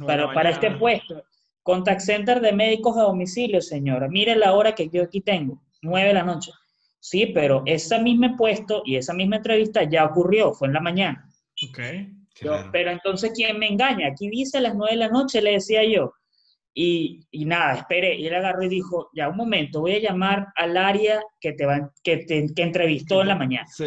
Pero 0.08 0.34
para 0.34 0.52
este 0.52 0.72
puesto, 0.72 1.24
contact 1.62 2.02
center 2.02 2.40
de 2.42 2.54
médicos 2.54 2.98
a 2.98 3.02
domicilio, 3.02 3.62
señora. 3.62 4.08
Mire 4.08 4.36
la 4.36 4.54
hora 4.54 4.74
que 4.74 4.90
yo 4.90 5.04
aquí 5.04 5.22
tengo, 5.22 5.62
9 5.82 6.08
de 6.08 6.14
la 6.14 6.24
noche. 6.24 6.52
Sí, 7.00 7.28
pero 7.28 7.64
ese 7.66 8.00
mismo 8.00 8.36
puesto 8.36 8.82
y 8.86 8.98
esa 8.98 9.14
misma 9.14 9.38
entrevista 9.38 9.84
ya 9.84 10.06
ocurrió, 10.06 10.54
fue 10.54 10.68
en 10.68 10.74
la 10.74 10.82
mañana. 10.82 11.30
Ok. 11.70 11.80
Yo, 12.42 12.54
pero 12.72 12.92
entonces, 12.92 13.32
¿quién 13.36 13.60
me 13.60 13.68
engaña? 13.68 14.08
Aquí 14.08 14.30
dice 14.30 14.60
a 14.60 14.62
las 14.62 14.76
9 14.76 14.94
de 14.94 14.98
la 15.00 15.10
noche, 15.10 15.42
le 15.42 15.54
decía 15.54 15.84
yo. 15.84 16.14
Y, 16.74 17.28
y 17.32 17.46
nada, 17.46 17.76
esperé. 17.76 18.16
Y 18.16 18.28
él 18.28 18.36
agarró 18.36 18.64
y 18.64 18.70
dijo, 18.70 19.10
ya 19.14 19.28
un 19.28 19.36
momento, 19.36 19.82
voy 19.82 19.94
a 19.96 20.00
llamar 20.00 20.48
al 20.56 20.78
área 20.78 21.22
que 21.42 21.54
te, 21.54 21.66
va, 21.66 21.92
que 22.04 22.18
te 22.18 22.48
que 22.56 22.64
entrevistó 22.64 23.22
en 23.22 23.28
la 23.28 23.36
mañana. 23.36 23.68
Sí. 23.68 23.86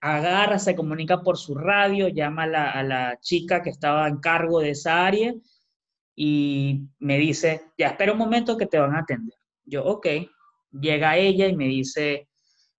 agarra, 0.00 0.58
se 0.58 0.74
comunica 0.74 1.22
por 1.22 1.38
su 1.38 1.54
radio, 1.54 2.08
llama 2.08 2.44
a 2.44 2.46
la, 2.46 2.70
a 2.70 2.82
la 2.82 3.18
chica 3.20 3.62
que 3.62 3.70
estaba 3.70 4.08
en 4.08 4.18
cargo 4.18 4.60
de 4.60 4.70
esa 4.70 5.06
área 5.06 5.34
y 6.14 6.82
me 6.98 7.18
dice, 7.18 7.62
ya, 7.78 7.88
espera 7.88 8.12
un 8.12 8.18
momento 8.18 8.56
que 8.56 8.66
te 8.66 8.78
van 8.78 8.94
a 8.94 9.00
atender. 9.00 9.38
Yo, 9.64 9.84
ok, 9.84 10.06
llega 10.72 11.16
ella 11.16 11.46
y 11.46 11.56
me 11.56 11.66
dice, 11.66 12.28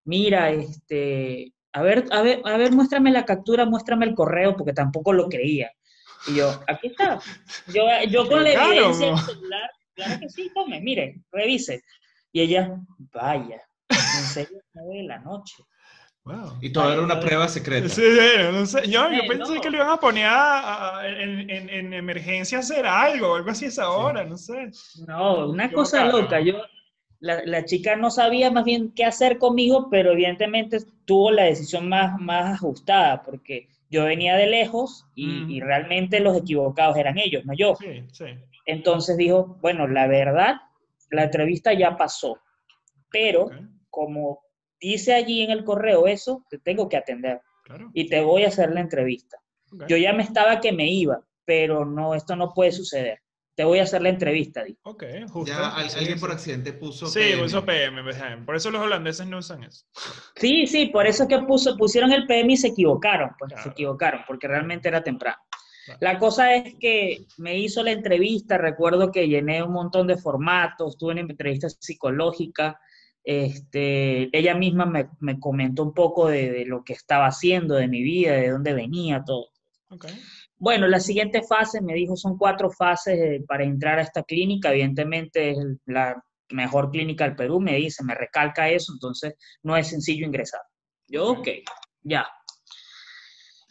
mira, 0.05 0.51
este, 0.51 1.53
a 1.73 1.81
ver, 1.81 2.05
a 2.11 2.21
ver, 2.21 2.41
a 2.45 2.57
ver, 2.57 2.71
muéstrame 2.71 3.11
la 3.11 3.25
captura, 3.25 3.65
muéstrame 3.65 4.05
el 4.05 4.15
correo, 4.15 4.55
porque 4.55 4.73
tampoco 4.73 5.13
lo 5.13 5.29
creía. 5.29 5.71
Y 6.27 6.35
yo, 6.35 6.61
aquí 6.67 6.87
está. 6.87 7.19
Yo, 7.67 7.83
yo 8.09 8.27
con 8.29 8.43
la 8.43 8.51
evidencia 8.51 9.07
del 9.07 9.17
celular, 9.17 9.71
claro 9.93 10.19
que 10.19 10.29
sí, 10.29 10.51
tome, 10.53 10.81
mire, 10.81 11.21
revise. 11.31 11.83
Y 12.31 12.41
ella, 12.41 12.77
vaya, 13.13 13.61
en 13.89 13.97
serio, 13.97 14.59
nueve 14.73 14.97
de 14.97 15.03
la 15.03 15.19
noche. 15.19 15.63
Wow. 16.23 16.59
Y 16.61 16.71
todo 16.71 16.93
era 16.93 17.01
una 17.01 17.19
prueba 17.19 17.47
secreta. 17.47 17.89
Sí, 17.89 18.03
no 18.51 18.63
sé. 18.67 18.87
Yo, 18.87 19.11
yo 19.11 19.27
pensé 19.27 19.59
que 19.59 19.71
le 19.71 19.77
iban 19.77 19.89
a 19.89 19.97
poner 19.97 20.27
a, 20.29 21.01
en, 21.03 21.49
en, 21.49 21.67
en, 21.67 21.93
emergencia 21.93 22.59
a 22.59 22.61
hacer 22.61 22.85
algo, 22.85 23.37
algo 23.37 23.49
así 23.49 23.65
esa 23.65 23.89
hora, 23.89 24.23
no 24.23 24.37
sé. 24.37 24.69
No, 25.07 25.47
una 25.47 25.71
cosa 25.71 26.05
loca. 26.05 26.39
Yo, 26.39 26.61
la, 27.21 27.41
la, 27.45 27.65
chica 27.65 27.95
no 27.95 28.11
sabía 28.11 28.51
más 28.51 28.65
bien 28.65 28.91
qué 28.93 29.05
hacer 29.05 29.37
conmigo, 29.37 29.87
pero 29.89 30.11
evidentemente 30.11 30.79
tuvo 31.05 31.31
la 31.31 31.43
decisión 31.43 31.87
más, 31.87 32.19
más 32.19 32.55
ajustada, 32.55 33.21
porque 33.23 33.67
yo 33.89 34.05
venía 34.05 34.35
de 34.35 34.47
lejos 34.47 35.05
y, 35.15 35.55
y 35.55 35.61
realmente 35.61 36.19
los 36.19 36.35
equivocados 36.35 36.97
eran 36.97 37.17
ellos, 37.17 37.45
no 37.45 37.53
yo. 37.53 37.75
Sí, 37.75 38.03
sí. 38.11 38.25
Entonces 38.65 39.17
dijo, 39.17 39.57
bueno, 39.61 39.87
la 39.87 40.07
verdad, 40.07 40.55
la 41.11 41.23
entrevista 41.23 41.73
ya 41.73 41.95
pasó, 41.95 42.39
pero 43.11 43.49
como 43.89 44.39
dice 44.79 45.13
allí 45.13 45.43
en 45.43 45.51
el 45.51 45.63
correo 45.63 46.07
eso, 46.07 46.43
te 46.49 46.57
tengo 46.57 46.89
que 46.89 46.97
atender. 46.97 47.41
Y 47.93 48.09
te 48.09 48.21
voy 48.21 48.43
a 48.43 48.49
hacer 48.49 48.71
la 48.71 48.81
entrevista. 48.81 49.37
Yo 49.87 49.95
ya 49.95 50.11
me 50.11 50.23
estaba 50.23 50.59
que 50.59 50.73
me 50.73 50.89
iba, 50.89 51.21
pero 51.45 51.85
no, 51.85 52.15
esto 52.15 52.35
no 52.35 52.53
puede 52.53 52.71
suceder. 52.71 53.19
Te 53.55 53.63
voy 53.63 53.79
a 53.79 53.83
hacer 53.83 54.01
la 54.01 54.09
entrevista, 54.09 54.63
di. 54.63 54.77
Ok, 54.83 55.03
justo. 55.29 55.51
Ya 55.51 55.69
alguien 55.75 56.19
por 56.19 56.31
accidente 56.31 56.73
puso 56.73 57.07
sí, 57.07 57.19
PM. 57.19 57.35
Sí, 57.35 57.41
puso 57.41 57.65
PM, 57.65 58.03
por 58.45 58.55
eso 58.55 58.71
los 58.71 58.81
holandeses 58.81 59.27
no 59.27 59.39
usan 59.39 59.63
eso. 59.63 59.85
Sí, 60.35 60.65
sí, 60.67 60.87
por 60.87 61.05
eso 61.05 61.23
es 61.23 61.29
que 61.29 61.39
puso, 61.39 61.75
pusieron 61.77 62.11
el 62.11 62.25
PM 62.25 62.53
y 62.53 62.57
se 62.57 62.69
equivocaron, 62.69 63.31
pues 63.37 63.53
se 63.61 63.69
equivocaron, 63.69 64.21
porque 64.25 64.47
realmente 64.47 64.87
era 64.87 65.03
temprano. 65.03 65.37
La 65.99 66.19
cosa 66.19 66.53
es 66.55 66.75
que 66.79 67.25
me 67.37 67.57
hizo 67.57 67.83
la 67.83 67.91
entrevista, 67.91 68.57
recuerdo 68.57 69.11
que 69.11 69.27
llené 69.27 69.63
un 69.63 69.73
montón 69.73 70.07
de 70.07 70.17
formatos, 70.17 70.97
tuve 70.97 71.13
una 71.13 71.21
entrevista 71.21 71.67
psicológica, 71.69 72.79
este, 73.23 74.35
ella 74.35 74.55
misma 74.55 74.85
me, 74.85 75.09
me 75.19 75.39
comentó 75.39 75.83
un 75.83 75.93
poco 75.93 76.27
de, 76.27 76.65
lo 76.65 76.83
que 76.83 76.93
estaba 76.93 77.27
haciendo, 77.27 77.75
de 77.75 77.87
mi 77.87 78.01
vida, 78.01 78.33
de 78.33 78.49
dónde 78.49 78.73
venía, 78.73 79.23
todo. 79.25 79.49
Bueno, 80.61 80.87
la 80.87 80.99
siguiente 80.99 81.41
fase, 81.41 81.81
me 81.81 81.95
dijo, 81.95 82.15
son 82.15 82.37
cuatro 82.37 82.69
fases 82.69 83.17
eh, 83.17 83.43
para 83.47 83.63
entrar 83.63 83.97
a 83.97 84.03
esta 84.03 84.21
clínica. 84.21 84.69
Evidentemente 84.69 85.49
es 85.49 85.57
la 85.87 86.23
mejor 86.51 86.91
clínica 86.91 87.23
del 87.23 87.35
Perú, 87.35 87.59
me 87.59 87.77
dice, 87.77 88.03
me 88.03 88.13
recalca 88.13 88.69
eso, 88.69 88.93
entonces 88.93 89.33
no 89.63 89.75
es 89.75 89.87
sencillo 89.87 90.23
ingresar. 90.23 90.61
Yo, 91.07 91.29
ok, 91.31 91.47
ya. 92.03 92.27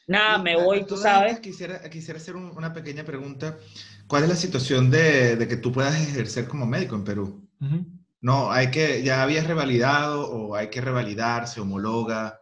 Nada, 0.09 0.38
me 0.38 0.57
voy, 0.57 0.85
tú 0.85 0.96
sabes. 0.96 1.38
Quisiera, 1.38 1.81
quisiera 1.88 2.18
hacer 2.18 2.35
una 2.35 2.72
pequeña 2.72 3.05
pregunta. 3.05 3.57
¿Cuál 4.09 4.24
es 4.24 4.29
la 4.29 4.35
situación 4.35 4.90
de, 4.90 5.37
de, 5.37 5.46
que 5.46 5.59
tú 5.59 5.70
puedas 5.70 5.94
ejercer 5.94 6.48
como 6.48 6.66
médico 6.66 6.96
en 6.96 7.05
Perú? 7.05 7.48
No, 8.20 8.50
hay 8.50 8.72
que, 8.72 9.05
ya 9.05 9.22
habías 9.22 9.46
revalidado 9.46 10.29
o 10.29 10.57
hay 10.57 10.70
que 10.70 10.81
revalidar, 10.81 11.46
se 11.46 11.61
homologa. 11.61 12.40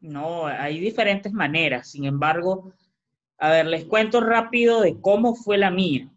No, 0.00 0.46
hay 0.46 0.80
diferentes 0.80 1.30
maneras. 1.30 1.90
Sin 1.90 2.06
embargo, 2.06 2.72
a 3.38 3.50
ver, 3.50 3.66
les 3.66 3.84
cuento 3.84 4.20
rápido 4.20 4.80
de 4.80 5.00
cómo 5.00 5.34
fue 5.34 5.58
la 5.58 5.70
mía, 5.70 6.08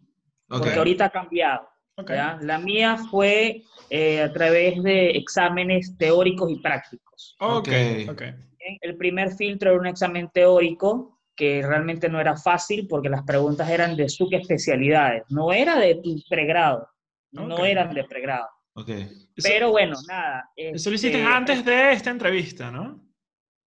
porque 0.48 0.72
ahorita 0.72 1.06
ha 1.06 1.10
cambiado. 1.10 1.68
La 2.40 2.58
mía 2.58 2.96
fue 3.10 3.62
eh, 3.90 4.22
a 4.22 4.32
través 4.32 4.82
de 4.82 5.10
exámenes 5.10 5.96
teóricos 5.96 6.50
y 6.50 6.58
prácticos. 6.58 7.36
Ok, 7.38 7.68
ok. 8.10 8.22
El 8.80 8.96
primer 8.96 9.32
filtro 9.32 9.70
era 9.70 9.80
un 9.80 9.86
examen 9.86 10.30
teórico 10.32 11.20
que 11.34 11.62
realmente 11.62 12.08
no 12.08 12.20
era 12.20 12.36
fácil 12.36 12.86
porque 12.88 13.08
las 13.08 13.22
preguntas 13.22 13.68
eran 13.68 13.96
de 13.96 14.04
especialidades, 14.04 15.24
no 15.30 15.52
era 15.52 15.78
de 15.78 15.96
tu 15.96 16.16
pregrado 16.28 16.88
no 17.32 17.64
eran 17.64 17.94
de 17.94 18.04
pregrado. 18.04 18.48
Okay. 18.74 19.08
Pero 19.42 19.70
bueno, 19.70 19.96
nada. 20.08 20.50
Eso 20.56 20.90
lo 20.90 20.96
hiciste 20.96 21.18
este, 21.18 21.30
antes 21.30 21.64
de 21.64 21.92
esta 21.92 22.10
entrevista, 22.10 22.70
¿no? 22.70 23.00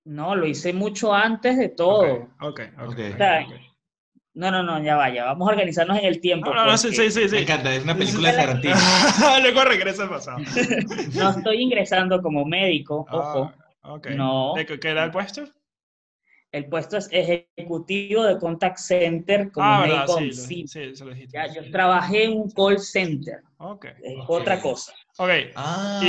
No, 0.05 0.35
lo 0.35 0.45
hice 0.45 0.71
mucho 0.71 1.13
antes 1.13 1.57
de 1.57 1.69
todo. 1.69 2.29
Ok, 2.39 2.61
ok, 2.79 2.85
okay. 2.85 3.45
no, 4.35 4.51
no, 4.51 4.61
no, 4.61 4.81
ya 4.83 4.95
vaya. 4.95 5.25
Vamos 5.25 5.49
a 5.49 5.51
organizarnos 5.51 5.97
en 5.97 6.05
el 6.05 6.21
tiempo. 6.21 6.53
No, 6.53 6.63
no, 6.63 6.77
sí, 6.77 6.93
sí, 6.93 7.09
sí, 7.09 7.27
Me 7.31 7.41
encanta, 7.41 7.73
es 7.73 7.83
una 7.83 7.97
película 7.97 8.31
de 8.31 8.37
Tarantino. 8.37 8.75
Luego 9.41 9.63
regresa 9.63 10.03
al 10.03 10.09
pasado. 10.09 10.37
no 11.15 11.29
estoy 11.31 11.61
ingresando 11.61 12.21
como 12.21 12.45
médico, 12.45 13.05
ah, 13.09 13.17
ojo. 13.17 13.53
No. 14.15 14.53
¿De 14.55 14.65
qué 14.65 14.89
era 14.89 15.05
el 15.05 15.11
puesto? 15.11 15.43
El 16.51 16.67
puesto 16.67 16.97
es 16.97 17.09
ejecutivo 17.11 18.23
de 18.23 18.37
contact 18.37 18.77
center 18.77 19.51
como 19.51 19.67
ah, 19.67 19.81
médico. 19.87 20.19
Sí, 20.31 20.67
sí, 20.67 20.93
lo 21.03 21.13
ya, 21.13 21.51
yo 21.51 21.69
trabajé 21.71 22.25
en 22.25 22.37
un 22.37 22.51
call 22.51 22.77
center. 22.79 23.41
Okay. 23.57 23.91
Es 24.03 24.17
otra 24.27 24.61
cosa. 24.61 24.93
Ok. 25.17 25.29
Ah, 25.55 25.99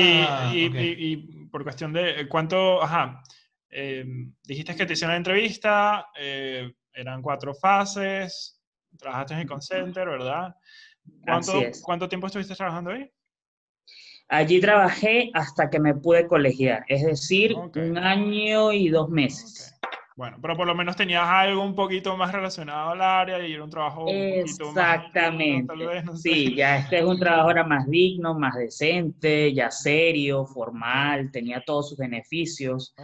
y, 0.55 0.67
y, 0.67 0.71
y, 0.77 1.17
por 1.47 1.65
cuestión 1.65 1.93
de 1.95 2.29
cuánto, 2.29 2.83
ajá, 2.83 3.23
em, 3.77 4.33
dijiste 4.43 4.75
que 4.75 4.87
te 4.87 4.95
hicieron 4.95 5.13
la 5.13 5.19
entrevista, 5.19 6.07
eh, 6.19 6.73
eran 6.95 7.21
cuatro 7.21 7.55
fases, 7.55 8.59
trabajaste 8.97 9.35
en 9.35 9.41
el 9.41 9.47
call 9.47 9.61
center, 9.61 10.09
¿verdad? 10.09 10.57
¿Cuánto, 11.23 11.61
¿Cuánto 11.83 12.09
tiempo 12.09 12.27
estuviste 12.27 12.55
trabajando 12.55 12.93
ahí? 12.93 13.11
Allí 14.29 14.61
trabajé 14.61 15.31
hasta 15.35 15.69
que 15.69 15.79
me 15.79 15.95
pude 15.95 16.27
colegiar, 16.27 16.85
es 16.89 17.05
decir, 17.05 17.55
un 17.55 17.99
año 17.99 18.73
y 18.73 18.89
dos 18.89 19.11
meses. 19.11 19.77
Bueno, 20.17 20.39
pero 20.41 20.57
por 20.57 20.67
lo 20.67 20.75
menos 20.75 20.97
tenías 20.97 21.29
algo 21.29 21.63
un 21.63 21.75
poquito 21.75 22.17
más 22.17 22.33
relacionado 22.33 22.91
al 22.91 23.03
área 23.03 23.47
y 23.47 23.53
era 23.53 23.63
un 23.63 23.69
trabajo 23.69 24.07
un 24.07 24.41
poquito 24.41 24.69
Exactamente. 24.71 25.75
Sí, 26.17 26.55
ya 26.57 26.79
este 26.79 27.01
es 27.01 27.05
un 27.05 27.19
trabajo 27.19 27.49
ahora 27.49 27.65
más 27.65 27.87
digno, 27.87 28.33
más 28.35 28.55
decente, 28.55 29.53
ya 29.53 29.71
serio, 29.71 30.47
formal, 30.47 31.31
tenía 31.31 31.63
todos 31.67 31.91
sus 31.91 31.99
beneficios, 31.99 32.95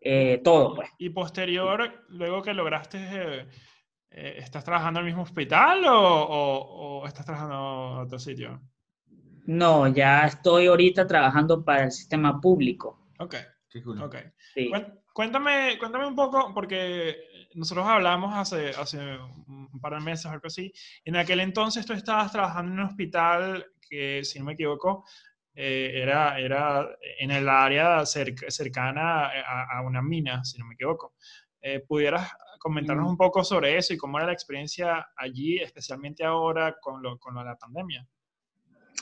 eh, 0.00 0.40
todo 0.42 0.74
pues. 0.76 0.90
Y 0.98 1.10
posterior, 1.10 2.04
luego 2.08 2.42
que 2.42 2.54
lograste, 2.54 2.98
eh, 2.98 3.48
eh, 4.10 4.34
¿estás 4.38 4.64
trabajando 4.64 5.00
en 5.00 5.06
el 5.06 5.12
mismo 5.12 5.22
hospital 5.22 5.84
o, 5.88 7.04
estás 7.06 7.26
trabajando 7.26 7.94
en 7.94 8.06
otro 8.06 8.18
sitio? 8.18 8.60
No, 9.46 9.88
ya 9.88 10.26
estoy 10.26 10.66
ahorita 10.66 11.06
trabajando 11.06 11.64
para 11.64 11.84
el 11.84 11.92
sistema 11.92 12.40
público. 12.40 13.08
Ok. 13.18 13.34
Qué 13.70 13.82
cool. 13.82 14.02
Ok. 14.02 14.16
Sí. 14.54 14.70
Cuéntame, 15.12 15.76
cuéntame 15.78 16.06
un 16.06 16.14
poco, 16.14 16.52
porque 16.54 17.16
nosotros 17.54 17.86
hablamos 17.86 18.34
hace, 18.34 18.70
hace 18.70 18.98
un 19.48 19.80
par 19.80 19.94
de 19.94 20.00
meses 20.00 20.26
o 20.26 20.30
algo 20.30 20.46
así. 20.46 20.72
En 21.04 21.16
aquel 21.16 21.40
entonces 21.40 21.84
tú 21.84 21.92
estabas 21.92 22.30
trabajando 22.30 22.72
en 22.72 22.78
un 22.78 22.86
hospital 22.86 23.66
que, 23.80 24.22
si 24.24 24.38
no 24.38 24.44
me 24.44 24.52
equivoco, 24.52 25.04
eh, 25.60 26.02
era, 26.02 26.38
era 26.38 26.88
en 27.18 27.32
el 27.32 27.48
área 27.48 28.06
cercana 28.06 29.26
a, 29.26 29.82
una 29.82 30.00
mina, 30.00 30.44
si 30.44 30.56
no 30.56 30.64
me 30.66 30.74
equivoco. 30.74 31.14
Eh, 31.60 31.80
¿Pudieras 31.80 32.30
comentarnos 32.60 33.06
mm. 33.06 33.10
un 33.10 33.16
poco 33.16 33.42
sobre 33.42 33.76
eso 33.76 33.92
y 33.92 33.96
cómo 33.96 34.18
era 34.18 34.28
la 34.28 34.34
experiencia 34.34 35.08
allí, 35.16 35.58
especialmente 35.58 36.24
ahora 36.24 36.76
con, 36.80 37.02
lo, 37.02 37.18
con 37.18 37.34
la 37.34 37.56
pandemia? 37.56 38.06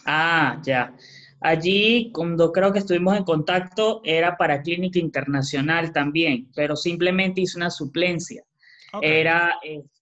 Ah, 0.07 0.59
ya. 0.64 0.97
Allí, 1.42 2.11
cuando 2.11 2.51
creo 2.51 2.73
que 2.73 2.79
estuvimos 2.79 3.19
en 3.19 3.25
contacto, 3.25 4.01
era 4.03 4.38
para 4.38 4.62
Clínica 4.62 4.99
Internacional 4.99 5.92
también, 5.92 6.51
pero 6.55 6.75
simplemente 6.75 7.42
hice 7.42 7.59
una 7.59 7.69
suplencia. 7.69 8.42
Era 9.03 9.59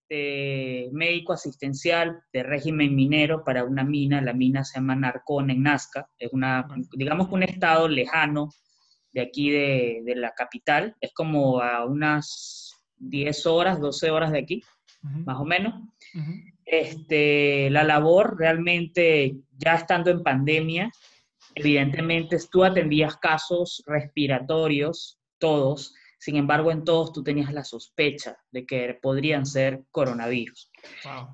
este, 0.09 0.91
médico 0.93 1.33
asistencial 1.33 2.23
de 2.33 2.43
régimen 2.43 2.95
minero 2.95 3.45
para 3.45 3.65
una 3.65 3.85
mina. 3.85 4.21
La 4.21 4.33
mina 4.33 4.65
se 4.65 4.79
llama 4.79 4.95
Narcón 4.95 5.51
en 5.51 5.63
Nazca. 5.63 6.09
Es 6.19 6.33
una, 6.33 6.67
digamos 6.93 7.29
un 7.31 7.43
estado 7.43 7.89
lejano 7.89 8.51
de 9.13 9.23
aquí 9.23 9.51
de, 9.51 10.03
la 10.17 10.33
capital. 10.33 10.95
Es 11.01 11.13
como 11.15 11.61
a 11.61 11.85
unas 11.87 12.75
10 12.97 13.47
horas, 13.47 13.81
12 13.81 14.11
horas 14.11 14.33
de 14.33 14.39
aquí, 14.39 14.63
más 15.03 15.39
o 15.39 15.45
menos. 15.45 15.75
este, 16.65 17.71
la 17.71 17.85
labor 17.85 18.39
realmente, 18.39 19.37
ya 19.57 19.75
estando 19.75 20.11
en 20.11 20.23
pandemia, 20.23 20.91
Evidentemente, 21.57 22.37
tú 22.51 22.65
atendías 22.65 23.17
casos 23.19 23.81
respiratorios, 23.87 25.21
todos, 25.39 25.95
sin 26.25 26.37
embargo, 26.37 26.73
en 26.73 26.85
todos 26.85 27.13
tú 27.13 27.23
tenías 27.23 27.53
la 27.53 27.65
sospecha 27.65 28.39
de 28.51 28.65
que 28.65 28.99
podrían 29.03 29.45
ser 29.45 29.83
coronavirus. 29.91 30.71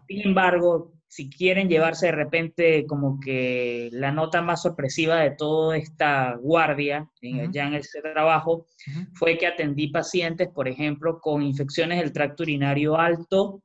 Sin 0.09 0.27
embargo, 0.27 0.95
si 1.07 1.31
quieren 1.31 1.69
llevarse 1.69 2.07
de 2.07 2.13
repente 2.13 2.87
como 2.89 3.21
que 3.21 3.89
la 3.93 4.11
nota 4.11 4.43
más 4.43 4.63
sorpresiva 4.63 5.21
de 5.21 5.31
toda 5.31 5.77
esta 5.77 6.35
guardia 6.35 7.09
ya 7.53 7.69
en 7.69 7.75
ese 7.75 8.01
trabajo 8.01 8.67
fue 9.15 9.39
que 9.39 9.47
atendí 9.47 9.93
pacientes, 9.93 10.49
por 10.49 10.67
ejemplo, 10.67 11.21
con 11.21 11.43
infecciones 11.43 12.01
del 12.01 12.13
tracto 12.13 12.43
urinario 12.43 12.99
alto, 12.99 13.63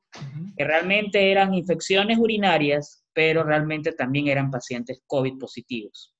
que 0.55 0.63
realmente 0.63 1.31
eran 1.31 1.55
infecciones 1.55 2.19
urinarias, 2.19 3.03
pero 3.13 3.43
realmente 3.43 3.93
también 3.93 4.27
eran 4.27 4.51
pacientes 4.51 5.01
COVID 5.07 5.39
positivos. 5.39 6.14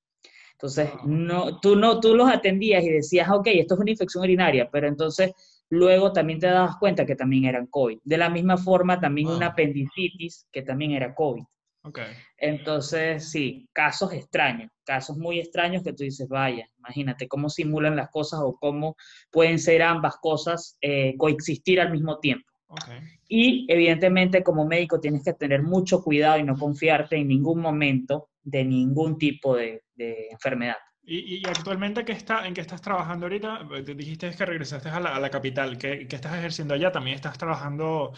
Entonces, 0.56 0.89
no, 1.06 1.60
tú, 1.60 1.76
no, 1.76 2.00
tú 2.00 2.15
los 2.15 2.30
atendías 2.30 2.84
y 2.84 2.89
decías, 2.89 3.30
ok, 3.30 3.48
esto 3.48 3.74
es 3.76 3.80
una 3.82 3.91
infección 3.91 4.24
urinaria, 4.24 4.70
pero 4.72 4.88
entonces 4.88 5.34
luego 5.70 6.13
también 6.13 6.39
te 6.39 6.48
dabas 6.48 6.78
cuenta 6.78 7.06
que 7.06 7.15
también 7.15 7.44
eran 7.46 7.68
COVID. 7.68 8.00
De 8.04 8.18
la 8.18 8.30
misma 8.30 8.58
forma, 8.58 9.00
también 9.00 9.28
una 9.28 9.48
Ah. 9.48 9.50
apendicitis 9.50 10.48
que 10.52 10.62
también 10.62 10.91
era 10.91 11.13
COVID. 11.13 11.44
Ok. 11.84 12.00
Entonces, 12.38 13.30
sí, 13.30 13.68
casos 13.74 14.13
extraños, 14.13 14.72
casos 14.86 15.18
muy 15.18 15.39
extraños 15.39 15.84
que 15.84 15.91
tú 15.94 16.04
dices, 16.04 16.28
vaya, 16.30 16.68
imagínate 16.80 17.28
cómo 17.28 17.50
simulan 17.50 17.96
las 17.96 18.10
cosas 18.10 18.39
o 18.44 18.56
cómo 18.58 18.96
pueden 19.32 19.60
ser 19.60 19.82
ambas 19.84 20.15
cosas 20.22 20.78
eh, 20.82 21.15
coexistir 21.18 21.82
al 21.82 21.91
mismo 21.91 22.20
tiempo. 22.20 22.48
Ok. 22.68 22.89
Y 23.28 23.65
evidentemente 23.72 24.41
como 24.44 24.65
médico 24.65 25.00
tienes 25.00 25.24
que 25.24 25.34
tener 25.34 25.62
mucho 25.63 26.02
cuidado 26.04 26.39
y 26.39 26.44
no 26.44 26.56
confiarte 26.58 27.18
en 27.18 27.28
ningún 27.28 27.60
momento 27.60 28.30
de 28.45 28.63
ningún 28.63 29.17
tipo 29.17 29.58
de, 29.58 29.84
de 29.95 30.29
enfermedad. 30.31 30.77
¿Y, 31.03 31.38
y 31.38 31.45
actualmente 31.45 32.05
¿qué 32.05 32.13
está, 32.13 32.47
en 32.47 32.53
qué 32.53 32.62
estás 32.62 32.81
trabajando 32.81 33.25
ahorita? 33.25 33.67
Te 33.86 33.93
dijiste 33.93 34.31
que 34.31 34.45
regresaste 34.45 34.89
a 34.89 34.99
la, 34.99 35.15
a 35.15 35.19
la 35.19 35.29
capital. 35.29 35.77
¿Qué, 35.77 36.08
qué 36.08 36.15
estás 36.15 36.38
ejerciendo 36.38 36.73
allá? 36.73 36.91
¿También 36.91 37.15
estás 37.15 37.38
trabajando 37.38 38.13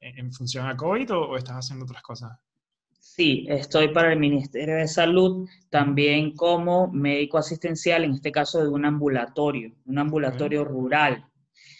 en, 0.00 0.18
en 0.18 0.32
función 0.32 0.66
a 0.66 0.76
COVID 0.76 1.12
o, 1.12 1.30
o 1.30 1.36
estás 1.36 1.56
haciendo 1.56 1.84
otras 1.84 2.02
cosas? 2.02 2.38
Sí, 2.98 3.44
estoy 3.48 3.88
para 3.88 4.12
el 4.12 4.18
Ministerio 4.18 4.76
de 4.76 4.88
Salud, 4.88 5.46
también 5.70 6.34
como 6.34 6.90
médico 6.90 7.38
asistencial, 7.38 8.04
en 8.04 8.12
este 8.12 8.32
caso 8.32 8.62
de 8.62 8.68
un 8.68 8.84
ambulatorio, 8.84 9.74
un 9.84 9.98
ambulatorio 9.98 10.64
rural. 10.64 11.24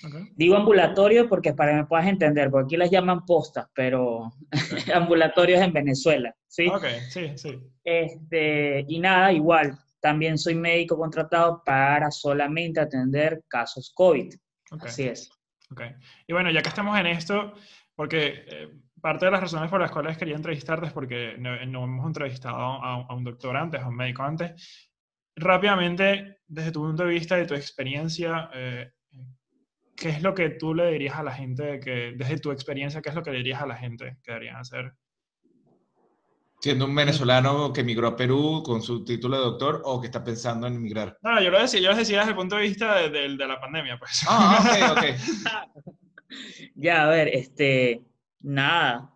Ok. 0.06 0.14
Digo 0.36 0.56
ambulatorio 0.56 1.28
porque 1.28 1.54
para 1.54 1.72
que 1.72 1.76
me 1.78 1.86
puedas 1.86 2.06
entender, 2.06 2.50
porque 2.50 2.66
aquí 2.66 2.76
las 2.76 2.90
llaman 2.90 3.24
postas, 3.24 3.68
pero 3.74 4.32
ambulatorios 4.94 5.60
en 5.60 5.72
Venezuela, 5.72 6.34
¿sí? 6.46 6.68
Ok, 6.68 6.84
sí, 7.08 7.32
sí. 7.36 7.58
Este, 7.82 8.84
y 8.88 8.98
nada, 8.98 9.32
igual, 9.32 9.78
también 10.00 10.36
soy 10.36 10.54
médico 10.54 10.96
contratado 10.96 11.62
para 11.64 12.10
solamente 12.10 12.80
atender 12.80 13.42
casos 13.48 13.92
COVID. 13.94 14.34
ok. 14.72 14.84
Así 14.84 15.04
es. 15.04 15.30
Ok. 15.70 15.82
Y 16.26 16.32
bueno, 16.32 16.50
ya 16.50 16.62
que 16.62 16.68
estamos 16.68 16.98
en 16.98 17.06
esto, 17.06 17.54
porque 17.94 18.44
eh, 18.46 18.68
parte 19.00 19.26
de 19.26 19.30
las 19.30 19.40
razones 19.40 19.70
por 19.70 19.80
las 19.80 19.90
cuales 19.90 20.16
quería 20.16 20.36
entrevistarte 20.36 20.86
es 20.86 20.92
porque 20.92 21.36
no, 21.38 21.64
no 21.66 21.84
hemos 21.84 22.06
entrevistado 22.06 22.56
a, 22.56 23.06
a 23.06 23.14
un 23.14 23.24
doctor 23.24 23.56
antes, 23.56 23.80
a 23.80 23.88
un 23.88 23.96
médico 23.96 24.22
antes. 24.22 24.90
Rápidamente, 25.36 26.38
desde 26.46 26.70
tu 26.70 26.80
punto 26.82 27.04
de 27.04 27.10
vista 27.10 27.40
y 27.40 27.46
tu 27.46 27.54
experiencia, 27.54 28.50
eh, 28.54 28.92
¿qué 29.96 30.08
es 30.10 30.22
lo 30.22 30.34
que 30.34 30.50
tú 30.50 30.74
le 30.74 30.90
dirías 30.92 31.16
a 31.16 31.22
la 31.22 31.32
gente, 31.32 31.80
que, 31.80 32.14
desde 32.16 32.38
tu 32.38 32.50
experiencia, 32.50 33.00
qué 33.02 33.08
es 33.10 33.14
lo 33.14 33.22
que 33.22 33.30
le 33.30 33.38
dirías 33.38 33.62
a 33.62 33.66
la 33.66 33.76
gente 33.76 34.16
que 34.22 34.32
deberían 34.32 34.56
hacer? 34.56 34.92
Siendo 36.60 36.86
un 36.86 36.94
venezolano 36.94 37.72
que 37.72 37.82
emigró 37.82 38.08
a 38.08 38.16
Perú 38.16 38.62
con 38.64 38.80
su 38.80 39.04
título 39.04 39.36
de 39.36 39.42
doctor 39.44 39.82
o 39.84 40.00
que 40.00 40.06
está 40.06 40.24
pensando 40.24 40.66
en 40.66 40.76
emigrar. 40.76 41.18
No, 41.22 41.40
yo 41.42 41.50
lo 41.50 41.60
decía, 41.60 41.80
yo 41.80 41.90
lo 41.90 41.96
decía 41.96 42.18
desde 42.20 42.30
el 42.30 42.36
punto 42.36 42.56
de 42.56 42.62
vista 42.62 42.94
de, 42.96 43.10
de- 43.10 43.36
de 43.36 43.46
la 43.46 43.60
pandemia, 43.60 43.98
pues. 43.98 44.24
Ah, 44.28 44.62
ok, 44.62 44.96
ok. 44.96 45.04
Ya, 46.74 47.04
a 47.04 47.08
ver, 47.08 47.28
este, 47.28 48.02
nada, 48.40 49.12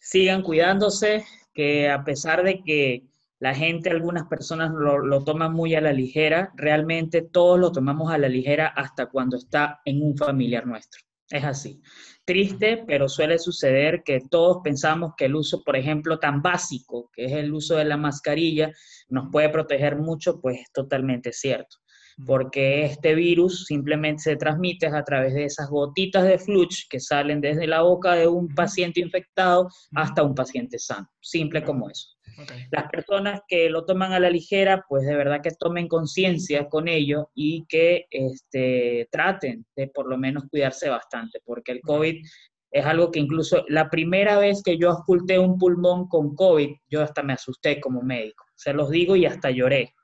sigan 0.00 0.42
cuidándose, 0.42 1.24
que 1.54 1.88
a 1.88 2.02
pesar 2.02 2.42
de 2.42 2.62
que 2.64 3.04
la 3.40 3.54
gente, 3.54 3.90
algunas 3.90 4.28
personas 4.28 4.70
lo, 4.72 4.98
lo 4.98 5.24
toman 5.24 5.52
muy 5.52 5.74
a 5.74 5.80
la 5.80 5.92
ligera, 5.92 6.52
realmente 6.56 7.22
todos 7.22 7.58
lo 7.58 7.72
tomamos 7.72 8.12
a 8.12 8.18
la 8.18 8.28
ligera 8.28 8.68
hasta 8.68 9.06
cuando 9.06 9.38
está 9.38 9.80
en 9.84 10.02
un 10.02 10.16
familiar 10.16 10.66
nuestro. 10.66 11.00
Es 11.30 11.44
así. 11.44 11.80
Triste, 12.24 12.84
pero 12.86 13.08
suele 13.08 13.38
suceder 13.38 14.02
que 14.04 14.20
todos 14.30 14.58
pensamos 14.62 15.14
que 15.16 15.24
el 15.26 15.36
uso, 15.36 15.62
por 15.64 15.76
ejemplo, 15.76 16.18
tan 16.18 16.42
básico, 16.42 17.08
que 17.12 17.24
es 17.24 17.32
el 17.32 17.52
uso 17.54 17.76
de 17.76 17.84
la 17.84 17.96
mascarilla, 17.96 18.72
nos 19.08 19.30
puede 19.30 19.48
proteger 19.48 19.96
mucho, 19.96 20.40
pues 20.40 20.60
es 20.60 20.72
totalmente 20.72 21.32
cierto. 21.32 21.78
Porque 22.26 22.84
este 22.84 23.14
virus 23.14 23.64
simplemente 23.64 24.22
se 24.22 24.36
transmite 24.36 24.88
a 24.88 25.02
través 25.04 25.32
de 25.32 25.44
esas 25.44 25.70
gotitas 25.70 26.24
de 26.24 26.38
fluch 26.38 26.88
que 26.90 27.00
salen 27.00 27.40
desde 27.40 27.66
la 27.66 27.82
boca 27.82 28.14
de 28.14 28.26
un 28.26 28.48
paciente 28.48 29.00
infectado 29.00 29.68
hasta 29.94 30.22
un 30.22 30.34
paciente 30.34 30.78
sano, 30.78 31.08
simple 31.20 31.62
como 31.62 31.88
eso. 31.88 32.19
Ok. 32.38 32.52
Las 32.70 32.90
personas 32.90 33.40
que 33.48 33.70
lo 33.70 33.84
toman 33.84 34.12
a 34.12 34.20
la 34.20 34.30
ligera, 34.30 34.84
pues 34.88 35.06
de 35.06 35.16
verdad 35.16 35.40
que 35.42 35.50
tomen 35.50 35.88
conciencia 35.88 36.68
con 36.68 36.88
ello 36.88 37.30
y 37.34 37.64
que 37.68 38.06
este, 38.10 39.08
traten 39.10 39.66
de 39.76 39.88
por 39.88 40.08
lo 40.08 40.18
menos 40.18 40.44
cuidarse 40.50 40.88
bastante, 40.88 41.40
porque 41.44 41.72
el 41.72 41.80
COVID 41.80 42.24
es 42.72 42.86
algo 42.86 43.10
que 43.10 43.18
incluso 43.18 43.64
la 43.68 43.90
primera 43.90 44.38
vez 44.38 44.62
que 44.62 44.78
yo 44.78 44.92
oculté 44.92 45.38
un 45.38 45.58
pulmón 45.58 46.08
con 46.08 46.34
COVID, 46.34 46.70
yo 46.88 47.02
hasta 47.02 47.22
me 47.22 47.32
asusté 47.32 47.80
como 47.80 48.02
médico, 48.02 48.44
se 48.54 48.72
los 48.72 48.90
digo 48.90 49.16
y 49.16 49.26
hasta 49.26 49.50
lloré. 49.50 49.94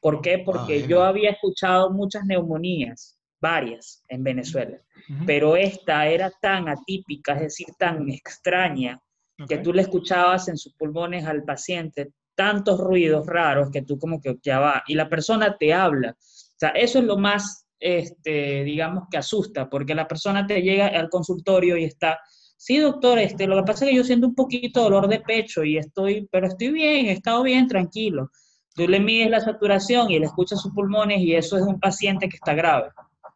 ¿Por 0.00 0.22
qué? 0.22 0.38
Porque 0.38 0.86
yo 0.88 1.02
había 1.02 1.30
escuchado 1.30 1.90
muchas 1.90 2.24
neumonías, 2.24 3.18
varias 3.40 4.02
en 4.08 4.24
Venezuela, 4.24 4.78
Ujú. 5.08 5.24
pero 5.26 5.56
esta 5.56 6.06
era 6.06 6.30
tan 6.42 6.68
atípica, 6.68 7.34
es 7.34 7.40
decir, 7.40 7.66
tan 7.78 8.08
extraña, 8.10 9.00
que 9.48 9.58
tú 9.58 9.72
le 9.72 9.82
escuchabas 9.82 10.48
en 10.48 10.56
sus 10.56 10.74
pulmones 10.74 11.26
al 11.26 11.44
paciente 11.44 12.12
tantos 12.34 12.80
ruidos 12.80 13.26
raros 13.26 13.70
que 13.70 13.82
tú 13.82 13.98
como 13.98 14.20
que 14.20 14.38
ya 14.42 14.58
va, 14.60 14.82
y 14.86 14.94
la 14.94 15.08
persona 15.08 15.56
te 15.58 15.74
habla. 15.74 16.16
O 16.18 16.58
sea, 16.58 16.70
eso 16.70 16.98
es 16.98 17.04
lo 17.04 17.18
más, 17.18 17.66
este, 17.78 18.64
digamos, 18.64 19.04
que 19.10 19.18
asusta, 19.18 19.68
porque 19.68 19.94
la 19.94 20.08
persona 20.08 20.46
te 20.46 20.62
llega 20.62 20.86
al 20.86 21.10
consultorio 21.10 21.76
y 21.76 21.84
está, 21.84 22.18
sí, 22.56 22.78
doctor, 22.78 23.18
este, 23.18 23.46
lo 23.46 23.56
que 23.56 23.62
pasa 23.64 23.84
es 23.84 23.90
que 23.90 23.96
yo 23.96 24.04
siento 24.04 24.26
un 24.26 24.34
poquito 24.34 24.82
dolor 24.82 25.08
de 25.08 25.20
pecho 25.20 25.64
y 25.64 25.76
estoy, 25.76 26.28
pero 26.30 26.46
estoy 26.46 26.70
bien, 26.70 27.06
he 27.06 27.12
estado 27.12 27.42
bien, 27.42 27.68
tranquilo. 27.68 28.30
Tú 28.74 28.88
le 28.88 29.00
mides 29.00 29.30
la 29.30 29.40
saturación 29.40 30.10
y 30.10 30.18
le 30.18 30.26
escuchas 30.26 30.62
sus 30.62 30.72
pulmones 30.72 31.20
y 31.20 31.34
eso 31.34 31.58
es 31.58 31.62
un 31.62 31.78
paciente 31.78 32.28
que 32.28 32.36
está 32.36 32.54
grave. 32.54 32.88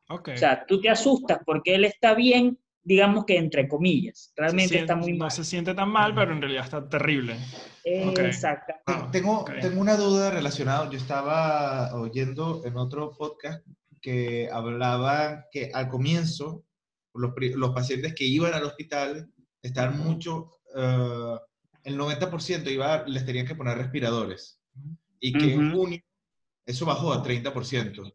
Ok. 0.09 0.31
O 0.35 0.37
sea, 0.37 0.65
tú 0.67 0.81
te 0.81 0.89
asustas 0.89 1.41
porque 1.45 1.75
él 1.75 1.85
está 1.85 2.15
bien, 2.15 2.59
digamos 2.85 3.25
que 3.25 3.37
entre 3.39 3.67
comillas. 3.67 4.33
Realmente 4.37 4.75
Se 4.75 4.81
está 4.81 4.95
muy 4.95 5.13
No 5.13 5.19
mal. 5.25 5.31
se 5.31 5.45
siente 5.45 5.75
tan 5.75 5.89
mal, 5.89 6.15
pero 6.15 6.33
en 6.33 6.41
realidad 6.41 6.65
está 6.65 6.89
terrible. 6.89 7.37
Exacto. 7.83 8.75
Ah, 8.87 9.09
tengo, 9.11 9.41
ok. 9.41 9.51
tengo 9.61 9.81
una 9.81 9.97
duda 9.97 10.31
relacionada. 10.31 10.89
Yo 10.91 10.99
estaba 10.99 11.95
oyendo 11.95 12.63
en 12.65 12.77
otro 12.77 13.13
podcast 13.17 13.67
que 14.01 14.49
hablaba 14.53 15.47
que 15.51 15.71
al 15.73 15.89
comienzo 15.89 16.65
los, 17.15 17.33
los 17.57 17.71
pacientes 17.71 18.15
que 18.15 18.25
iban 18.25 18.53
al 18.55 18.65
hospital 18.65 19.31
estaban 19.63 19.99
mucho, 19.99 20.51
eh, 20.77 21.37
el 21.85 21.99
90% 21.99 22.71
iba, 22.71 23.05
les 23.07 23.25
tenían 23.25 23.47
que 23.47 23.55
poner 23.55 23.79
respiradores 23.79 24.61
y 25.21 25.33
que 25.33 25.55
en 25.55 25.69
Ujú. 25.69 25.77
junio 25.79 26.01
eso 26.67 26.85
bajó 26.87 27.13
a 27.13 27.23
30%. 27.23 28.15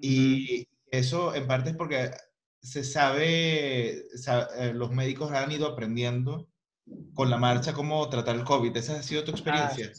Y 0.00 0.66
eso 0.90 1.34
en 1.34 1.46
parte 1.46 1.70
es 1.70 1.76
porque 1.76 2.10
se 2.62 2.84
sabe, 2.84 4.04
sa- 4.14 4.48
eh, 4.56 4.72
los 4.72 4.90
médicos 4.92 5.32
han 5.32 5.50
ido 5.52 5.66
aprendiendo 5.66 6.48
con 7.14 7.28
la 7.30 7.36
marcha 7.36 7.72
cómo 7.72 8.08
tratar 8.08 8.36
el 8.36 8.44
COVID. 8.44 8.76
¿Esa 8.76 8.98
ha 8.98 9.02
sido 9.02 9.24
tu 9.24 9.32
experiencia? 9.32 9.92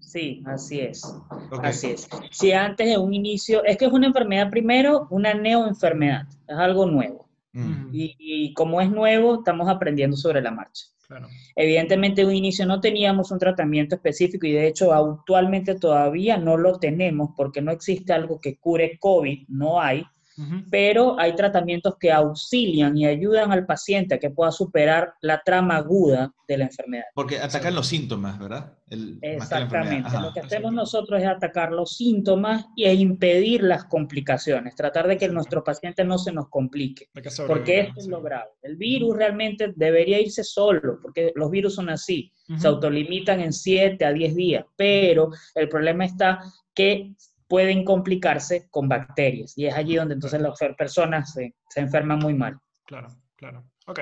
Sí, 0.00 0.42
así 0.46 0.80
es. 0.80 1.04
Ok. 1.50 1.64
Así 1.64 1.88
es. 1.88 2.08
Si 2.30 2.52
antes 2.52 2.86
de 2.86 2.98
un 2.98 3.14
inicio, 3.14 3.64
es 3.64 3.76
que 3.76 3.86
es 3.86 3.92
una 3.92 4.06
enfermedad 4.06 4.50
primero, 4.50 5.06
una 5.10 5.34
neoenfermedad, 5.34 6.26
es 6.46 6.56
algo 6.56 6.86
nuevo. 6.86 7.28
Mm. 7.52 7.88
Y, 7.94 8.16
y 8.18 8.52
como 8.54 8.80
es 8.80 8.90
nuevo, 8.90 9.36
estamos 9.36 9.68
aprendiendo 9.68 10.16
sobre 10.16 10.42
la 10.42 10.50
marcha. 10.50 10.84
Claro. 11.06 11.28
Evidentemente, 11.54 12.22
de 12.22 12.26
un 12.26 12.34
inicio 12.34 12.66
no 12.66 12.80
teníamos 12.80 13.30
un 13.30 13.38
tratamiento 13.38 13.94
específico 13.94 14.46
y 14.46 14.52
de 14.52 14.66
hecho 14.66 14.92
actualmente 14.92 15.76
todavía 15.76 16.36
no 16.36 16.56
lo 16.56 16.78
tenemos 16.78 17.30
porque 17.36 17.62
no 17.62 17.70
existe 17.70 18.12
algo 18.12 18.40
que 18.40 18.58
cure 18.58 18.98
COVID, 18.98 19.46
no 19.48 19.80
hay, 19.80 20.04
Pero 20.70 21.18
hay 21.18 21.34
tratamientos 21.34 21.96
que 21.98 22.12
auxilian 22.12 22.96
y 22.96 23.06
ayudan 23.06 23.52
al 23.52 23.64
paciente 23.64 24.14
a 24.14 24.18
que 24.18 24.30
pueda 24.30 24.52
superar 24.52 25.14
la 25.22 25.40
trama 25.42 25.76
aguda 25.76 26.32
de 26.46 26.58
la 26.58 26.64
enfermedad. 26.64 27.04
Porque 27.14 27.38
atacan 27.38 27.74
los 27.74 27.86
síntomas, 27.86 28.38
¿verdad? 28.38 28.74
El-. 28.88 29.18
Exactamente. 29.22 30.08
Ajá. 30.08 30.20
Lo 30.20 30.32
que 30.32 30.40
hacemos 30.40 30.72
nosotros 30.72 31.20
es 31.20 31.26
atacar 31.26 31.72
los 31.72 31.96
síntomas 31.96 32.66
y 32.76 32.84
e 32.84 32.94
impedir 32.94 33.62
las 33.62 33.84
complicaciones, 33.84 34.74
tratar 34.74 35.08
de 35.08 35.16
que 35.16 35.28
nuestro 35.28 35.64
paciente 35.64 36.04
no 36.04 36.18
se 36.18 36.32
nos 36.32 36.48
complique. 36.48 37.08
Porque 37.46 37.80
esto 37.80 38.00
es 38.00 38.06
lo 38.06 38.20
grave. 38.20 38.50
El 38.62 38.76
virus 38.76 39.16
realmente 39.16 39.72
debería 39.74 40.20
irse 40.20 40.44
solo, 40.44 40.98
porque 41.00 41.32
los 41.34 41.50
virus 41.50 41.74
son 41.74 41.88
así, 41.88 42.32
se 42.56 42.68
autolimitan 42.68 43.40
en 43.40 43.52
7 43.52 44.04
a 44.04 44.12
10 44.12 44.34
días, 44.34 44.64
pero 44.76 45.30
el 45.54 45.68
problema 45.68 46.04
está 46.04 46.40
que 46.74 47.14
pueden 47.48 47.84
complicarse 47.84 48.68
con 48.70 48.88
bacterias 48.88 49.56
y 49.56 49.66
es 49.66 49.74
allí 49.74 49.96
donde 49.96 50.14
entonces 50.14 50.40
las 50.40 50.58
personas 50.76 51.32
se, 51.32 51.54
se 51.68 51.80
enferman 51.80 52.18
muy 52.18 52.34
mal. 52.34 52.58
Claro, 52.84 53.08
claro. 53.36 53.64
Ok. 53.86 54.00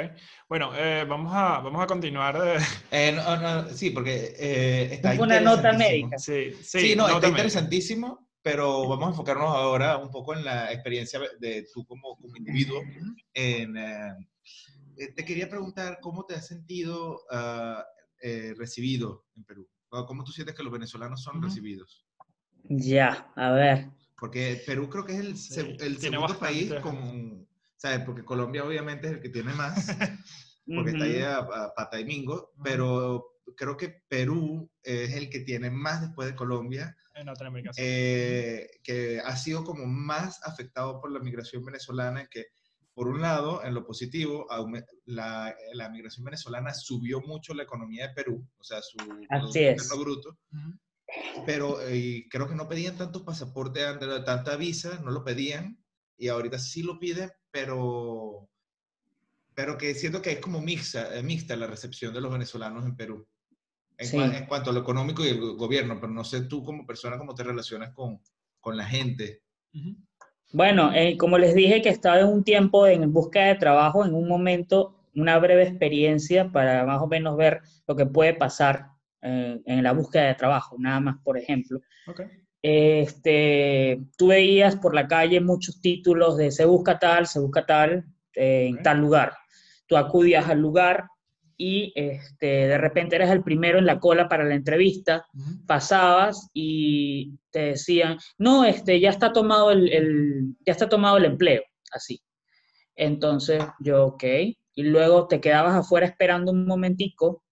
Bueno, 0.48 0.72
eh, 0.74 1.04
vamos, 1.06 1.30
a, 1.34 1.60
vamos 1.60 1.82
a 1.82 1.86
continuar. 1.86 2.40
de- 2.40 2.58
Eh, 2.90 3.12
no, 3.12 3.36
no, 3.36 3.68
sí, 3.68 3.90
porque 3.90 4.34
eh, 4.38 4.88
está 4.94 5.12
Es 5.12 5.18
una 5.20 5.40
nota 5.40 5.72
médica. 5.72 6.16
Sí, 6.18 6.52
sí, 6.62 6.80
Sí, 6.80 6.96
no, 6.96 7.04
está 7.06 7.14
médica. 7.16 7.28
interesantísimo, 7.28 8.30
pero 8.40 8.88
vamos 8.88 9.06
a 9.08 9.10
enfocarnos 9.10 9.48
ahora 9.54 9.98
un 9.98 10.10
poco 10.10 10.32
en 10.34 10.44
la 10.44 10.72
experiencia 10.72 11.20
de 11.38 11.66
tú 11.72 11.84
como, 11.84 12.16
como 12.16 12.34
individuo. 12.36 12.80
En, 13.34 13.76
eh, 13.76 14.14
eh, 14.96 15.12
te 15.14 15.24
quería 15.24 15.48
preguntar 15.50 15.98
cómo 16.00 16.24
te 16.24 16.34
has 16.34 16.46
sentido 16.46 17.20
eh, 18.22 18.54
recibido 18.56 19.26
en 19.36 19.44
Perú. 19.44 19.68
O 19.90 20.06
¿Cómo 20.06 20.24
tú 20.24 20.32
sientes 20.32 20.56
que 20.56 20.62
los 20.62 20.72
venezolanos 20.72 21.22
son 21.22 21.36
Ujú. 21.36 21.46
recibidos? 21.46 22.03
Ya, 22.64 23.30
a 23.36 23.50
ver. 23.52 23.90
Porque 24.18 24.62
Perú 24.66 24.88
creo 24.88 25.04
que 25.04 25.12
es 25.14 25.20
el, 25.20 25.36
Sí, 25.36 25.76
el 25.80 25.98
segundo 25.98 26.38
país 26.38 26.70
bastante. 26.70 26.82
con, 26.82 27.48
¿sabes? 27.76 28.00
Porque 28.06 28.24
Colombia 28.24 28.64
obviamente 28.64 29.06
es 29.08 29.12
el 29.14 29.20
que 29.20 29.28
tiene 29.28 29.52
más, 29.52 29.86
porque 30.74 30.92
está 30.92 31.04
ahí 31.04 31.20
a, 31.20 31.38
a 31.38 31.74
pata 31.74 32.00
y 32.00 32.04
mingo, 32.04 32.52
pero 32.62 33.26
creo 33.56 33.76
que 33.76 34.02
Perú 34.08 34.70
es 34.82 35.12
el 35.14 35.28
que 35.28 35.40
tiene 35.40 35.70
más 35.70 36.00
después 36.00 36.28
de 36.28 36.36
Colombia, 36.36 36.96
En 37.14 37.26
sí. 37.36 37.70
eh, 37.76 38.70
que 38.82 39.20
ha 39.20 39.36
sido 39.36 39.62
como 39.64 39.86
más 39.86 40.40
afectado 40.46 41.00
por 41.00 41.12
la 41.12 41.20
migración 41.20 41.64
venezolana, 41.64 42.26
que 42.30 42.46
por 42.94 43.08
un 43.08 43.20
lado, 43.20 43.64
en 43.64 43.74
lo 43.74 43.84
positivo, 43.84 44.46
la, 45.04 45.54
la 45.72 45.88
migración 45.90 46.24
venezolana 46.24 46.72
subió 46.72 47.20
mucho 47.20 47.52
la 47.52 47.64
economía 47.64 48.08
de 48.08 48.14
Perú, 48.14 48.48
o 48.56 48.62
sea, 48.64 48.80
su 48.82 48.96
Producto 48.96 49.58
es. 49.58 49.88
Bruto, 49.98 50.38
Ujú. 50.52 50.78
Pero 51.44 51.80
eh, 51.82 52.26
creo 52.30 52.48
que 52.48 52.54
no 52.54 52.68
pedían 52.68 52.96
tantos 52.96 53.22
pasaportes 53.22 53.84
antes, 53.86 54.08
tanta 54.24 54.56
visa, 54.56 55.00
no 55.04 55.10
lo 55.10 55.24
pedían, 55.24 55.78
y 56.16 56.28
ahorita 56.28 56.58
sí 56.58 56.82
lo 56.82 56.98
piden, 56.98 57.30
pero, 57.50 58.48
pero 59.54 59.78
que 59.78 59.94
siento 59.94 60.20
que 60.20 60.32
es 60.32 60.40
como 60.40 60.60
mixta, 60.60 61.16
eh, 61.16 61.22
mixta 61.22 61.56
la 61.56 61.66
recepción 61.66 62.12
de 62.12 62.20
los 62.20 62.32
venezolanos 62.32 62.84
en 62.84 62.96
Perú. 62.96 63.26
En, 63.96 64.06
Sí. 64.08 64.16
cua- 64.18 64.36
en 64.36 64.46
cuanto 64.46 64.70
a 64.70 64.72
lo 64.72 64.80
económico 64.80 65.24
y 65.24 65.28
el 65.28 65.40
go- 65.40 65.56
gobierno, 65.56 66.00
pero 66.00 66.12
no 66.12 66.24
sé 66.24 66.42
tú 66.42 66.64
como 66.64 66.86
persona 66.86 67.18
cómo 67.18 67.34
te 67.34 67.44
relacionas 67.44 67.92
con, 67.94 68.20
con 68.60 68.76
la 68.76 68.84
gente. 68.86 69.42
Bueno, 70.52 70.92
eh, 70.94 71.16
como 71.18 71.38
les 71.38 71.54
dije 71.54 71.82
que 71.82 71.88
estaba 71.90 72.20
en 72.20 72.26
un 72.28 72.44
tiempo 72.44 72.86
en 72.86 73.12
búsqueda 73.12 73.46
de 73.46 73.54
trabajo, 73.56 74.04
en 74.04 74.14
un 74.14 74.28
momento, 74.28 74.96
una 75.14 75.38
breve 75.38 75.64
experiencia 75.64 76.50
para 76.50 76.84
más 76.84 77.00
o 77.02 77.06
menos 77.06 77.36
ver 77.36 77.60
lo 77.86 77.96
que 77.96 78.06
puede 78.06 78.34
pasar 78.34 78.93
en 79.64 79.82
la 79.82 79.92
búsqueda 79.92 80.24
de 80.28 80.34
trabajo, 80.34 80.76
nada 80.78 81.00
más, 81.00 81.16
por 81.24 81.38
ejemplo. 81.38 81.80
Este, 82.62 84.00
tú 84.16 84.28
veías 84.28 84.76
por 84.76 84.94
la 84.94 85.06
calle 85.06 85.40
muchos 85.40 85.80
títulos 85.82 86.36
de 86.38 86.50
se 86.50 86.64
busca 86.64 86.98
tal, 86.98 87.26
se 87.26 87.38
busca 87.38 87.66
tal, 87.66 88.04
eh, 88.34 88.66
en 88.68 88.82
tal 88.82 88.98
lugar. 89.00 89.34
Tú 89.86 89.96
acudías 89.98 90.48
al 90.48 90.60
lugar 90.60 91.04
y 91.56 91.92
este, 91.94 92.46
de 92.46 92.78
repente 92.78 93.14
eres 93.16 93.30
el 93.30 93.42
primero 93.44 93.78
en 93.78 93.86
la 93.86 94.00
cola 94.00 94.28
para 94.28 94.44
la 94.44 94.54
entrevista 94.54 95.24
pasabas 95.66 96.48
y 96.52 97.38
te 97.50 97.60
decían, 97.60 98.18
no, 98.38 98.64
este, 98.64 98.98
ya 98.98 99.10
está 99.10 99.32
tomado 99.32 99.70
el, 99.70 99.88
el- 99.92 100.56
ya 100.66 100.72
está 100.72 100.88
tomado 100.88 101.18
el 101.18 101.26
empleo, 101.26 101.62
así. 101.92 102.20
Entonces 102.96 103.62
yo, 103.78 104.06
ok, 104.06 104.24
y 104.74 104.82
luego 104.82 105.28
te 105.28 105.40
quedabas 105.40 105.74
afuera 105.76 106.06
esperando 106.06 106.50
un 106.50 106.66
momentico 106.66 107.43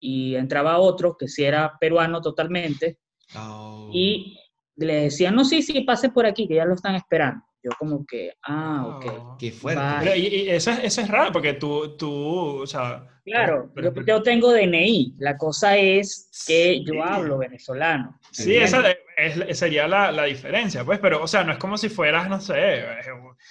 y 0.00 0.34
entraba 0.34 0.78
otro 0.78 1.16
que 1.16 1.28
si 1.28 1.44
era 1.44 1.74
peruano 1.78 2.20
totalmente 2.20 2.98
Oh. 3.36 3.90
y 3.92 4.36
le 4.76 4.94
decían, 5.02 5.34
no, 5.36 5.44
sí, 5.44 5.62
sí, 5.62 5.82
pase 5.82 6.08
por 6.08 6.26
aquí, 6.26 6.48
que 6.48 6.56
ya 6.56 6.64
lo 6.64 6.74
están 6.74 6.96
esperando. 6.96 7.44
Yo 7.62 7.70
como 7.78 8.04
que, 8.06 8.32
ah, 8.42 8.96
ok. 8.96 9.04
Oh. 9.20 9.36
Qué 9.38 9.52
fuerte. 9.52 9.82
Pero, 10.00 10.16
y, 10.16 10.26
y 10.26 10.48
eso, 10.48 10.70
es- 10.70 10.80
eso 10.84 11.00
es 11.02 11.08
raro, 11.08 11.30
porque 11.30 11.52
tú, 11.52 11.94
tú 11.96 12.62
o 12.62 12.66
sea... 12.66 13.06
Claro, 13.22 13.70
pero- 13.74 13.88
yo, 13.88 13.94
pero- 13.94 14.06
yo 14.06 14.22
tengo 14.22 14.50
DNI, 14.52 15.14
la 15.18 15.36
cosa 15.36 15.76
es 15.76 16.30
que 16.46 16.82
yo 16.82 16.94
Sí. 16.94 16.98
hablo 17.04 17.36
venezolano. 17.38 18.18
Sí, 18.32 18.56
esa 18.56 18.82
es- 19.26 19.58
sería 19.58 19.86
la, 19.88 20.10
la 20.12 20.24
diferencia, 20.24 20.84
pues, 20.84 20.98
pero, 20.98 21.22
o 21.22 21.26
sea, 21.28 21.44
no 21.44 21.52
es 21.52 21.58
como 21.58 21.76
si 21.78 21.88
fueras, 21.88 22.28
no 22.28 22.40
sé, 22.40 22.54
eh, 22.80 22.84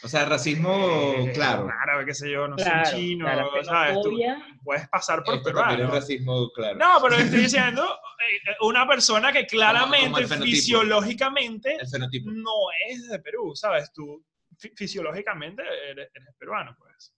O 0.04 0.08
sea, 0.08 0.26
racismo, 0.26 1.26
eh, 1.28 1.32
claro. 1.34 1.68
árabe, 1.82 2.06
qué 2.06 2.14
sé 2.14 2.32
yo, 2.32 2.48
no 2.48 2.56
Claro, 2.56 2.86
sé, 2.86 2.96
chino, 2.96 3.26
claro, 3.26 3.56
la 3.56 3.64
¿sabes? 3.64 3.98
Tú 4.02 4.20
puedes 4.64 4.88
pasar 4.90 5.24
por 5.24 5.36
Esto 5.36 5.52
también 5.54 5.70
es 5.72 5.76
peruano. 5.78 5.94
racismo, 6.00 6.50
claro. 6.52 6.78
No, 6.78 6.98
pero 7.02 7.16
estoy 7.20 7.42
diciendo, 7.42 7.84
eh, 7.84 8.56
una 8.62 8.88
persona 8.88 9.32
que 9.32 9.46
claramente, 9.46 10.06
como 10.06 10.18
el 10.18 10.28
fenotipo. 10.28 10.56
fisiológicamente, 10.56 11.78
no 12.26 12.52
es 12.90 13.08
de 13.08 13.20
Perú, 13.20 13.56
¿sabes? 13.56 13.92
Tú 13.94 14.24
fi- 14.58 14.72
fisiológicamente 14.76 15.64
eres, 15.90 16.10
eres 16.14 16.36
peruano, 16.38 16.76
pues. 16.80 17.14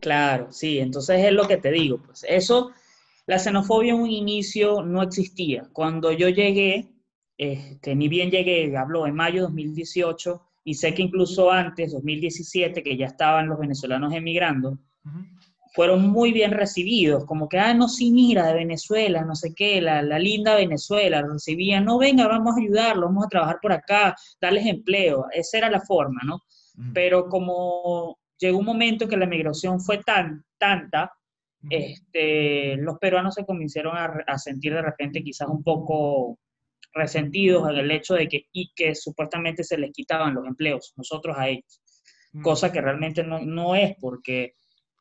Claro, 0.00 0.52
sí, 0.52 0.78
entonces 0.78 1.24
es 1.24 1.32
lo 1.32 1.48
que 1.48 1.56
te 1.56 1.70
digo, 1.72 2.00
pues 2.00 2.24
eso, 2.28 2.70
la 3.26 3.38
xenofobia 3.38 3.92
en 3.92 4.00
un 4.00 4.10
inicio 4.10 4.82
no 4.82 5.02
existía. 5.02 5.64
Cuando 5.72 6.12
yo 6.12 6.28
llegué, 6.28 6.86
este, 7.38 7.94
ni 7.94 8.08
bien 8.08 8.30
llegué, 8.30 8.76
habló 8.76 9.06
en 9.06 9.14
mayo 9.14 9.36
de 9.36 9.42
2018, 9.42 10.42
y 10.64 10.74
sé 10.74 10.92
que 10.92 11.02
incluso 11.02 11.50
antes, 11.50 11.92
2017, 11.92 12.82
que 12.82 12.96
ya 12.96 13.06
estaban 13.06 13.48
los 13.48 13.58
venezolanos 13.58 14.12
emigrando, 14.12 14.76
fueron 15.72 16.10
muy 16.10 16.32
bien 16.32 16.50
recibidos, 16.50 17.24
como 17.24 17.48
que, 17.48 17.58
ah, 17.58 17.72
no, 17.72 17.88
sí, 17.88 18.10
mira, 18.10 18.46
de 18.48 18.54
Venezuela, 18.54 19.24
no 19.24 19.36
sé 19.36 19.54
qué, 19.54 19.80
la, 19.80 20.02
la 20.02 20.18
linda 20.18 20.56
Venezuela, 20.56 21.22
recibían, 21.22 21.84
no, 21.84 21.98
venga, 21.98 22.26
vamos 22.26 22.56
a 22.56 22.60
ayudarlos, 22.60 23.04
vamos 23.04 23.26
a 23.26 23.28
trabajar 23.28 23.58
por 23.62 23.72
acá, 23.72 24.16
darles 24.40 24.66
empleo, 24.66 25.26
esa 25.32 25.58
era 25.58 25.70
la 25.70 25.80
forma, 25.80 26.20
¿no? 26.26 26.42
Pero 26.92 27.28
como 27.28 28.18
llegó 28.38 28.58
un 28.58 28.64
momento 28.64 29.04
en 29.04 29.10
que 29.10 29.16
la 29.16 29.26
migración 29.26 29.80
fue 29.80 29.98
tan, 29.98 30.44
tanta, 30.58 31.12
este, 31.70 32.76
los 32.76 32.98
peruanos 32.98 33.34
se 33.34 33.44
comenzaron 33.44 33.96
a, 33.96 34.04
a 34.26 34.38
sentir 34.38 34.74
de 34.74 34.82
repente 34.82 35.22
quizás 35.22 35.48
un 35.48 35.62
poco 35.62 36.38
resentidos 36.92 37.68
en 37.70 37.76
el 37.76 37.90
hecho 37.90 38.14
de 38.14 38.28
que, 38.28 38.46
y 38.52 38.72
que 38.74 38.94
supuestamente 38.94 39.62
se 39.64 39.78
les 39.78 39.92
quitaban 39.92 40.34
los 40.34 40.46
empleos, 40.46 40.92
nosotros 40.96 41.36
a 41.38 41.48
ellos, 41.48 41.80
Ujú. 42.32 42.42
cosa 42.42 42.72
que 42.72 42.80
realmente 42.80 43.22
no, 43.22 43.40
no 43.40 43.74
es 43.74 43.94
porque 44.00 44.54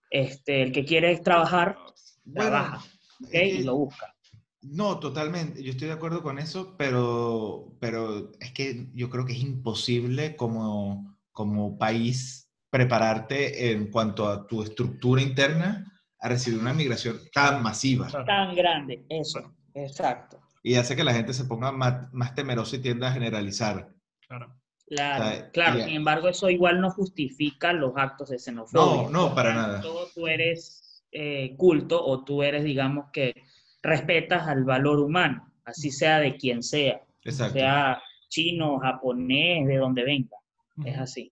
este, 0.09 0.63
el 0.63 0.71
que 0.71 0.85
quiere 0.85 1.17
trabajar, 1.17 1.77
Bueno, 2.23 2.49
trabaja, 2.51 2.77
¿ok? 3.25 3.33
eh, 3.33 3.47
Y 3.59 3.63
lo 3.63 3.75
busca. 3.75 4.13
No, 4.61 4.99
totalmente. 4.99 5.63
Yo 5.63 5.71
estoy 5.71 5.87
de 5.87 5.93
acuerdo 5.93 6.21
con 6.21 6.39
eso, 6.39 6.75
pero, 6.77 7.75
pero 7.79 8.31
es 8.39 8.51
que 8.51 8.87
yo 8.93 9.09
creo 9.09 9.25
que 9.25 9.33
es 9.33 9.39
imposible 9.39 10.35
como, 10.35 11.17
como 11.31 11.77
país 11.77 12.51
prepararte 12.69 13.71
en 13.71 13.89
cuanto 13.91 14.27
a 14.27 14.45
tu 14.45 14.63
estructura 14.63 15.21
interna 15.21 15.85
a 16.19 16.29
recibir 16.29 16.59
una 16.59 16.73
migración 16.73 17.19
tan 17.33 17.61
masiva. 17.63 18.07
Tan 18.25 18.55
grande, 18.55 19.05
eso, 19.09 19.53
exacto. 19.73 20.39
Y 20.63 20.75
hace 20.75 20.95
que 20.95 21.03
la 21.03 21.13
gente 21.13 21.33
se 21.33 21.45
ponga 21.45 21.71
más, 21.71 22.11
más 22.13 22.33
temerosa 22.35 22.75
y 22.75 22.79
tienda 22.81 23.07
a 23.09 23.11
generalizar. 23.13 23.89
Claro. 24.27 24.53
Claro, 24.89 25.25
O 25.25 25.29
sea, 25.29 25.51
claro, 25.51 25.79
y- 25.79 25.83
sin 25.83 25.95
embargo, 25.95 26.29
eso 26.29 26.49
igual 26.49 26.79
no 26.79 26.89
justifica 26.91 27.73
los 27.73 27.91
actos 27.97 28.29
de 28.29 28.39
xenofobia. 28.39 29.03
No, 29.03 29.09
no, 29.09 29.35
para 29.35 29.49
Por 29.53 29.61
nada. 29.61 29.73
tanto, 29.81 30.07
Tú 30.15 30.27
eres 30.27 31.03
eh, 31.11 31.55
culto 31.57 32.03
o 32.05 32.23
tú 32.23 32.41
eres, 32.43 32.63
digamos, 32.63 33.07
que 33.11 33.33
respetas 33.81 34.47
al 34.47 34.63
valor 34.63 34.99
humano, 34.99 35.51
así 35.65 35.91
sea 35.91 36.19
de 36.19 36.35
quien 36.37 36.63
sea, 36.63 37.01
Exacto. 37.23 37.53
sea 37.53 38.01
chino, 38.29 38.79
japonés, 38.79 39.67
de 39.67 39.77
donde 39.77 40.03
venga. 40.03 40.37
Es 40.85 40.97
así. 40.97 41.31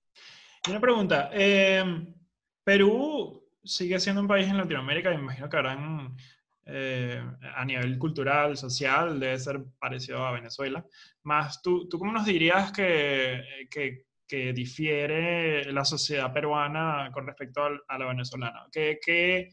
Y 0.67 0.71
Una 0.71 0.79
pregunta. 0.79 1.29
eh, 1.33 1.83
Perú 2.63 3.43
sigue 3.63 3.99
siendo 3.99 4.21
un 4.21 4.27
país 4.27 4.47
en 4.47 4.57
Latinoamérica, 4.57 5.09
me 5.11 5.15
imagino 5.15 5.47
que 5.49 5.57
habrán 5.57 6.15
eh, 6.65 7.21
a 7.55 7.63
nivel 7.65 7.97
cultural, 7.97 8.57
social, 8.57 9.19
debe 9.19 9.37
ser 9.39 9.63
parecido 9.79 10.25
a 10.25 10.31
Venezuela. 10.31 10.85
Más, 11.23 11.61
¿tú, 11.61 11.87
tú 11.87 11.99
cómo 11.99 12.11
nos 12.11 12.25
dirías 12.25 12.71
que, 12.71 13.43
que, 13.69 14.05
que 14.27 14.53
difiere 14.53 15.71
la 15.71 15.85
sociedad 15.85 16.33
peruana 16.33 17.09
con 17.13 17.27
respecto 17.27 17.63
a 17.87 17.97
la 17.97 18.07
venezolana? 18.07 18.67
¿Qué, 18.71 18.99
qué, 19.03 19.49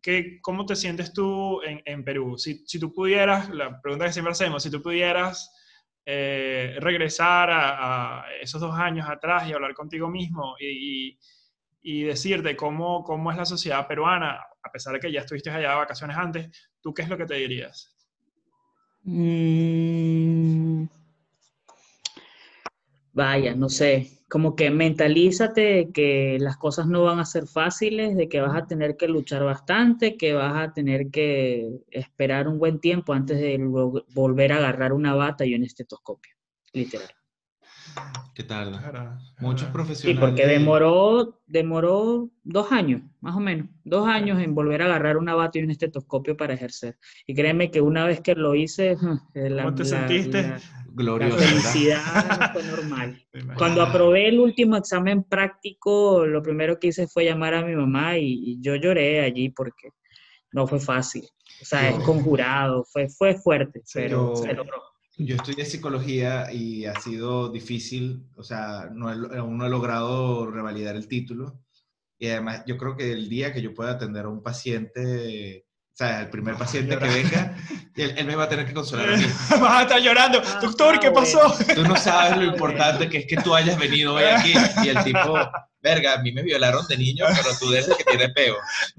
qué- 0.00 0.38
cómo 0.42 0.66
te 0.66 0.76
sientes 0.76 1.12
tú 1.12 1.62
en, 1.62 1.82
en 1.84 2.04
Perú? 2.04 2.38
Si, 2.38 2.64
si 2.66 2.78
tú 2.78 2.92
pudieras, 2.92 3.48
la 3.50 3.80
pregunta 3.80 4.06
que 4.06 4.12
siempre 4.12 4.32
hacemos, 4.32 4.62
si 4.62 4.70
tú 4.70 4.82
pudieras 4.82 5.50
eh, 6.06 6.76
regresar 6.80 7.48
a, 7.52 8.24
esos 8.40 8.60
dos 8.60 8.74
años 8.78 9.08
atrás 9.08 9.48
y 9.48 9.52
hablar 9.52 9.74
contigo 9.74 10.08
mismo 10.08 10.54
y- 10.60 11.18
y 11.84 12.02
decirte 12.02 12.56
cómo, 12.56 13.04
cómo 13.04 13.30
es 13.30 13.36
la 13.36 13.44
sociedad 13.44 13.86
peruana, 13.86 14.40
a 14.62 14.72
pesar 14.72 14.94
de 14.94 15.00
que 15.00 15.12
ya 15.12 15.20
estuviste 15.20 15.50
allá 15.50 15.70
de 15.70 15.76
vacaciones 15.76 16.16
antes, 16.16 16.50
¿tú 16.80 16.92
qué 16.92 17.02
es 17.02 17.08
lo 17.08 17.16
que 17.16 17.26
te 17.26 17.34
dirías? 17.34 17.94
Mm, 19.02 20.86
Vaya, 23.14 23.54
no 23.54 23.68
sé, 23.68 24.10
como 24.28 24.56
que 24.56 24.70
mentalízate 24.70 25.90
que 25.92 26.36
las 26.40 26.56
cosas 26.56 26.88
no 26.88 27.04
van 27.04 27.20
a 27.20 27.24
ser 27.24 27.46
fáciles, 27.46 28.16
de 28.16 28.28
que 28.28 28.40
vas 28.40 28.56
a 28.56 28.66
tener 28.66 28.96
que 28.96 29.06
luchar 29.06 29.44
bastante, 29.44 30.16
que 30.16 30.32
vas 30.32 30.56
a 30.56 30.72
tener 30.72 31.12
que 31.12 31.70
esperar 31.92 32.48
un 32.48 32.58
buen 32.58 32.80
tiempo 32.80 33.12
antes 33.12 33.38
de 33.38 33.56
volver 34.14 34.52
a 34.52 34.56
agarrar 34.56 34.92
una 34.92 35.14
bata 35.14 35.46
y 35.46 35.54
un 35.54 35.62
estetoscopio, 35.62 36.34
literal. 36.72 37.08
¿Qué 38.34 38.42
tal? 38.42 38.80
Cara, 38.80 39.18
Muchos 39.38 39.68
cara. 39.68 39.70
Sí, 39.70 39.72
profesionales. 39.72 40.20
porque 40.20 40.46
demoró, 40.46 41.40
demoró 41.46 42.30
dos 42.42 42.72
años, 42.72 43.02
más 43.20 43.36
o 43.36 43.40
menos, 43.40 43.68
dos 43.84 44.08
años 44.08 44.40
en 44.42 44.54
volver 44.54 44.82
a 44.82 44.86
agarrar 44.86 45.16
una 45.18 45.34
bata 45.34 45.58
y 45.58 45.62
un 45.62 45.70
estetoscopio 45.70 46.36
para 46.36 46.54
ejercer. 46.54 46.98
Y 47.26 47.34
créeme 47.34 47.70
que 47.70 47.80
una 47.80 48.04
vez 48.06 48.20
que 48.20 48.34
lo 48.34 48.54
hice, 48.56 48.96
la, 49.34 49.62
¿Cómo 49.64 49.74
te 49.76 49.84
la- 49.84 49.88
sentiste? 49.88 50.42
la- 50.42 50.48
la 50.58 50.60
Glorioso. 50.96 51.36
¿verdad? 51.38 51.48
felicidad 51.48 52.52
fue 52.52 52.62
normal. 52.64 53.20
Cuando 53.56 53.82
aprobé 53.82 54.28
el 54.28 54.38
último 54.40 54.76
examen 54.76 55.24
práctico, 55.24 56.24
lo 56.26 56.40
primero 56.42 56.78
que 56.78 56.88
hice 56.88 57.06
fue 57.08 57.24
llamar 57.24 57.54
a 57.54 57.64
mi 57.64 57.74
mamá 57.74 58.16
y, 58.16 58.26
y 58.52 58.60
yo 58.60 58.76
lloré 58.76 59.20
allí 59.20 59.48
porque 59.50 59.88
no 60.52 60.66
fue 60.68 60.78
fácil. 60.80 61.24
O 61.60 61.64
sea, 61.64 61.88
es 61.88 61.98
conjurado, 62.04 62.84
fue, 62.84 63.08
fue 63.08 63.34
fuerte, 63.34 63.80
Sí, 63.84 63.92
pero 64.00 64.34
yo- 64.34 64.36
se 64.42 64.52
logró. 64.54 64.82
Yo 65.16 65.36
estudié 65.36 65.64
psicología 65.64 66.52
y 66.52 66.86
ha 66.86 66.94
sido 67.00 67.48
difícil, 67.50 68.26
o 68.36 68.42
sea, 68.42 68.90
no 68.92 69.10
he- 69.12 69.38
aún 69.38 69.56
no 69.58 69.66
he 69.66 69.70
logrado 69.70 70.50
revalidar 70.50 70.96
el 70.96 71.08
título, 71.08 71.60
Y 72.18 72.28
además, 72.28 72.64
yo 72.66 72.78
creo 72.78 72.96
que 72.96 73.12
el 73.12 73.28
día 73.28 73.52
que 73.52 73.62
yo 73.62 73.74
pueda 73.74 73.92
atender 73.92 74.26
a 74.26 74.28
un 74.30 74.42
paciente, 74.42 75.66
o 75.94 75.96
sea, 75.96 76.22
el 76.22 76.28
primer 76.28 76.56
paciente 76.56 76.98
que 76.98 77.04
venga, 77.04 77.54
él, 77.94 78.14
él 78.16 78.26
me 78.26 78.34
va 78.34 78.44
a 78.44 78.48
tener 78.48 78.66
que 78.66 78.74
consolar 78.74 79.10
a 79.10 79.16
mí. 79.16 79.24
Vas 79.60 79.78
a 79.78 79.82
estar 79.82 80.00
llorando. 80.00 80.42
Ah, 80.44 80.58
Doctor, 80.60 80.98
¿qué 80.98 81.06
ah, 81.06 81.12
pasó? 81.12 81.54
Tú 81.72 81.84
no 81.84 81.94
sabes 81.94 82.36
lo 82.36 82.42
importante 82.52 83.08
que 83.08 83.18
es 83.18 83.26
que 83.26 83.36
tú 83.36 83.54
hayas 83.54 83.78
venido 83.78 84.14
hoy 84.14 84.24
aquí. 84.24 84.54
Y 84.82 84.88
el 84.88 85.04
tipo, 85.04 85.38
verga, 85.80 86.14
a 86.14 86.18
mí 86.18 86.32
me 86.32 86.42
violaron 86.42 86.84
de 86.88 86.96
niño, 86.98 87.26
pero 87.28 87.50
tú 87.60 87.72
eres 87.72 87.86
el 87.86 87.96
que 87.96 88.02
tiene 88.02 88.28
peo. 88.30 88.56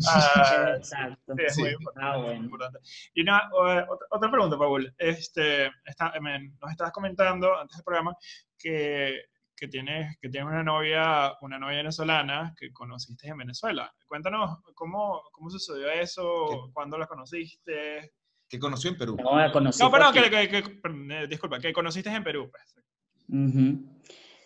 Ah, 0.07 0.67
Exacto. 0.77 1.33
Sí, 1.37 1.43
es 1.45 1.55
Sí. 1.55 1.61
muy 1.63 1.71
importante. 1.71 2.07
Ah, 2.09 2.13
muy 2.17 2.25
bueno. 2.27 2.43
importante. 2.45 2.79
Y 3.13 3.21
una, 3.23 3.39
eh, 3.39 3.85
otra, 3.89 4.07
otra 4.11 4.31
pregunta, 4.31 4.57
Paul. 4.57 4.95
Este, 4.97 5.65
está- 5.85 6.13
me- 6.21 6.47
nos 6.61 6.71
estabas 6.71 6.93
comentando 6.93 7.59
antes 7.59 7.75
del 7.75 7.83
programa 7.83 8.15
que, 8.57 9.19
que, 9.55 9.67
tienes, 9.67 10.17
que 10.19 10.29
tienes 10.29 10.49
una 10.49 10.63
novia, 10.63 11.33
una 11.41 11.57
novia 11.57 11.77
venezolana 11.77 12.53
que 12.57 12.71
conociste 12.71 13.27
en 13.27 13.37
Venezuela. 13.37 13.93
Cuéntanos 14.07 14.59
cómo, 14.73 15.21
cómo 15.31 15.49
sucedió 15.49 15.89
eso, 15.89 16.69
cuándo 16.73 16.97
la 16.97 17.07
conociste. 17.07 18.13
Que 18.47 18.59
conoció 18.59 18.91
en 18.91 18.97
Perú. 18.97 19.17
No, 19.21 19.37
la 19.39 19.51
conocí 19.51 19.81
No, 19.81 19.89
perdón, 19.91 20.13
que, 20.13 20.29
que- 20.49 20.79
eh, 21.13 21.27
disculpa, 21.27 21.59
que 21.59 21.73
conociste 21.73 22.09
en 22.09 22.23
Perú. 22.23 22.51
Pues. 22.51 22.75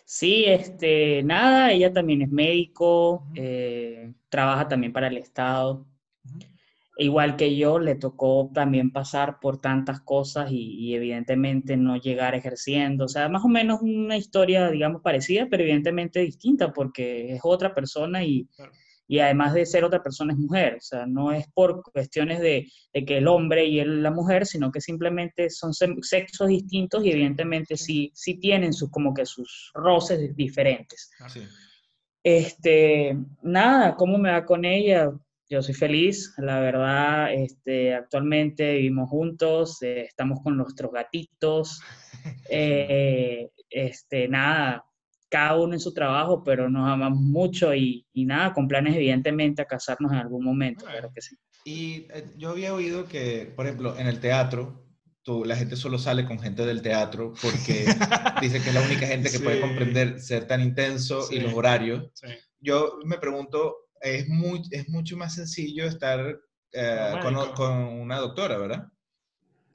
Sí, 0.04 0.44
este, 0.46 1.22
nada, 1.22 1.70
ella 1.70 1.92
también 1.92 2.22
es 2.22 2.30
médico, 2.30 3.26
eh, 3.34 4.12
trabaja 4.28 4.66
también 4.66 4.92
para 4.92 5.06
el 5.08 5.18
Estado. 5.18 5.86
Ujú. 6.24 6.38
Igual 7.02 7.36
que 7.36 7.56
yo, 7.56 7.78
le 7.78 7.94
tocó 7.94 8.50
también 8.52 8.90
pasar 8.92 9.38
por 9.40 9.58
tantas 9.58 10.02
cosas 10.02 10.52
y, 10.52 10.74
y 10.78 10.94
evidentemente 10.94 11.78
no 11.78 11.96
llegar 11.96 12.34
ejerciendo. 12.34 13.06
O 13.06 13.08
sea, 13.08 13.26
más 13.30 13.42
o 13.42 13.48
menos 13.48 13.80
una 13.80 14.18
historia, 14.18 14.68
digamos, 14.70 15.00
parecida, 15.00 15.46
pero 15.50 15.62
evidentemente 15.62 16.20
distinta 16.20 16.74
porque 16.74 17.32
es 17.32 17.40
otra 17.42 17.74
persona 17.74 18.22
y, 18.22 18.44
Claro. 18.54 18.72
y 19.08 19.18
además 19.20 19.54
de 19.54 19.64
ser 19.64 19.82
otra 19.82 20.02
persona 20.02 20.34
es 20.34 20.38
mujer. 20.38 20.74
O 20.74 20.80
sea, 20.82 21.06
no 21.06 21.32
es 21.32 21.46
por 21.54 21.82
cuestiones 21.90 22.38
de, 22.40 22.66
de 22.92 23.04
que 23.06 23.16
el 23.16 23.28
hombre 23.28 23.64
y 23.64 23.82
la 23.82 24.10
mujer, 24.10 24.44
sino 24.44 24.70
que 24.70 24.82
simplemente 24.82 25.48
son 25.48 25.72
sexos 25.72 26.48
distintos 26.48 27.02
y 27.02 27.12
evidentemente 27.12 27.78
sí, 27.78 28.10
sí 28.14 28.38
tienen 28.38 28.74
sus, 28.74 28.90
como 28.90 29.14
que 29.14 29.24
sus 29.24 29.70
roces 29.72 30.36
diferentes. 30.36 31.10
Sí. 31.28 31.40
Este, 32.22 33.16
nada, 33.42 33.96
¿cómo 33.96 34.18
me 34.18 34.30
va 34.32 34.44
con 34.44 34.66
ella? 34.66 35.10
Yo 35.50 35.60
soy 35.62 35.74
feliz, 35.74 36.32
la 36.38 36.60
verdad, 36.60 37.34
este, 37.34 37.92
actualmente 37.92 38.72
vivimos 38.74 39.10
juntos, 39.10 39.82
eh, 39.82 40.02
estamos 40.06 40.38
con 40.44 40.56
nuestros 40.56 40.92
gatitos, 40.92 41.80
eh, 42.48 43.50
este, 43.68 44.28
nada, 44.28 44.84
cada 45.28 45.56
uno 45.56 45.74
en 45.74 45.80
su 45.80 45.92
trabajo, 45.92 46.44
pero 46.44 46.70
nos 46.70 46.88
amamos 46.88 47.20
mucho 47.20 47.74
y, 47.74 48.06
y 48.12 48.24
nada, 48.26 48.52
con 48.52 48.68
planes 48.68 48.94
evidentemente 48.94 49.60
a 49.62 49.64
casarnos 49.64 50.12
en 50.12 50.18
algún 50.18 50.44
momento, 50.44 50.84
Bueno. 50.84 50.98
claro 50.98 51.12
que 51.12 51.20
sí. 51.20 51.36
Y 51.64 52.06
eh, 52.14 52.26
yo 52.36 52.50
había 52.50 52.72
oído 52.72 53.06
que, 53.06 53.52
por 53.56 53.66
ejemplo, 53.66 53.98
en 53.98 54.06
el 54.06 54.20
teatro, 54.20 54.86
tú- 55.22 55.44
la 55.44 55.56
gente 55.56 55.74
solo 55.74 55.98
sale 55.98 56.24
con 56.26 56.38
gente 56.38 56.64
del 56.64 56.80
teatro 56.80 57.34
porque 57.42 57.86
dice 58.40 58.62
que 58.62 58.68
es 58.68 58.74
la 58.74 58.82
única 58.82 59.06
gente 59.06 59.30
que 59.32 59.40
puede 59.40 59.56
Sí. 59.56 59.62
comprender 59.62 60.20
ser 60.20 60.46
tan 60.46 60.60
intenso 60.62 61.26
y 61.30 61.34
Sí. 61.36 61.40
los 61.40 61.52
horarios. 61.54 62.08
Sí. 62.14 62.28
Yo 62.60 62.98
me 63.04 63.18
pregunto, 63.18 63.89
es, 64.00 64.28
muy, 64.28 64.62
es 64.70 64.88
mucho 64.88 65.16
más 65.16 65.34
sencillo 65.34 65.84
estar 65.86 66.38
eh, 66.72 67.12
con, 67.22 67.34
con 67.52 67.72
una 67.72 68.18
doctora, 68.18 68.56
¿verdad? 68.58 68.86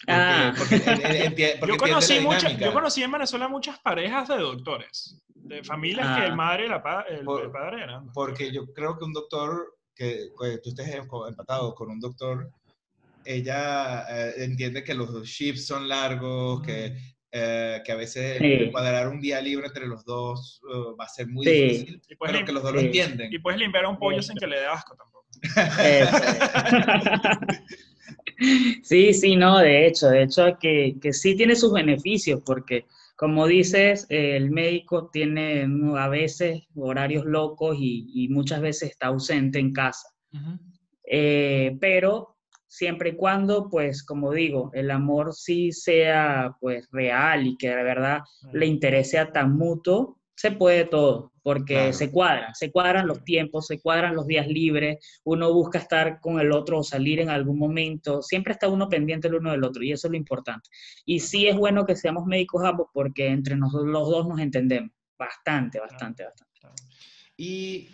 Porque, 0.05 0.11
Ah. 0.11 0.53
porque, 0.57 0.75
Yo 1.67 1.77
conocí, 1.77 2.19
mucha- 2.19 2.51
yo 2.51 2.73
conocí 2.73 3.01
en 3.03 3.11
Venezuela 3.11 3.47
muchas 3.47 3.79
parejas 3.79 4.27
de 4.27 4.37
doctores, 4.37 5.19
de 5.33 5.63
familias 5.63 6.05
que 6.17 6.23
Ah. 6.23 6.25
el 6.27 6.35
madre 6.35 6.65
y 6.65 6.69
la 6.69 6.83
pa- 6.83 7.05
el, 7.09 7.23
Por- 7.25 7.43
el 7.43 7.51
padre 7.51 7.83
eran. 7.83 8.11
Porque 8.13 8.51
yo 8.51 8.71
creo 8.73 8.97
que 8.97 9.05
un 9.05 9.13
doctor, 9.13 9.77
que, 9.95 10.29
que 10.39 10.57
tú 10.59 10.69
estés 10.69 10.89
em- 10.93 11.07
empatado 11.27 11.73
con 11.73 11.89
un 11.89 11.99
doctor, 11.99 12.49
ella 13.23 14.05
eh, 14.09 14.33
entiende 14.43 14.83
que 14.83 14.93
los 14.93 15.23
shifts 15.25 15.65
son 15.65 15.87
largos, 15.87 16.61
que, 16.61 16.95
eh, 17.37 17.81
que 17.83 17.91
a 17.91 17.95
veces 17.95 18.37
Sí. 18.39 18.71
cuadrar 18.71 19.09
un 19.09 19.19
día 19.19 19.41
libre 19.41 19.67
entre 19.67 19.87
los 19.87 20.05
dos 20.05 20.61
eh, 20.73 20.95
va 20.97 21.03
a 21.03 21.09
ser 21.09 21.27
muy 21.27 21.45
Sí. 21.45 21.51
difícil, 21.51 22.01
Y 22.07 22.15
puedes, 22.15 22.33
pero 22.33 22.45
que 22.45 22.51
los 22.53 22.63
dos 22.63 22.71
lo 22.73 22.79
Sí. 22.79 22.85
entienden. 22.85 23.33
y 23.33 23.39
puedes 23.39 23.59
limpiar 23.59 23.85
un 23.87 23.97
pollo 23.99 24.21
Sí. 24.21 24.29
sin 24.29 24.37
que 24.37 24.47
le 24.47 24.57
dé 24.59 24.65
asco 24.67 24.95
tampoco. 24.95 25.25
Sí, 28.83 29.13
sí, 29.13 29.35
no, 29.35 29.59
de 29.59 29.87
hecho, 29.87 30.07
de 30.09 30.23
hecho 30.23 30.57
que, 30.59 30.95
que 31.01 31.13
sí 31.13 31.35
tiene 31.35 31.55
sus 31.55 31.71
beneficios, 31.73 32.41
porque 32.45 32.85
como 33.15 33.47
dices, 33.47 34.05
eh, 34.09 34.35
el 34.35 34.51
médico 34.51 35.09
tiene 35.11 35.65
a 35.97 36.09
veces 36.09 36.63
horarios 36.75 37.25
locos 37.25 37.77
y, 37.79 38.07
y 38.13 38.27
muchas 38.29 38.61
veces 38.61 38.91
está 38.91 39.07
ausente 39.07 39.59
en 39.59 39.71
casa. 39.71 40.09
Eh, 41.09 41.77
pero 41.79 42.34
siempre 42.75 43.09
y 43.09 43.15
cuando, 43.15 43.69
pues, 43.69 44.03
como 44.03 44.31
digo, 44.31 44.69
el 44.73 44.91
amor 44.91 45.33
sí 45.33 45.71
sea, 45.71 46.55
pues, 46.59 46.87
real 46.91 47.47
y 47.47 47.57
que 47.57 47.69
de 47.69 47.83
verdad 47.83 48.19
le 48.51 48.65
interese 48.65 49.17
a 49.17 49.31
tan 49.31 49.55
mutuo, 49.57 50.19
se 50.35 50.51
puede 50.51 50.83
todo, 50.83 51.31
porque 51.43 51.75
Claro. 51.75 51.93
se 51.93 52.11
cuadran, 52.11 52.53
se 52.53 52.69
cuadran 52.69 53.07
los 53.07 53.23
tiempos, 53.23 53.67
se 53.67 53.79
cuadran 53.79 54.15
los 54.15 54.27
días 54.27 54.47
libres, 54.47 54.97
uno 55.23 55.53
busca 55.53 55.79
estar 55.79 56.19
con 56.19 56.41
el 56.41 56.51
otro 56.51 56.79
o 56.79 56.83
salir 56.83 57.21
en 57.21 57.29
algún 57.29 57.57
momento, 57.57 58.21
siempre 58.21 58.51
está 58.51 58.67
uno 58.67 58.89
pendiente 58.89 59.29
el 59.29 59.35
uno 59.35 59.51
del 59.51 59.63
otro 59.63 59.81
y 59.81 59.93
eso 59.93 60.07
es 60.07 60.11
lo 60.11 60.17
importante. 60.17 60.69
Y 61.05 61.21
sí 61.21 61.47
es 61.47 61.55
bueno 61.55 61.85
que 61.85 61.95
seamos 61.95 62.25
médicos 62.25 62.65
ambos 62.65 62.89
porque 62.93 63.27
entre 63.27 63.55
nosotros 63.55 63.87
los 63.87 64.09
dos 64.09 64.27
nos 64.27 64.39
entendemos, 64.39 64.91
bastante, 65.17 65.79
bastante, 65.79 66.25
bastante. 66.25 66.51
Y 67.37 67.89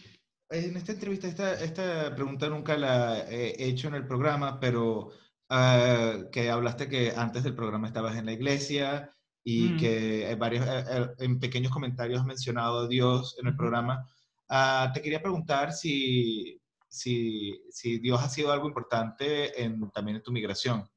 en 0.51 0.77
esta 0.77 0.91
entrevista, 0.91 1.27
esta, 1.27 1.53
esta 1.63 2.13
pregunta 2.15 2.49
nunca 2.49 2.77
la 2.77 3.19
he 3.29 3.55
hecho 3.65 3.87
en 3.87 3.95
el 3.95 4.05
programa, 4.05 4.59
pero 4.59 5.11
ah, 5.49 6.17
que 6.31 6.49
hablaste 6.49 6.89
que 6.89 7.13
antes 7.15 7.43
del 7.43 7.55
programa 7.55 7.87
estabas 7.87 8.17
en 8.17 8.25
la 8.25 8.33
iglesia 8.33 9.11
y 9.43 9.69
Mm. 9.69 9.77
que 9.77 10.31
en 10.31 10.39
varios, 10.39 10.67
eh, 10.67 10.83
eh, 10.89 11.07
en 11.19 11.39
pequeños 11.39 11.71
comentarios 11.71 12.19
has 12.19 12.27
mencionado 12.27 12.81
a 12.81 12.87
Dios 12.87 13.35
en 13.39 13.47
el 13.47 13.55
programa. 13.55 14.05
Ah, 14.49 14.91
te 14.93 15.01
quería 15.01 15.21
preguntar 15.21 15.71
si, 15.71 16.61
si, 16.87 17.59
si 17.69 17.99
Dios 17.99 18.21
ha 18.21 18.29
sido 18.29 18.51
algo 18.51 18.67
importante 18.67 19.61
en, 19.63 19.89
también 19.91 20.17
en 20.17 20.23
tu 20.23 20.31
migración. 20.31 20.87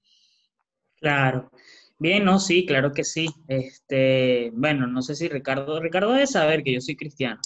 Claro. 1.00 1.50
Bien, 1.98 2.24
no, 2.24 2.40
sí, 2.40 2.66
claro 2.66 2.92
que 2.92 3.04
sí. 3.04 3.28
Este, 3.46 4.50
bueno, 4.52 4.86
no 4.86 5.00
sé 5.00 5.14
si 5.14 5.28
Ricardo, 5.28 5.80
Ricardo 5.80 6.12
debe 6.12 6.26
saber 6.26 6.64
que 6.64 6.74
yo 6.74 6.80
soy 6.80 6.96
cristiano. 6.96 7.40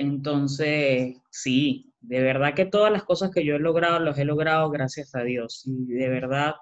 Entonces, 0.00 1.16
sí, 1.30 1.92
de 2.00 2.22
verdad 2.22 2.54
que 2.54 2.64
todas 2.64 2.90
las 2.90 3.04
cosas 3.04 3.30
que 3.30 3.44
yo 3.44 3.56
he 3.56 3.58
logrado, 3.58 4.00
las 4.00 4.18
he 4.18 4.24
logrado 4.24 4.70
gracias 4.70 5.14
a 5.14 5.22
Dios. 5.22 5.62
Y 5.66 5.92
de 5.92 6.08
verdad, 6.08 6.54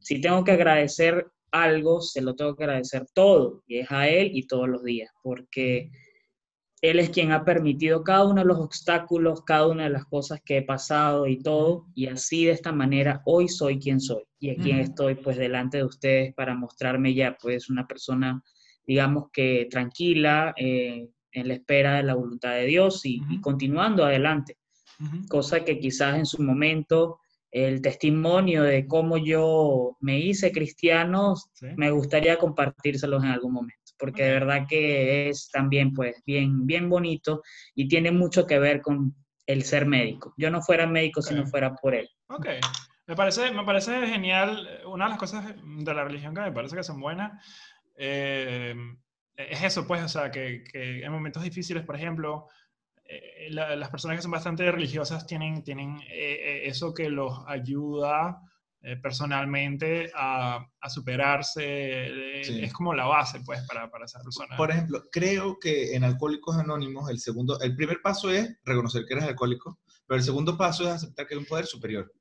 si 0.00 0.20
tengo 0.20 0.44
que 0.44 0.52
agradecer 0.52 1.26
algo, 1.50 2.00
se 2.00 2.20
lo 2.20 2.34
tengo 2.34 2.54
que 2.54 2.64
agradecer 2.64 3.06
todo, 3.14 3.62
y 3.66 3.78
es 3.78 3.90
a 3.90 4.08
Él 4.08 4.30
y 4.34 4.46
todos 4.46 4.68
los 4.68 4.82
días, 4.82 5.10
porque 5.22 5.90
Él 6.80 6.98
es 6.98 7.10
quien 7.10 7.32
ha 7.32 7.44
permitido 7.44 8.02
cada 8.02 8.26
uno 8.26 8.42
de 8.42 8.46
los 8.46 8.58
obstáculos, 8.58 9.42
cada 9.44 9.68
una 9.68 9.84
de 9.84 9.90
las 9.90 10.06
cosas 10.06 10.40
que 10.44 10.58
he 10.58 10.62
pasado 10.62 11.26
y 11.26 11.38
todo, 11.38 11.86
y 11.94 12.06
así 12.06 12.46
de 12.46 12.52
esta 12.52 12.72
manera 12.72 13.22
hoy 13.26 13.48
soy 13.48 13.78
quien 13.78 14.00
soy, 14.00 14.24
y 14.38 14.50
aquí 14.50 14.70
estoy 14.72 15.14
pues 15.14 15.36
delante 15.36 15.78
de 15.78 15.84
ustedes 15.84 16.34
para 16.34 16.54
mostrarme 16.54 17.14
ya 17.14 17.36
pues 17.40 17.68
una 17.68 17.86
persona, 17.86 18.42
digamos 18.86 19.30
que 19.30 19.68
tranquila, 19.70 20.54
eh, 20.56 21.08
en 21.32 21.48
la 21.48 21.54
espera 21.54 21.96
de 21.96 22.02
la 22.04 22.14
voluntad 22.14 22.52
de 22.52 22.66
Dios 22.66 23.04
y, 23.04 23.20
continuando 23.40 24.04
adelante 24.04 24.56
Ujú. 25.00 25.26
cosa 25.28 25.64
que 25.64 25.78
quizás 25.78 26.16
en 26.16 26.26
su 26.26 26.42
momento 26.42 27.18
el 27.50 27.82
testimonio 27.82 28.62
de 28.62 28.86
cómo 28.86 29.18
yo 29.18 29.96
me 30.00 30.18
hice 30.18 30.52
cristiano, 30.52 31.34
Sí. 31.52 31.66
me 31.76 31.90
gustaría 31.90 32.38
compartírselos 32.38 33.22
en 33.24 33.30
algún 33.30 33.52
momento, 33.52 33.92
porque 33.98 34.24
de 34.24 34.32
verdad 34.32 34.66
que 34.68 35.28
es 35.28 35.50
también 35.50 35.92
pues 35.92 36.22
bien, 36.24 36.66
bien 36.66 36.88
bonito 36.88 37.42
y 37.74 37.88
tiene 37.88 38.10
mucho 38.10 38.46
que 38.46 38.58
ver 38.58 38.80
con 38.80 39.14
el 39.46 39.64
ser 39.64 39.84
médico. 39.86 40.32
Yo 40.38 40.50
no 40.50 40.62
fuera 40.62 40.86
médico 40.86 41.20
si 41.20 41.34
no 41.34 41.46
fuera 41.46 41.74
por 41.74 41.94
él. 41.94 42.08
Ok. 42.28 42.46
Me 43.06 43.16
parece, 43.16 43.50
me 43.50 43.64
parece 43.64 44.06
genial. 44.06 44.66
eh, 44.70 44.86
Una 44.86 45.04
de 45.06 45.10
las 45.10 45.18
cosas 45.18 45.44
de 45.62 45.94
la 45.94 46.04
religión 46.04 46.34
que 46.34 46.40
me 46.40 46.52
parece 46.52 46.76
que 46.76 46.84
son 46.84 47.00
buenas 47.00 47.32
eh, 47.96 48.74
es 49.36 49.62
eso, 49.62 49.86
pues, 49.86 50.02
o 50.02 50.08
sea, 50.08 50.30
que, 50.30 50.62
que 50.70 51.02
en 51.04 51.12
momentos 51.12 51.42
difíciles, 51.42 51.84
por 51.84 51.96
ejemplo, 51.96 52.46
eh, 53.04 53.48
la- 53.50 53.74
las 53.76 53.90
personas 53.90 54.16
que 54.16 54.22
son 54.22 54.30
bastante 54.30 54.70
religiosas 54.70 55.26
tienen, 55.26 55.62
tienen 55.62 55.96
eh, 56.02 56.06
eh, 56.10 56.60
eso 56.66 56.92
que 56.94 57.08
los 57.10 57.40
ayuda 57.46 58.40
eh, 58.84 58.96
personalmente 58.96 60.10
a, 60.14 60.66
a 60.80 60.90
superarse. 60.90 61.62
eh, 62.40 62.44
Sí. 62.44 62.64
Es 62.64 62.72
como 62.72 62.92
la 62.94 63.04
base, 63.04 63.40
pues, 63.46 63.60
para, 63.68 63.88
para 63.90 64.04
esas 64.06 64.22
personas. 64.24 64.56
Por 64.56 64.70
ejemplo, 64.72 65.04
creo 65.12 65.58
que 65.60 65.94
en 65.94 66.02
Alcohólicos 66.04 66.56
Anónimos 66.56 67.08
el 67.08 67.20
segundo, 67.20 67.60
el 67.60 67.76
primer 67.76 68.00
paso 68.02 68.30
es 68.32 68.58
reconocer 68.64 69.04
que 69.06 69.14
eres 69.14 69.24
alcohólico, 69.26 69.78
pero 70.06 70.18
el 70.18 70.24
segundo 70.24 70.56
paso 70.56 70.82
es 70.84 70.90
aceptar 70.90 71.26
que 71.26 71.34
hay 71.34 71.38
un 71.40 71.46
poder 71.46 71.66
superior. 71.66 72.12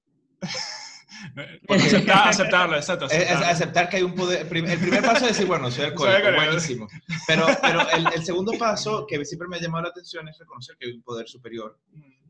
Porque 1.67 1.83
aceptar- 1.83 2.27
aceptarlo, 2.29 2.75
exacto. 2.77 3.05
Es, 3.05 3.11
es 3.13 3.19
aceptarlo. 3.21 3.47
aceptar 3.51 3.89
que 3.89 3.97
hay 3.97 4.03
un 4.03 4.15
poder. 4.15 4.41
El 4.41 4.79
primer 4.79 5.01
paso 5.01 5.25
es 5.25 5.31
decir, 5.31 5.45
bueno, 5.47 5.69
soy 5.71 5.85
alcohólico, 5.87 6.31
buenísimo. 6.35 6.87
Pero, 7.27 7.47
pero 7.61 7.89
el, 7.89 8.07
el 8.13 8.25
segundo 8.25 8.53
paso, 8.57 9.05
que 9.07 9.23
siempre 9.25 9.47
me 9.47 9.57
ha 9.57 9.61
llamado 9.61 9.83
la 9.83 9.89
atención, 9.89 10.27
es 10.27 10.37
reconocer 10.39 10.77
que 10.79 10.87
hay 10.87 10.93
un 10.93 11.03
poder 11.03 11.27
superior. 11.27 11.79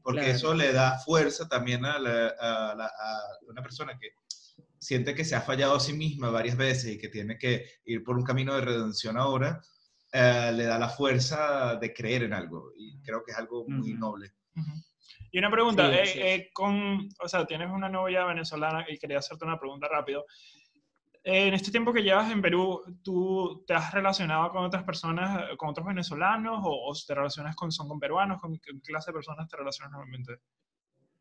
porque 0.03 0.21
Claro. 0.21 0.35
eso 0.35 0.53
le 0.55 0.73
da 0.73 0.97
fuerza 0.99 1.47
también 1.47 1.85
a, 1.85 1.99
la- 1.99 2.33
a 2.39 2.75
la- 2.75 2.85
a 2.85 3.19
una 3.47 3.61
persona 3.61 3.97
que 3.99 4.09
siente 4.79 5.13
que 5.13 5.23
se 5.23 5.35
ha 5.35 5.41
fallado 5.41 5.75
a 5.75 5.79
sí 5.79 5.93
misma 5.93 6.31
varias 6.31 6.57
veces 6.57 6.93
y 6.93 6.97
que 6.97 7.07
tiene 7.07 7.37
que 7.37 7.65
ir 7.85 8.03
por 8.03 8.17
un 8.17 8.23
camino 8.23 8.55
de 8.55 8.61
redención 8.61 9.15
ahora, 9.15 9.61
eh, 10.11 10.51
le 10.55 10.63
da 10.65 10.79
la 10.79 10.89
fuerza 10.89 11.75
de 11.75 11.93
creer 11.93 12.23
en 12.23 12.33
algo 12.33 12.73
y 12.75 12.99
creo 13.01 13.23
que 13.23 13.31
es 13.31 13.37
algo 13.37 13.63
muy 13.67 13.93
noble. 13.93 14.33
Y 15.31 15.39
una 15.39 15.49
pregunta, 15.51 15.87
Sí, 15.89 15.95
eh, 15.95 16.03
es. 16.03 16.15
eh, 16.15 16.49
con, 16.53 17.07
o 17.23 17.27
sea, 17.27 17.45
tienes 17.45 17.69
una 17.71 17.89
novia 17.89 18.25
venezolana 18.25 18.85
y 18.89 18.97
quería 18.97 19.19
hacerte 19.19 19.45
una 19.45 19.59
pregunta 19.59 19.87
rápido. 19.87 20.25
Eh, 21.23 21.47
en 21.47 21.53
este 21.53 21.69
tiempo 21.71 21.93
que 21.93 22.01
llevas 22.01 22.31
en 22.31 22.41
Perú, 22.41 22.81
¿tú 23.03 23.63
te 23.67 23.73
has 23.73 23.93
relacionado 23.93 24.49
con 24.49 24.63
otras 24.65 24.83
personas, 24.83 25.49
con 25.57 25.69
otros 25.69 25.85
venezolanos 25.85 26.59
o, 26.63 26.89
o 26.89 26.93
te 27.07 27.13
relacionas 27.13 27.55
con, 27.55 27.71
son 27.71 27.87
con 27.87 27.99
peruanos? 27.99 28.41
¿Con 28.41 28.57
qué 28.57 28.71
clase 28.83 29.11
de 29.11 29.15
personas 29.15 29.47
te 29.47 29.55
relacionas 29.57 29.91
normalmente? 29.91 30.37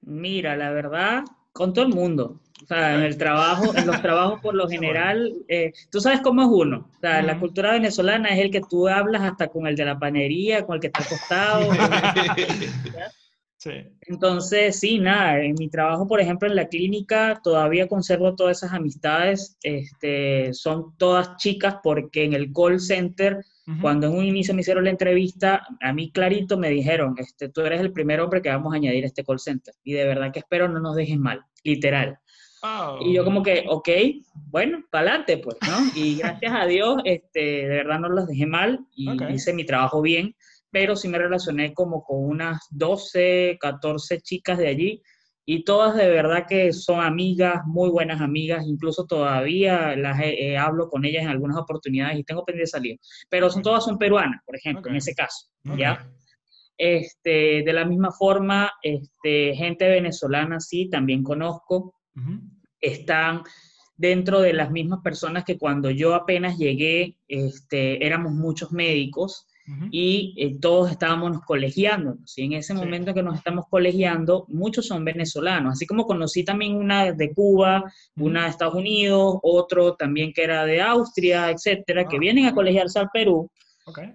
Mira, 0.03 0.57
la 0.57 0.71
verdad, 0.71 1.23
con 1.53 1.75
todo 1.75 1.85
el 1.85 1.93
mundo. 1.95 2.41
O 2.63 2.67
sea, 2.67 2.95
en 2.95 3.03
el 3.03 3.19
trabajo, 3.19 3.75
en 3.77 3.87
los 3.87 4.01
trabajos 4.01 4.41
por 4.41 4.55
lo 4.55 4.69
general, 4.71 5.35
eh, 5.49 5.73
tú 5.91 6.01
sabes 6.01 6.21
cómo 6.23 6.43
es 6.43 6.49
uno. 6.51 6.89
O 6.97 7.01
sea, 7.01 7.21
la 7.23 7.33
Ujú. 7.33 7.41
cultura 7.41 7.73
venezolana 7.73 8.31
es 8.31 8.39
el 8.39 8.51
que 8.51 8.63
tú 8.63 8.89
hablas 8.89 9.23
hasta 9.23 9.49
con 9.49 9.67
el 9.67 9.77
de 9.77 9.85
la 9.85 9.99
panería, 9.99 10.65
con 10.65 10.77
el 10.77 10.81
que 10.81 10.87
está 10.87 11.03
acostado. 11.03 11.71
Sí. 13.63 13.73
Entonces, 14.07 14.81
sí, 14.81 14.99
nada, 14.99 15.39
en 15.43 15.55
mi 15.59 15.69
trabajo, 15.69 16.07
por 16.09 16.19
ejemplo, 16.19 16.49
en 16.49 16.57
la 16.57 16.69
clínica, 16.69 17.39
todavía 17.45 17.89
conservo 17.89 18.35
todas 18.35 18.57
esas 18.57 18.73
amistades. 18.73 19.59
Este, 19.63 20.55
son 20.55 20.97
todas 20.97 21.37
chicas 21.37 21.77
porque 21.83 22.25
en 22.25 22.33
el 22.33 22.55
call 22.55 22.81
center, 22.81 23.45
Ujú. 23.69 23.83
cuando 23.83 24.07
en 24.07 24.15
un 24.15 24.25
inicio 24.25 24.55
me 24.55 24.63
hicieron 24.63 24.85
la 24.85 24.91
entrevista, 24.91 25.67
a 25.83 25.93
mí 25.93 26.11
clarito 26.11 26.57
me 26.57 26.71
dijeron, 26.71 27.15
este, 27.19 27.51
tú 27.51 27.61
eres 27.61 27.83
el 27.83 27.93
primer 27.93 28.21
hombre 28.21 28.41
que 28.41 28.49
vamos 28.49 28.73
a 28.73 28.77
añadir 28.77 29.05
a 29.05 29.09
este 29.09 29.25
call 29.25 29.39
center. 29.39 29.75
Y 29.85 29.93
de 29.93 30.07
verdad 30.07 30.33
que 30.33 30.39
espero 30.39 30.67
no 30.67 30.81
nos 30.81 30.97
dejes 30.97 31.19
mal, 31.19 31.43
literal. 31.63 32.19
Oh. 32.63 32.99
Y 33.03 33.13
yo 33.13 33.25
como 33.25 33.43
que, 33.43 33.65
ok, 33.69 33.89
bueno, 34.47 34.83
para 34.91 35.09
adelante, 35.11 35.37
pues, 35.37 35.59
¿no? 35.69 35.79
Y 35.95 36.17
gracias 36.17 36.53
a 36.55 36.65
Dios, 36.65 36.97
este, 37.05 37.41
de 37.41 37.69
verdad 37.69 38.01
no 38.01 38.09
los 38.09 38.27
dejé 38.27 38.47
mal 38.47 38.81
y 38.95 39.07
Ok. 39.11 39.23
hice 39.35 39.53
mi 39.53 39.67
trabajo 39.67 40.01
bien, 40.01 40.35
pero 40.71 40.97
sí 40.97 41.09
me 41.09 41.19
relacioné 41.19 41.75
como 41.75 42.03
con 42.05 42.25
unas 42.25 42.61
12, 42.71 43.59
14 43.61 44.21
chicas 44.21 44.59
de 44.59 44.69
allí 44.69 45.03
y 45.45 45.65
todas 45.65 45.97
de 45.97 46.09
verdad 46.09 46.47
que 46.49 46.73
son 46.73 47.01
amigas, 47.01 47.63
muy 47.67 47.91
buenas 47.91 48.21
amigas, 48.21 48.65
incluso 48.67 49.07
todavía 49.07 49.97
las 49.97 50.21
eh, 50.23 50.57
hablo 50.57 50.89
con 50.89 51.05
ellas 51.05 51.25
en 51.25 51.31
algunas 51.31 51.57
oportunidades 51.57 52.19
y 52.19 52.25
tengo 52.25 52.45
pendiente 52.45 52.63
de 52.65 52.67
salir, 52.79 53.01
pero 53.29 53.51
son, 53.51 53.63
todas 53.63 53.85
son 53.85 53.99
peruanas, 53.99 54.43
por 54.47 54.57
ejemplo, 54.57 54.83
Ok. 54.83 54.89
en 54.91 54.97
ese 54.97 55.15
caso, 55.15 55.49
Ok. 55.69 55.79
¿ya? 55.79 56.09
Este, 56.79 57.63
de 57.63 57.73
la 57.73 57.85
misma 57.85 58.11
forma, 58.13 58.71
este, 58.83 59.55
gente 59.55 59.89
venezolana 59.89 60.61
sí, 60.61 60.89
también 60.89 61.23
conozco, 61.23 61.95
Ujú. 62.15 62.41
están 62.81 63.43
dentro 63.97 64.41
de 64.41 64.53
las 64.53 64.71
mismas 64.71 65.01
personas 65.03 65.45
que 65.45 65.59
cuando 65.59 65.91
yo 65.91 66.15
apenas 66.15 66.57
llegué, 66.59 67.19
este, 67.29 68.07
éramos 68.07 68.33
muchos 68.33 68.73
médicos 68.73 69.47
Y 69.93 70.35
eh, 70.37 70.59
todos 70.61 70.91
estábamos 70.91 71.41
colegiándonos. 71.43 72.37
Y 72.37 72.43
en 72.45 72.55
ese 72.55 72.73
Sí. 72.75 72.79
momento 72.79 73.15
que 73.15 73.23
nos 73.23 73.37
estamos 73.37 73.67
colegiando, 73.71 74.45
muchos 74.49 74.87
son 74.87 75.05
venezolanos. 75.05 75.75
Así 75.75 75.87
como 75.87 76.07
conocí 76.07 76.43
también 76.45 76.75
una 76.77 77.13
de 77.13 77.33
Cuba, 77.33 77.85
una 78.17 78.45
de 78.45 78.51
Estados 78.51 78.75
Unidos, 78.75 79.37
otro 79.43 79.95
también 79.95 80.33
que 80.33 80.43
era 80.43 80.65
de 80.65 80.81
Austria, 80.81 81.51
etcétera, 81.51 82.09
que 82.09 82.17
Ah. 82.17 82.21
vienen 82.21 82.47
a 82.47 82.55
colegiarse 82.55 82.99
al 82.99 83.11
Perú, 83.13 83.49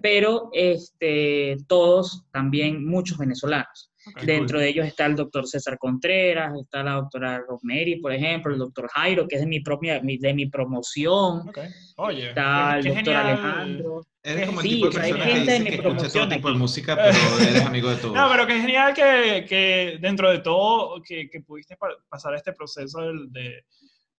pero 0.02 0.50
este, 0.52 1.56
todos 1.66 2.24
también 2.32 2.84
muchos 2.86 3.16
venezolanos. 3.18 3.90
Ok. 4.06 4.22
Dentro 4.22 4.58
de 4.60 4.68
ellos 4.68 4.86
está 4.86 5.06
el 5.06 5.16
doctor 5.16 5.46
César 5.46 5.78
Contreras, 5.78 6.52
está 6.60 6.82
la 6.82 6.92
doctora 6.92 7.38
Rosemary, 7.46 7.96
por 8.00 8.12
ejemplo, 8.12 8.52
el 8.52 8.58
doctor 8.58 8.88
Jairo, 8.88 9.26
que 9.26 9.36
es 9.36 9.40
de 9.42 9.46
mi 9.46 9.60
propia, 9.60 10.00
mi- 10.00 10.18
de 10.18 10.32
mi 10.34 10.46
promoción, 10.46 11.48
Ok. 11.48 11.58
Oye, 11.98 12.28
está 12.28 12.76
el 12.78 12.84
doctor 12.84 13.04
genial. 13.04 13.26
Alejandro. 13.26 14.06
Eres 14.22 14.46
como 14.46 14.60
el 14.60 14.66
Sí, 14.66 14.74
tipo 14.74 14.86
de 14.90 14.92
persona 15.00 15.24
que 15.24 15.32
de 15.34 15.40
dice 15.40 15.58
mi 15.60 15.70
que 15.70 15.74
escucha 15.76 16.08
todo 16.12 16.28
tipo 16.28 16.48
de 16.50 16.54
música, 16.58 16.96
pero 16.96 17.48
eres 17.48 17.64
amigo 17.64 17.88
de 17.90 17.96
todos. 18.02 18.14
No, 18.14 18.28
pero 18.30 18.46
qué 18.46 18.60
genial 18.60 18.92
que, 18.94 19.46
que 19.48 19.98
dentro 20.00 20.30
de 20.30 20.40
todo, 20.40 21.00
que, 21.02 21.28
que 21.30 21.40
pudiste 21.40 21.76
pa- 21.76 21.96
pasar 22.08 22.34
este 22.34 22.52
proceso 22.52 23.00
del- 23.00 23.32
de, 23.32 23.64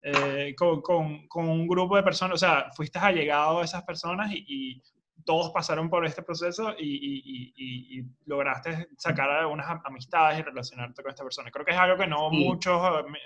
eh, 0.01 0.55
con, 0.55 0.81
con- 0.81 1.27
con 1.27 1.47
un 1.49 1.67
grupo 1.67 1.95
de 1.97 2.03
personas, 2.03 2.35
o 2.35 2.38
sea, 2.38 2.67
fuiste 2.75 2.97
allegado 2.99 3.59
a 3.59 3.65
esas 3.65 3.83
personas 3.83 4.31
y, 4.31 4.45
y 4.47 4.81
todos 5.28 5.51
pasaron 5.51 5.89
por 5.89 6.05
este 6.05 6.23
proceso 6.23 6.73
y, 6.80 6.86
y- 6.86 7.21
y- 7.25 7.53
y- 7.57 7.99
y 7.99 8.03
lograste 8.25 8.88
sacar 8.97 9.30
algunas 9.30 9.67
am- 9.69 9.82
amistades 9.84 10.39
y 10.39 10.41
relacionarte 10.41 11.03
con 11.03 11.09
esta 11.11 11.23
persona. 11.23 11.51
Creo 11.51 11.65
que 11.65 11.73
es 11.73 11.78
algo 11.78 11.97
que 11.97 12.07
no 12.07 12.30
Sí. 12.32 12.38
muchos, 12.38 12.82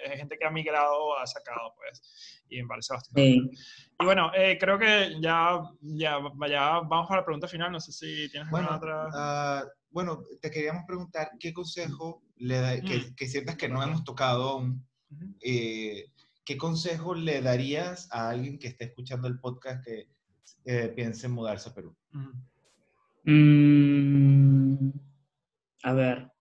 eh, 0.08 0.18
gente 0.18 0.36
que 0.40 0.46
ha 0.46 0.50
migrado 0.50 1.16
ha 1.20 1.28
sacado, 1.28 1.76
pues, 1.78 2.44
y 2.50 2.64
parece 2.64 2.94
bastante. 2.96 3.22
Sí. 3.22 3.52
Y 4.00 4.04
bueno, 4.06 4.32
eh, 4.36 4.58
creo 4.60 4.80
que 4.80 5.16
ya, 5.22 5.62
ya, 5.82 6.18
ya 6.50 6.80
vamos 6.80 7.08
para 7.08 7.22
la 7.22 7.26
pregunta 7.26 7.48
final, 7.48 7.72
no 7.72 7.80
sé 7.80 7.92
si 7.92 8.30
tienes 8.32 8.50
Bueno, 8.50 8.72
alguna 8.72 9.06
otra... 9.06 9.10
ah, 9.14 9.64
bueno, 9.92 10.24
te 10.42 10.50
queríamos 10.50 10.84
preguntar 10.88 11.30
qué 11.40 11.54
consejo 11.54 12.24
le 12.38 12.60
da, 12.62 12.82
que, 12.82 12.98
Mm. 12.98 13.16
que 13.16 13.28
sientas 13.28 13.58
que 13.58 13.70
no 13.70 13.84
hemos 13.84 14.04
tocado 14.04 14.50
aún, 14.50 14.88
eh, 15.42 16.08
¿qué 16.44 16.58
consejo 16.58 17.14
le 17.14 17.42
darías 17.42 18.10
a 18.12 18.30
alguien 18.30 18.58
que 18.58 18.70
esté 18.70 18.86
escuchando 18.86 19.28
el 19.28 19.40
podcast 19.40 19.86
que 19.86 20.08
eh, 20.66 20.92
piense 20.96 21.26
en 21.28 21.34
mudarse 21.34 21.70
a 21.70 21.74
Perú? 21.74 21.96
Mm, 23.24 24.90
a 25.84 25.94
ver. 25.94 26.32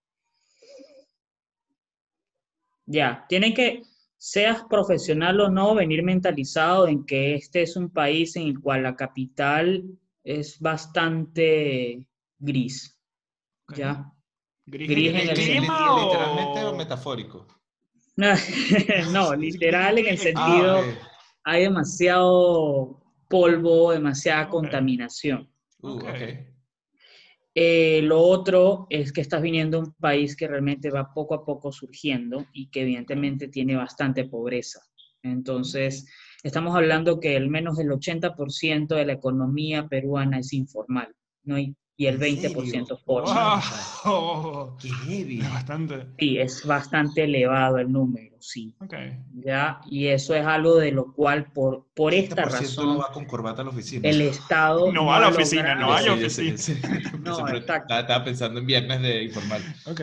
Ya, 2.87 3.25
tienen 3.29 3.55
que, 3.55 3.83
seas 4.19 4.65
profesional 4.69 5.41
o 5.41 5.49
no, 5.51 5.75
venir 5.75 6.03
mentalizado 6.03 6.89
en 6.89 7.05
que 7.07 7.35
este 7.35 7.63
es 7.63 7.77
un 7.77 7.91
país 7.91 8.35
en 8.37 8.43
el 8.49 8.61
cual 8.61 8.83
la 8.83 8.97
capital 8.97 9.85
es 10.25 10.59
bastante 10.59 12.07
gris. 12.39 12.97
¿Ya? 13.77 14.13
¿Gris, 14.67 14.89
Gris 14.89 15.11
en 15.11 15.17
el 15.17 15.29
el 15.31 15.35
clima 15.35 15.67
sentido- 15.67 15.95
o...? 15.95 16.05
¿Literalmente 16.05 16.65
o 16.65 16.75
metafórico? 16.77 17.47
No, 19.13 19.35
literal 19.35 19.99
en 19.99 20.07
el 20.07 20.17
Ah, 20.17 20.23
sentido, 20.23 20.81
ok. 20.81 20.99
hay 21.45 21.63
demasiado 21.63 23.00
polvo, 23.31 23.93
demasiada 23.93 24.49
contaminación. 24.49 25.49
Uh. 25.81 26.01
Eh, 27.55 28.01
lo 28.03 28.21
otro 28.21 28.87
es 28.91 29.13
que 29.13 29.21
estás 29.21 29.41
viniendo 29.41 29.79
a 29.79 29.81
un 29.81 29.95
país 29.95 30.37
que 30.37 30.49
realmente 30.49 30.91
va 30.91 31.15
poco 31.15 31.35
a 31.35 31.45
poco 31.45 31.73
surgiendo 31.73 32.47
y 32.53 32.71
que 32.71 32.83
evidentemente 32.83 33.49
tiene 33.49 33.77
bastante 33.77 34.25
pobreza. 34.25 34.81
Entonces, 35.23 36.07
estamos 36.43 36.75
hablando 36.75 37.21
que 37.21 37.37
al 37.37 37.49
menos 37.49 37.79
el 37.79 37.89
80% 37.89 38.89
de 38.89 39.07
la 39.07 39.13
economía 39.13 39.87
peruana 39.89 40.41
es 40.41 40.53
informal, 40.53 41.15
¿no? 41.45 41.59
Y, 41.59 41.77
y 42.01 42.07
el 42.07 42.15
¿En 42.15 42.39
20% 42.39 42.65
serio? 42.71 42.99
formal. 43.05 43.61
¡Wow! 44.07 44.77
Qué 44.79 44.89
heavy. 44.89 45.41
Es 45.41 45.53
bastante. 45.53 46.07
Sí, 46.19 46.39
es 46.39 46.65
bastante 46.65 47.25
elevado 47.25 47.77
el 47.77 47.93
número, 47.93 48.37
sí. 48.41 48.75
Ok. 48.81 48.95
¿Ya? 49.35 49.81
Y 49.85 50.07
eso 50.07 50.35
es 50.35 50.47
algo 50.47 50.77
de 50.77 50.93
lo 50.93 51.13
cual, 51.13 51.53
por, 51.53 51.89
por 51.95 52.15
esta 52.15 52.37
30% 52.47 52.51
razón, 52.51 52.87
no 52.87 52.99
va 53.01 53.13
con 53.13 53.27
corbata 53.27 53.61
a 53.61 53.65
la 53.67 53.71
oficina. 53.71 54.09
el 54.09 54.23
Estado... 54.23 54.91
No 54.91 55.05
va 55.05 55.19
a 55.19 55.21
la 55.21 55.29
oficina, 55.29 55.75
no 55.75 55.89
logrado- 55.89 56.15
hay 56.15 56.25
oficina. 56.25 56.51
yo 56.53 56.57
sé. 56.57 56.73
No, 57.19 57.35
Siempre 57.35 57.59
exacto. 57.59 57.83
Estaba, 57.83 58.01
estaba 58.01 58.25
pensando 58.25 58.61
en 58.61 58.67
viernes 58.67 59.03
de 59.03 59.23
informal. 59.25 59.63
Ok. 59.85 60.01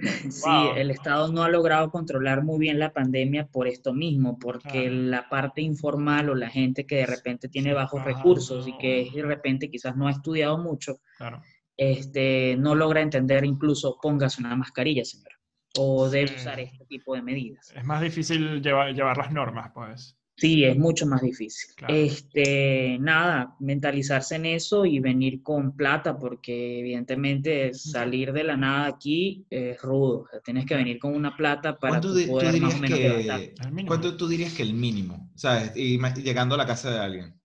Sí, 0.00 0.40
Wow. 0.44 0.74
el 0.76 0.90
Estado 0.90 1.32
no 1.32 1.42
ha 1.42 1.48
logrado 1.48 1.90
controlar 1.90 2.42
muy 2.44 2.58
bien 2.58 2.78
la 2.78 2.92
pandemia 2.92 3.46
por 3.46 3.66
esto 3.68 3.92
mismo, 3.94 4.38
porque 4.38 4.90
la 4.90 5.28
parte 5.28 5.62
informal 5.62 6.28
o 6.30 6.34
la 6.34 6.48
gente 6.50 6.86
que 6.86 6.96
de 6.96 7.06
repente 7.06 7.48
tiene 7.48 7.72
bajos 7.74 8.04
recursos 8.04 8.66
y 8.68 8.76
que 8.78 9.10
de 9.14 9.22
repente 9.22 9.70
quizás 9.70 9.96
no 9.96 10.08
ha 10.08 10.10
estudiado 10.10 10.58
mucho, 10.58 10.98
Claro. 11.18 11.42
este, 11.76 12.56
no 12.58 12.74
logra 12.74 13.00
entender 13.00 13.44
incluso 13.44 13.98
póngase 14.00 14.40
una 14.40 14.56
mascarilla, 14.56 15.04
señora, 15.04 15.36
o 15.78 16.08
debe 16.08 16.28
Sí. 16.28 16.34
usar 16.36 16.60
este 16.60 16.84
tipo 16.86 17.14
de 17.14 17.22
medidas. 17.22 17.72
Es 17.76 17.84
más 17.84 18.00
difícil 18.00 18.62
llevar, 18.62 18.94
llevar 18.94 19.16
las 19.18 19.30
normas, 19.32 19.70
pues. 19.74 20.15
Sí, 20.38 20.64
es 20.64 20.76
mucho 20.76 21.06
más 21.06 21.22
difícil. 21.22 21.74
Claro. 21.76 21.94
Este, 21.94 22.98
nada, 23.00 23.56
mentalizarse 23.58 24.36
en 24.36 24.44
eso 24.46 24.84
y 24.84 25.00
venir 25.00 25.42
con 25.42 25.74
plata, 25.74 26.18
porque 26.18 26.80
evidentemente 26.80 27.72
salir 27.72 28.32
de 28.32 28.44
la 28.44 28.56
nada 28.56 28.86
aquí 28.86 29.46
es 29.48 29.80
rudo. 29.80 30.18
O 30.20 30.28
sea, 30.30 30.40
tienes 30.40 30.66
que 30.66 30.76
venir 30.76 30.98
con 30.98 31.14
una 31.14 31.34
plata 31.34 31.78
para 31.78 31.92
¿Cuánto 31.92 32.08
tú 32.10 32.14
di- 32.16 32.26
tú 32.26 32.32
poder 32.32 32.60
más 32.60 32.74
o 32.74 32.78
menos 32.78 32.98
levantar. 33.00 33.40
que. 33.40 33.54
¿Cuánto 33.86 34.16
tú 34.16 34.28
dirías 34.28 34.52
que 34.52 34.62
el 34.62 34.74
mínimo? 34.74 35.30
¿Sabes? 35.36 35.72
Y 35.74 35.98
llegando 36.22 36.54
a 36.54 36.58
la 36.58 36.66
casa 36.66 36.90
de 36.90 36.98
alguien. 36.98 37.40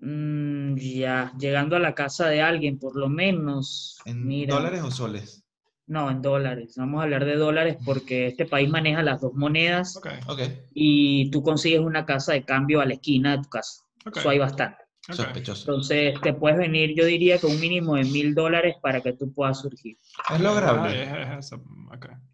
Mm, 0.00 0.76
ya, 0.76 1.32
llegando 1.38 1.76
a 1.76 1.78
la 1.78 1.94
casa 1.94 2.28
de 2.28 2.40
alguien, 2.40 2.78
por 2.78 2.96
lo 2.96 3.08
menos, 3.08 4.00
¿En 4.06 4.26
mira, 4.26 4.54
dólares 4.54 4.82
o 4.82 4.90
soles? 4.90 5.41
No, 5.86 6.10
en 6.10 6.22
dólares. 6.22 6.74
Vamos 6.76 7.00
a 7.00 7.04
hablar 7.04 7.24
de 7.24 7.36
dólares 7.36 7.76
porque 7.84 8.28
este 8.28 8.46
país 8.46 8.68
maneja 8.70 9.02
las 9.02 9.20
dos 9.20 9.34
monedas 9.34 9.96
Ok. 9.96 10.08
Ok. 10.28 10.40
y 10.72 11.30
tú 11.30 11.42
consigues 11.42 11.80
una 11.80 12.06
casa 12.06 12.32
de 12.32 12.44
cambio 12.44 12.80
a 12.80 12.86
la 12.86 12.94
esquina 12.94 13.36
de 13.36 13.42
tu 13.42 13.48
casa. 13.50 13.82
ok. 14.06 14.16
Eso 14.16 14.28
hay 14.30 14.38
bastante. 14.38 14.78
Sospechoso. 15.10 15.62
Entonces, 15.62 16.20
te 16.20 16.32
puedes 16.32 16.56
venir, 16.58 16.94
yo 16.96 17.04
diría 17.04 17.36
que 17.36 17.46
un 17.46 17.58
mínimo 17.58 17.96
de 17.96 18.04
mil 18.04 18.34
dólares 18.36 18.76
para 18.80 19.00
que 19.00 19.12
tú 19.12 19.32
puedas 19.34 19.60
surgir. 19.60 19.98
Es 20.32 20.40
lograble. 20.40 21.08
Ah. 21.08 21.40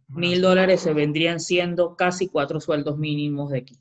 Mil 0.08 0.42
dólares 0.42 0.82
se 0.82 0.92
vendrían 0.92 1.40
siendo 1.40 1.96
casi 1.96 2.28
cuatro 2.28 2.60
sueldos 2.60 2.98
mínimos 2.98 3.50
de 3.50 3.58
aquí. 3.58 3.78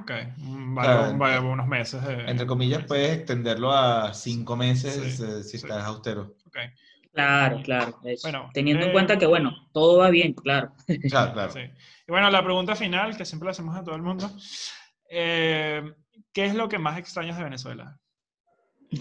Ok, 0.00 0.12
vale, 0.38 1.16
vale, 1.18 1.40
unos 1.40 1.66
meses. 1.66 2.00
Entre 2.26 2.46
comillas, 2.46 2.84
puedes 2.84 3.12
extenderlo 3.18 3.72
a 3.72 4.14
cinco 4.14 4.56
meses 4.56 5.16
Sí, 5.16 5.24
eh, 5.24 5.42
si 5.42 5.50
sí. 5.50 5.56
estás 5.56 5.84
austero. 5.84 6.36
Ok, 6.46 6.56
Claro, 7.12 7.60
claro. 7.62 7.98
eso. 8.04 8.28
Bueno, 8.28 8.50
Teniendo 8.54 8.84
eh, 8.84 8.86
en 8.86 8.92
cuenta 8.92 9.18
que, 9.18 9.26
bueno, 9.26 9.68
todo 9.72 9.98
va 9.98 10.10
bien, 10.10 10.32
claro. 10.34 10.72
Claro, 11.08 11.32
claro. 11.32 11.52
sí. 11.52 11.60
Y 11.60 12.10
bueno, 12.10 12.30
la 12.30 12.44
pregunta 12.44 12.76
final, 12.76 13.16
que 13.16 13.24
siempre 13.24 13.46
le 13.46 13.50
hacemos 13.50 13.76
a 13.76 13.82
todo 13.84 13.94
el 13.96 14.02
mundo. 14.02 14.30
eh, 15.10 15.82
¿Qué 16.32 16.44
es 16.44 16.54
lo 16.54 16.68
que 16.68 16.78
más 16.78 16.98
extrañas 16.98 17.36
de 17.36 17.44
Venezuela? 17.44 17.98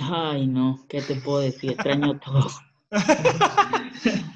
Ay, 0.02 0.48
no, 0.48 0.86
¿qué 0.88 1.02
te 1.02 1.16
puedo 1.16 1.40
decir? 1.40 1.72
Extraño 1.72 2.20
todo. 2.20 2.48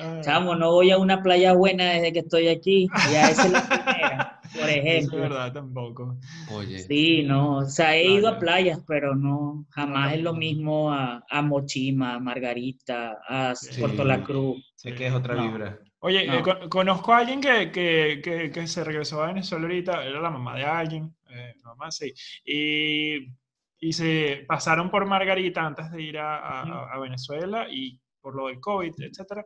Ah, 0.00 0.20
Chamo, 0.22 0.54
no 0.54 0.72
voy 0.72 0.90
a 0.90 0.98
una 0.98 1.22
playa 1.22 1.52
buena 1.54 1.84
desde 1.92 2.12
que 2.12 2.18
estoy 2.20 2.48
aquí. 2.48 2.88
Ya 3.10 3.30
esa 3.30 3.46
es 3.46 3.52
la 3.52 3.62
primera, 3.68 4.40
por 4.42 4.60
eso 4.62 4.66
es 4.68 4.76
ejemplo. 4.76 5.18
verdad, 5.20 5.52
tampoco. 5.52 6.16
Oye. 6.52 6.78
Sí, 6.80 7.22
no, 7.24 7.56
o 7.58 7.64
sea, 7.66 7.96
he 7.96 8.04
ido 8.04 8.28
a 8.28 8.38
Playa. 8.38 8.62
playas, 8.74 8.84
pero 8.86 9.14
no, 9.14 9.66
jamás 9.70 10.14
es 10.14 10.22
lo 10.22 10.34
mismo 10.34 10.92
a, 10.92 11.24
a 11.28 11.42
Mochima, 11.42 12.14
a 12.14 12.20
Margarita, 12.20 13.18
a 13.28 13.54
Sí. 13.54 13.80
Puerto 13.80 14.04
La 14.04 14.22
Cruz. 14.22 14.72
Sé 14.76 14.94
que 14.94 15.06
es 15.06 15.12
otra 15.12 15.34
No. 15.34 15.42
vibra. 15.42 15.78
Oye, 16.00 16.26
No. 16.26 16.34
eh, 16.38 16.42
con- 16.42 16.68
conozco 16.68 17.12
a 17.12 17.18
alguien 17.18 17.40
que, 17.40 17.72
que, 17.72 18.20
que, 18.22 18.50
que 18.52 18.66
se 18.68 18.84
regresó 18.84 19.20
a 19.22 19.26
Venezuela 19.28 19.64
ahorita, 19.66 20.04
era 20.04 20.20
la 20.20 20.30
mamá 20.30 20.54
de 20.56 20.64
alguien, 20.64 21.12
eh, 21.28 21.54
mamá, 21.64 21.90
sí, 21.90 22.12
y, 22.44 23.26
y 23.80 23.92
se 23.92 24.44
pasaron 24.46 24.90
por 24.90 25.06
Margarita 25.06 25.64
antes 25.66 25.90
de 25.90 26.00
ir 26.02 26.18
a, 26.18 26.38
a- 26.38 26.92
a 26.94 26.98
Venezuela 27.00 27.66
y 27.68 28.00
por 28.20 28.34
lo 28.36 28.46
del 28.48 28.60
COVID, 28.60 28.92
etcétera. 28.98 29.44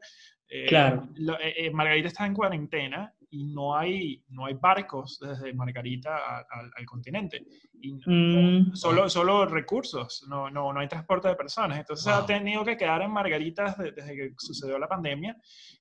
Eh, 0.55 0.66
Claro. 0.68 1.09
lo- 1.16 1.40
eh, 1.40 1.55
eh, 1.66 1.70
Margarita 1.70 2.09
está 2.09 2.26
en 2.26 2.34
cuarentena 2.34 3.11
y 3.30 3.44
no 3.44 3.74
hay, 3.74 4.22
no 4.28 4.44
hay 4.44 4.53
barcos 4.55 5.18
desde 5.18 5.55
Margarita 5.55 6.14
a- 6.16 6.46
al- 6.50 6.70
al 6.76 6.84
continente. 6.84 7.42
Y 7.80 7.92
no- 7.94 8.03
Mm, 8.05 8.74
solo, 8.74 9.09
solo 9.09 9.46
recursos, 9.46 10.26
no, 10.28 10.50
no, 10.50 10.70
no 10.70 10.80
hay 10.80 10.88
transporte 10.88 11.28
de 11.28 11.34
personas. 11.36 11.78
Entonces 11.78 12.07
ha 12.09 12.18
Wow. 12.18 12.26
tenido 12.26 12.64
que 12.66 12.76
quedar 12.76 13.00
en 13.00 13.11
Margarita 13.11 13.64
desde, 13.78 13.92
desde 13.92 14.14
que 14.14 14.34
sucedió 14.36 14.78
la 14.78 14.86
pandemia 14.88 15.34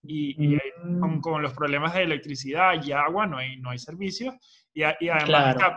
y, 0.03 0.41
y 0.41 0.53
ahí 0.53 0.72
mm, 0.86 0.99
con, 1.01 1.19
con 1.19 1.41
los 1.41 1.53
problemas 1.53 1.93
de 1.93 2.03
electricidad 2.03 2.82
y 2.82 2.93
agua 2.93 3.28
no 3.28 3.38
hay, 3.38 3.57
no 3.57 3.72
hay 3.72 3.78
servicios 3.80 4.34
y, 4.74 4.84
a- 4.84 4.95
y 5.01 5.09
además 5.09 5.26
Claro. 5.26 5.59
está 5.59 5.76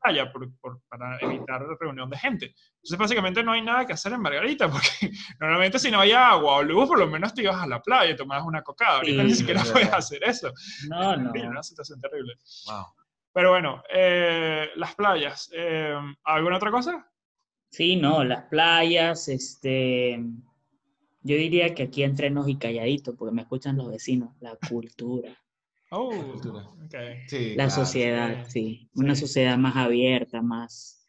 playa 0.00 0.32
por- 0.32 0.50
por- 0.60 0.80
para 0.88 1.18
evitar 1.20 1.62
reunión 1.80 2.08
de 2.10 2.16
gente. 2.18 2.54
Entonces 2.76 2.98
básicamente 2.98 3.42
no 3.42 3.52
hay 3.52 3.62
nada 3.62 3.86
que 3.86 3.92
hacer 3.92 4.12
en 4.12 4.20
Margarita 4.20 4.68
porque 4.70 5.10
normalmente 5.40 5.78
si 5.78 5.90
no 5.90 6.00
hay 6.00 6.12
agua 6.12 6.56
o 6.56 6.62
luz 6.62 6.88
por 6.88 6.98
lo 6.98 7.06
menos 7.06 7.34
te 7.34 7.42
ibas 7.42 7.60
a 7.62 7.66
la 7.66 7.80
playa 7.82 8.12
y 8.12 8.16
tomabas 8.16 8.46
una 8.46 8.62
cocada. 8.62 8.96
Ahorita 8.98 9.22
ni 9.22 9.30
Sí, 9.30 9.36
siquiera 9.36 9.60
es 9.62 9.70
puedes 9.72 9.86
verdad. 9.88 9.98
hacer 9.98 10.24
eso. 10.24 10.52
no, 10.88 11.16
no. 11.16 11.30
Terrible, 11.32 11.50
una 11.50 11.62
situación 11.62 12.00
terrible. 12.00 12.34
Wow. 12.66 12.84
Pero 13.32 13.50
bueno, 13.50 13.82
eh, 13.92 14.68
las 14.76 14.94
playas. 14.94 15.50
eh, 15.54 15.94
¿Alguna 16.24 16.56
otra 16.56 16.70
cosa? 16.70 17.08
Sí, 17.70 17.96
no, 17.96 18.24
las 18.24 18.44
playas, 18.44 19.28
este, 19.28 20.18
yo 21.22 21.36
diría 21.36 21.74
que 21.74 21.84
aquí 21.84 22.02
entre 22.02 22.30
nos 22.30 22.48
y 22.48 22.56
calladito, 22.56 23.14
porque 23.14 23.34
me 23.34 23.42
escuchan 23.42 23.76
los 23.76 23.90
vecinos, 23.90 24.30
la 24.40 24.56
cultura, 24.68 25.36
Oh, 25.90 26.10
Cultura. 26.32 26.64
ok, 26.68 26.94
Sí, 27.28 27.54
la 27.56 27.66
claro. 27.66 27.70
sociedad, 27.70 28.46
sí, 28.48 28.90
una 28.94 29.14
sí. 29.14 29.22
sociedad 29.22 29.56
más 29.56 29.76
abierta, 29.76 30.42
más, 30.42 31.06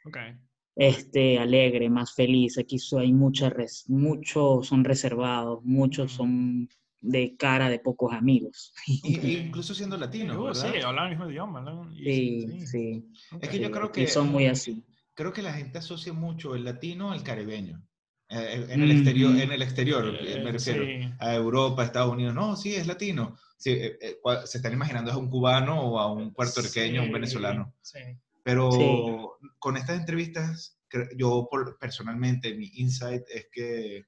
este, 0.76 1.38
alegre, 1.40 1.90
más 1.90 2.14
feliz. 2.14 2.58
Aquí 2.58 2.78
hay 2.98 3.12
mucha 3.12 3.50
res- 3.50 3.86
muchos 3.90 4.68
son 4.68 4.84
reservados, 4.86 5.64
muchos 5.66 6.14
son 6.14 6.70
de 7.02 7.36
cara 7.38 7.70
de 7.70 7.80
pocos 7.80 8.14
amigos. 8.14 8.74
Incluso 9.04 9.74
siendo 9.74 9.98
latino, 9.98 10.42
Uh, 10.42 10.48
hablan 10.86 11.06
el 11.06 11.10
mismo 11.18 11.30
idioma. 11.30 11.60
hablan- 11.60 11.94
Sí, 11.96 12.66
sí. 12.66 13.06
Es 13.42 13.50
que 13.50 13.60
yo 13.60 13.72
creo 13.72 13.92
que- 13.92 14.08
son 14.08 14.30
muy 14.32 14.46
así. 14.46 14.84
Creo 15.14 15.34
que 15.34 15.42
la 15.42 15.52
gente 15.52 15.80
asocia 15.80 16.14
mucho 16.14 16.56
el 16.56 16.64
latino 16.64 17.12
al 17.12 17.24
caribeño. 17.24 17.84
Eh, 18.30 18.68
en, 18.70 18.84
el 18.84 18.92
exterior, 18.92 19.36
en 19.38 19.52
el 19.52 19.62
exterior, 19.62 20.16
Eh, 20.22 20.42
me 20.44 20.52
refiero. 20.52 20.86
sí. 20.86 21.10
A 21.20 21.34
Europa, 21.36 21.84
Estados 21.84 22.14
Unidos. 22.14 22.34
No, 22.36 22.56
sí, 22.56 22.76
es 22.76 22.86
latino. 22.88 23.36
Sí, 23.60 23.72
eh, 23.72 23.98
eh, 24.02 24.18
se 24.46 24.58
están 24.60 24.72
imaginando 24.72 25.12
a 25.12 25.18
un 25.18 25.30
cubano 25.30 25.82
o 25.82 26.00
a 26.00 26.12
un 26.12 26.34
puertorriqueño, 26.34 27.02
a 27.02 27.04
un 27.04 27.10
Sí, 27.10 27.14
venezolano. 27.14 27.76
Sí. 27.82 28.00
Pero 28.42 28.72
Sí. 28.72 29.50
con 29.60 29.76
estas 29.76 30.00
entrevistas, 30.00 30.80
cre- 30.90 31.10
yo 31.18 31.48
por- 31.52 31.78
personalmente, 31.78 32.56
mi 32.56 32.72
insight 32.76 33.24
es 33.30 33.48
que 33.52 34.06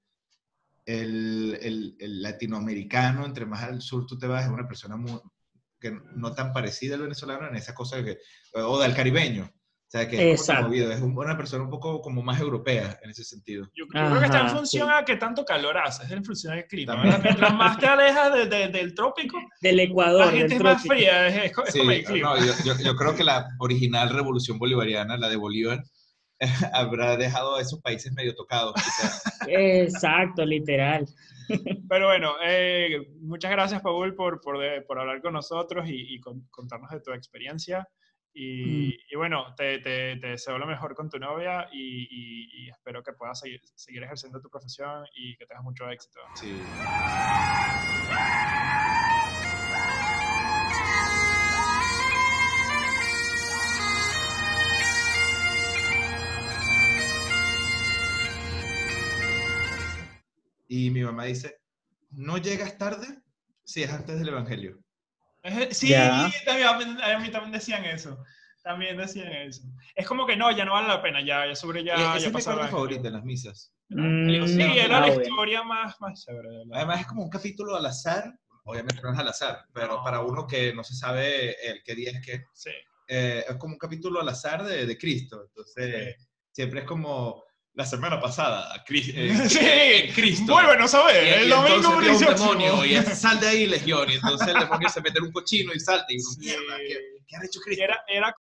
el, 0.86 1.60
el- 1.62 1.96
el 2.00 2.22
latinoamericano, 2.22 3.26
entre 3.26 3.46
más 3.46 3.64
al 3.64 3.82
sur 3.82 4.06
tú 4.08 4.18
te 4.18 4.26
vas, 4.28 4.46
es 4.46 4.50
una 4.52 4.68
persona 4.68 4.96
muy, 4.96 5.20
que 5.80 5.92
no 6.16 6.34
tan 6.34 6.54
parecida 6.54 6.96
al 6.96 7.02
venezolano 7.02 7.48
en 7.50 7.56
esa 7.56 7.74
cosa 7.76 8.04
que, 8.04 8.20
o 8.54 8.80
del 8.80 8.96
caribeño. 8.96 9.52
O 9.94 9.98
sea, 9.98 10.08
que 10.08 10.32
es, 10.32 10.48
es 10.50 11.02
un- 11.02 11.18
una 11.18 11.36
persona 11.36 11.66
un 11.66 11.70
poco 11.70 12.00
como 12.02 12.24
más 12.24 12.40
europea 12.40 12.98
en 13.04 13.10
ese 13.10 13.26
sentido. 13.26 13.66
Yo, 13.76 13.84
yo 13.84 13.88
creo 13.90 14.20
que 14.20 14.26
está 14.26 14.40
en 14.40 14.46
Ajá, 14.46 14.56
función 14.56 14.88
sí. 14.88 14.94
a 14.98 15.04
qué 15.04 15.18
tanto 15.18 15.44
calor 15.44 15.78
hace, 15.78 16.06
es 16.06 16.12
en 16.12 16.24
función 16.24 16.56
del 16.56 16.66
clima. 16.66 16.96
Mientras 17.22 17.54
más 17.54 17.78
te 17.78 17.88
alejas 17.88 18.34
de- 18.34 18.46
de- 18.46 18.68
del 18.70 18.96
trópico, 18.96 19.38
Del 19.60 19.76
la 19.76 19.84
Ecuador, 19.84 20.32
gente 20.32 20.44
del 20.46 20.54
es 20.54 20.64
más 20.64 20.74
trópico. 20.82 20.96
fría, 20.96 21.28
es, 21.28 21.52
es 21.52 21.74
Sí, 21.74 21.80
como 21.80 21.92
el 21.92 22.04
clima. 22.06 22.30
no, 22.40 22.46
yo, 22.46 22.54
yo- 22.64 22.82
yo 22.82 22.96
creo 22.96 23.16
que 23.16 23.26
la 23.26 23.50
original 23.60 24.10
revolución 24.12 24.58
bolivariana, 24.58 25.18
la 25.18 25.28
de 25.28 25.36
Bolívar, 25.36 25.84
habrá 26.74 27.18
dejado 27.18 27.58
a 27.58 27.62
esos 27.62 27.82
países 27.82 28.14
medio 28.14 28.34
tocados. 28.34 28.74
quizás. 28.76 29.24
Exacto, 29.50 30.46
literal. 30.46 31.06
Pero 31.90 32.08
bueno, 32.08 32.36
eh, 32.46 33.10
muchas 33.20 33.52
gracias, 33.52 33.82
Paul, 33.82 34.16
por, 34.16 34.40
por, 34.40 34.58
de- 34.58 34.84
por 34.84 35.00
hablar 35.00 35.22
con 35.22 35.34
nosotros 35.34 35.86
y, 35.90 36.16
y 36.16 36.20
con- 36.22 36.48
contarnos 36.50 36.90
de 36.92 37.02
tu 37.02 37.12
experiencia. 37.12 37.86
Y, 38.34 38.88
Mm. 38.88 38.94
y 39.12 39.16
bueno, 39.18 39.54
te, 39.56 39.80
te- 39.80 40.16
te 40.18 40.28
deseo 40.28 40.58
lo 40.58 40.66
mejor 40.66 40.96
con 40.96 41.10
tu 41.10 41.20
novia 41.20 41.68
y, 41.72 42.08
y- 42.10 42.64
y 42.66 42.70
espero 42.70 43.04
que 43.04 43.12
puedas 43.14 43.40
seguir, 43.40 43.62
seguir 43.76 44.04
ejerciendo 44.04 44.40
tu 44.42 44.50
profesión 44.50 45.06
y 45.16 45.36
que 45.36 45.46
tengas 45.46 45.64
mucho 45.64 45.90
éxito. 45.90 46.20
Sí. 46.36 46.54
Y 60.68 60.90
mi 60.90 61.04
mamá 61.04 61.26
dice, 61.26 61.60
no 62.12 62.38
llegas 62.38 62.78
tarde 62.78 63.08
si 63.64 63.84
es 63.84 63.92
antes 63.92 64.20
del 64.20 64.30
Evangelio. 64.30 64.80
Sí, 65.72 65.88
Ya. 65.90 66.30
también, 66.46 66.68
a 67.02 67.20
mí- 67.20 67.30
también 67.32 67.52
decían 67.52 67.86
eso. 67.86 68.24
También 68.64 68.96
decían 68.98 69.32
eso. 69.32 69.64
Es 69.96 70.06
como 70.06 70.28
que 70.28 70.36
no, 70.36 70.52
ya 70.56 70.66
no 70.66 70.74
vale 70.74 70.88
la 70.88 71.02
pena, 71.02 71.20
ya, 71.26 71.48
ya 71.48 71.56
sobre 71.56 71.84
ya, 71.84 71.96
esa 71.96 72.18
ya 72.20 72.28
es 72.28 72.34
mi 72.34 72.42
parte 72.44 72.68
favorita 72.68 73.08
en 73.08 73.14
las 73.16 73.24
misas. 73.24 73.74
Mm, 73.90 74.46
Sí, 74.46 74.62
era 74.62 74.98
ah, 75.00 75.02
la 75.02 75.08
historia 75.10 75.64
más, 75.64 76.00
más 76.00 76.24
chévere. 76.24 76.50
Además 76.72 77.02
es 77.02 77.08
como 77.08 77.24
un 77.24 77.30
capítulo 77.30 77.76
al 77.76 77.86
azar, 77.88 78.32
obviamente 78.66 79.02
no 79.02 79.12
es 79.12 79.18
al 79.18 79.28
azar, 79.30 79.66
pero 79.74 79.98
No. 79.98 80.04
para 80.04 80.20
uno 80.22 80.46
que 80.46 80.74
no 80.76 80.84
se 80.84 80.94
sabe 80.94 81.56
el 81.68 81.82
qué 81.84 81.96
día 81.96 82.12
es 82.12 82.22
que, 82.24 82.44
Sí. 82.54 82.70
eh, 83.08 83.44
es 83.50 83.56
como 83.58 83.74
un 83.74 83.80
capítulo 83.80 84.22
al 84.22 84.30
azar 84.30 84.64
de, 84.64 84.86
de 84.86 84.98
Cristo. 84.98 85.44
Entonces, 85.48 86.16
siempre 86.52 86.82
es 86.82 86.86
como 86.86 87.44
la 87.74 87.86
semana 87.86 88.20
pasada, 88.20 88.84
Cris- 88.86 89.14
eh, 89.16 89.34
Sí. 89.50 89.60
eh, 89.62 90.12
Cristo. 90.14 90.52
Bueno, 90.54 90.88
saber, 90.88 91.26
Y- 91.26 91.30
el 91.42 91.48
y 91.48 91.50
domingo 91.50 91.90
un 91.98 92.04
demonio 92.04 92.86
y 92.86 92.96
sal 93.16 93.40
de 93.40 93.48
ahí, 93.48 93.66
legión. 93.66 94.10
Y 94.10 94.16
entonces 94.16 94.48
el 94.50 94.60
demonio 94.60 94.90
se 94.90 95.02
mete 95.02 95.20
en 95.20 95.26
un 95.26 95.32
cochino 95.32 95.72
y 95.74 95.80
salta. 95.80 96.06
Y 96.10 96.20
Sí. 96.20 96.40
mierda, 96.40 96.78
¿qué, 96.78 96.98
qué 97.28 97.36
ha 97.38 97.46
hecho 97.46 97.60
Cristo? 97.62 97.84
Era, 97.84 98.04
era 98.08 98.36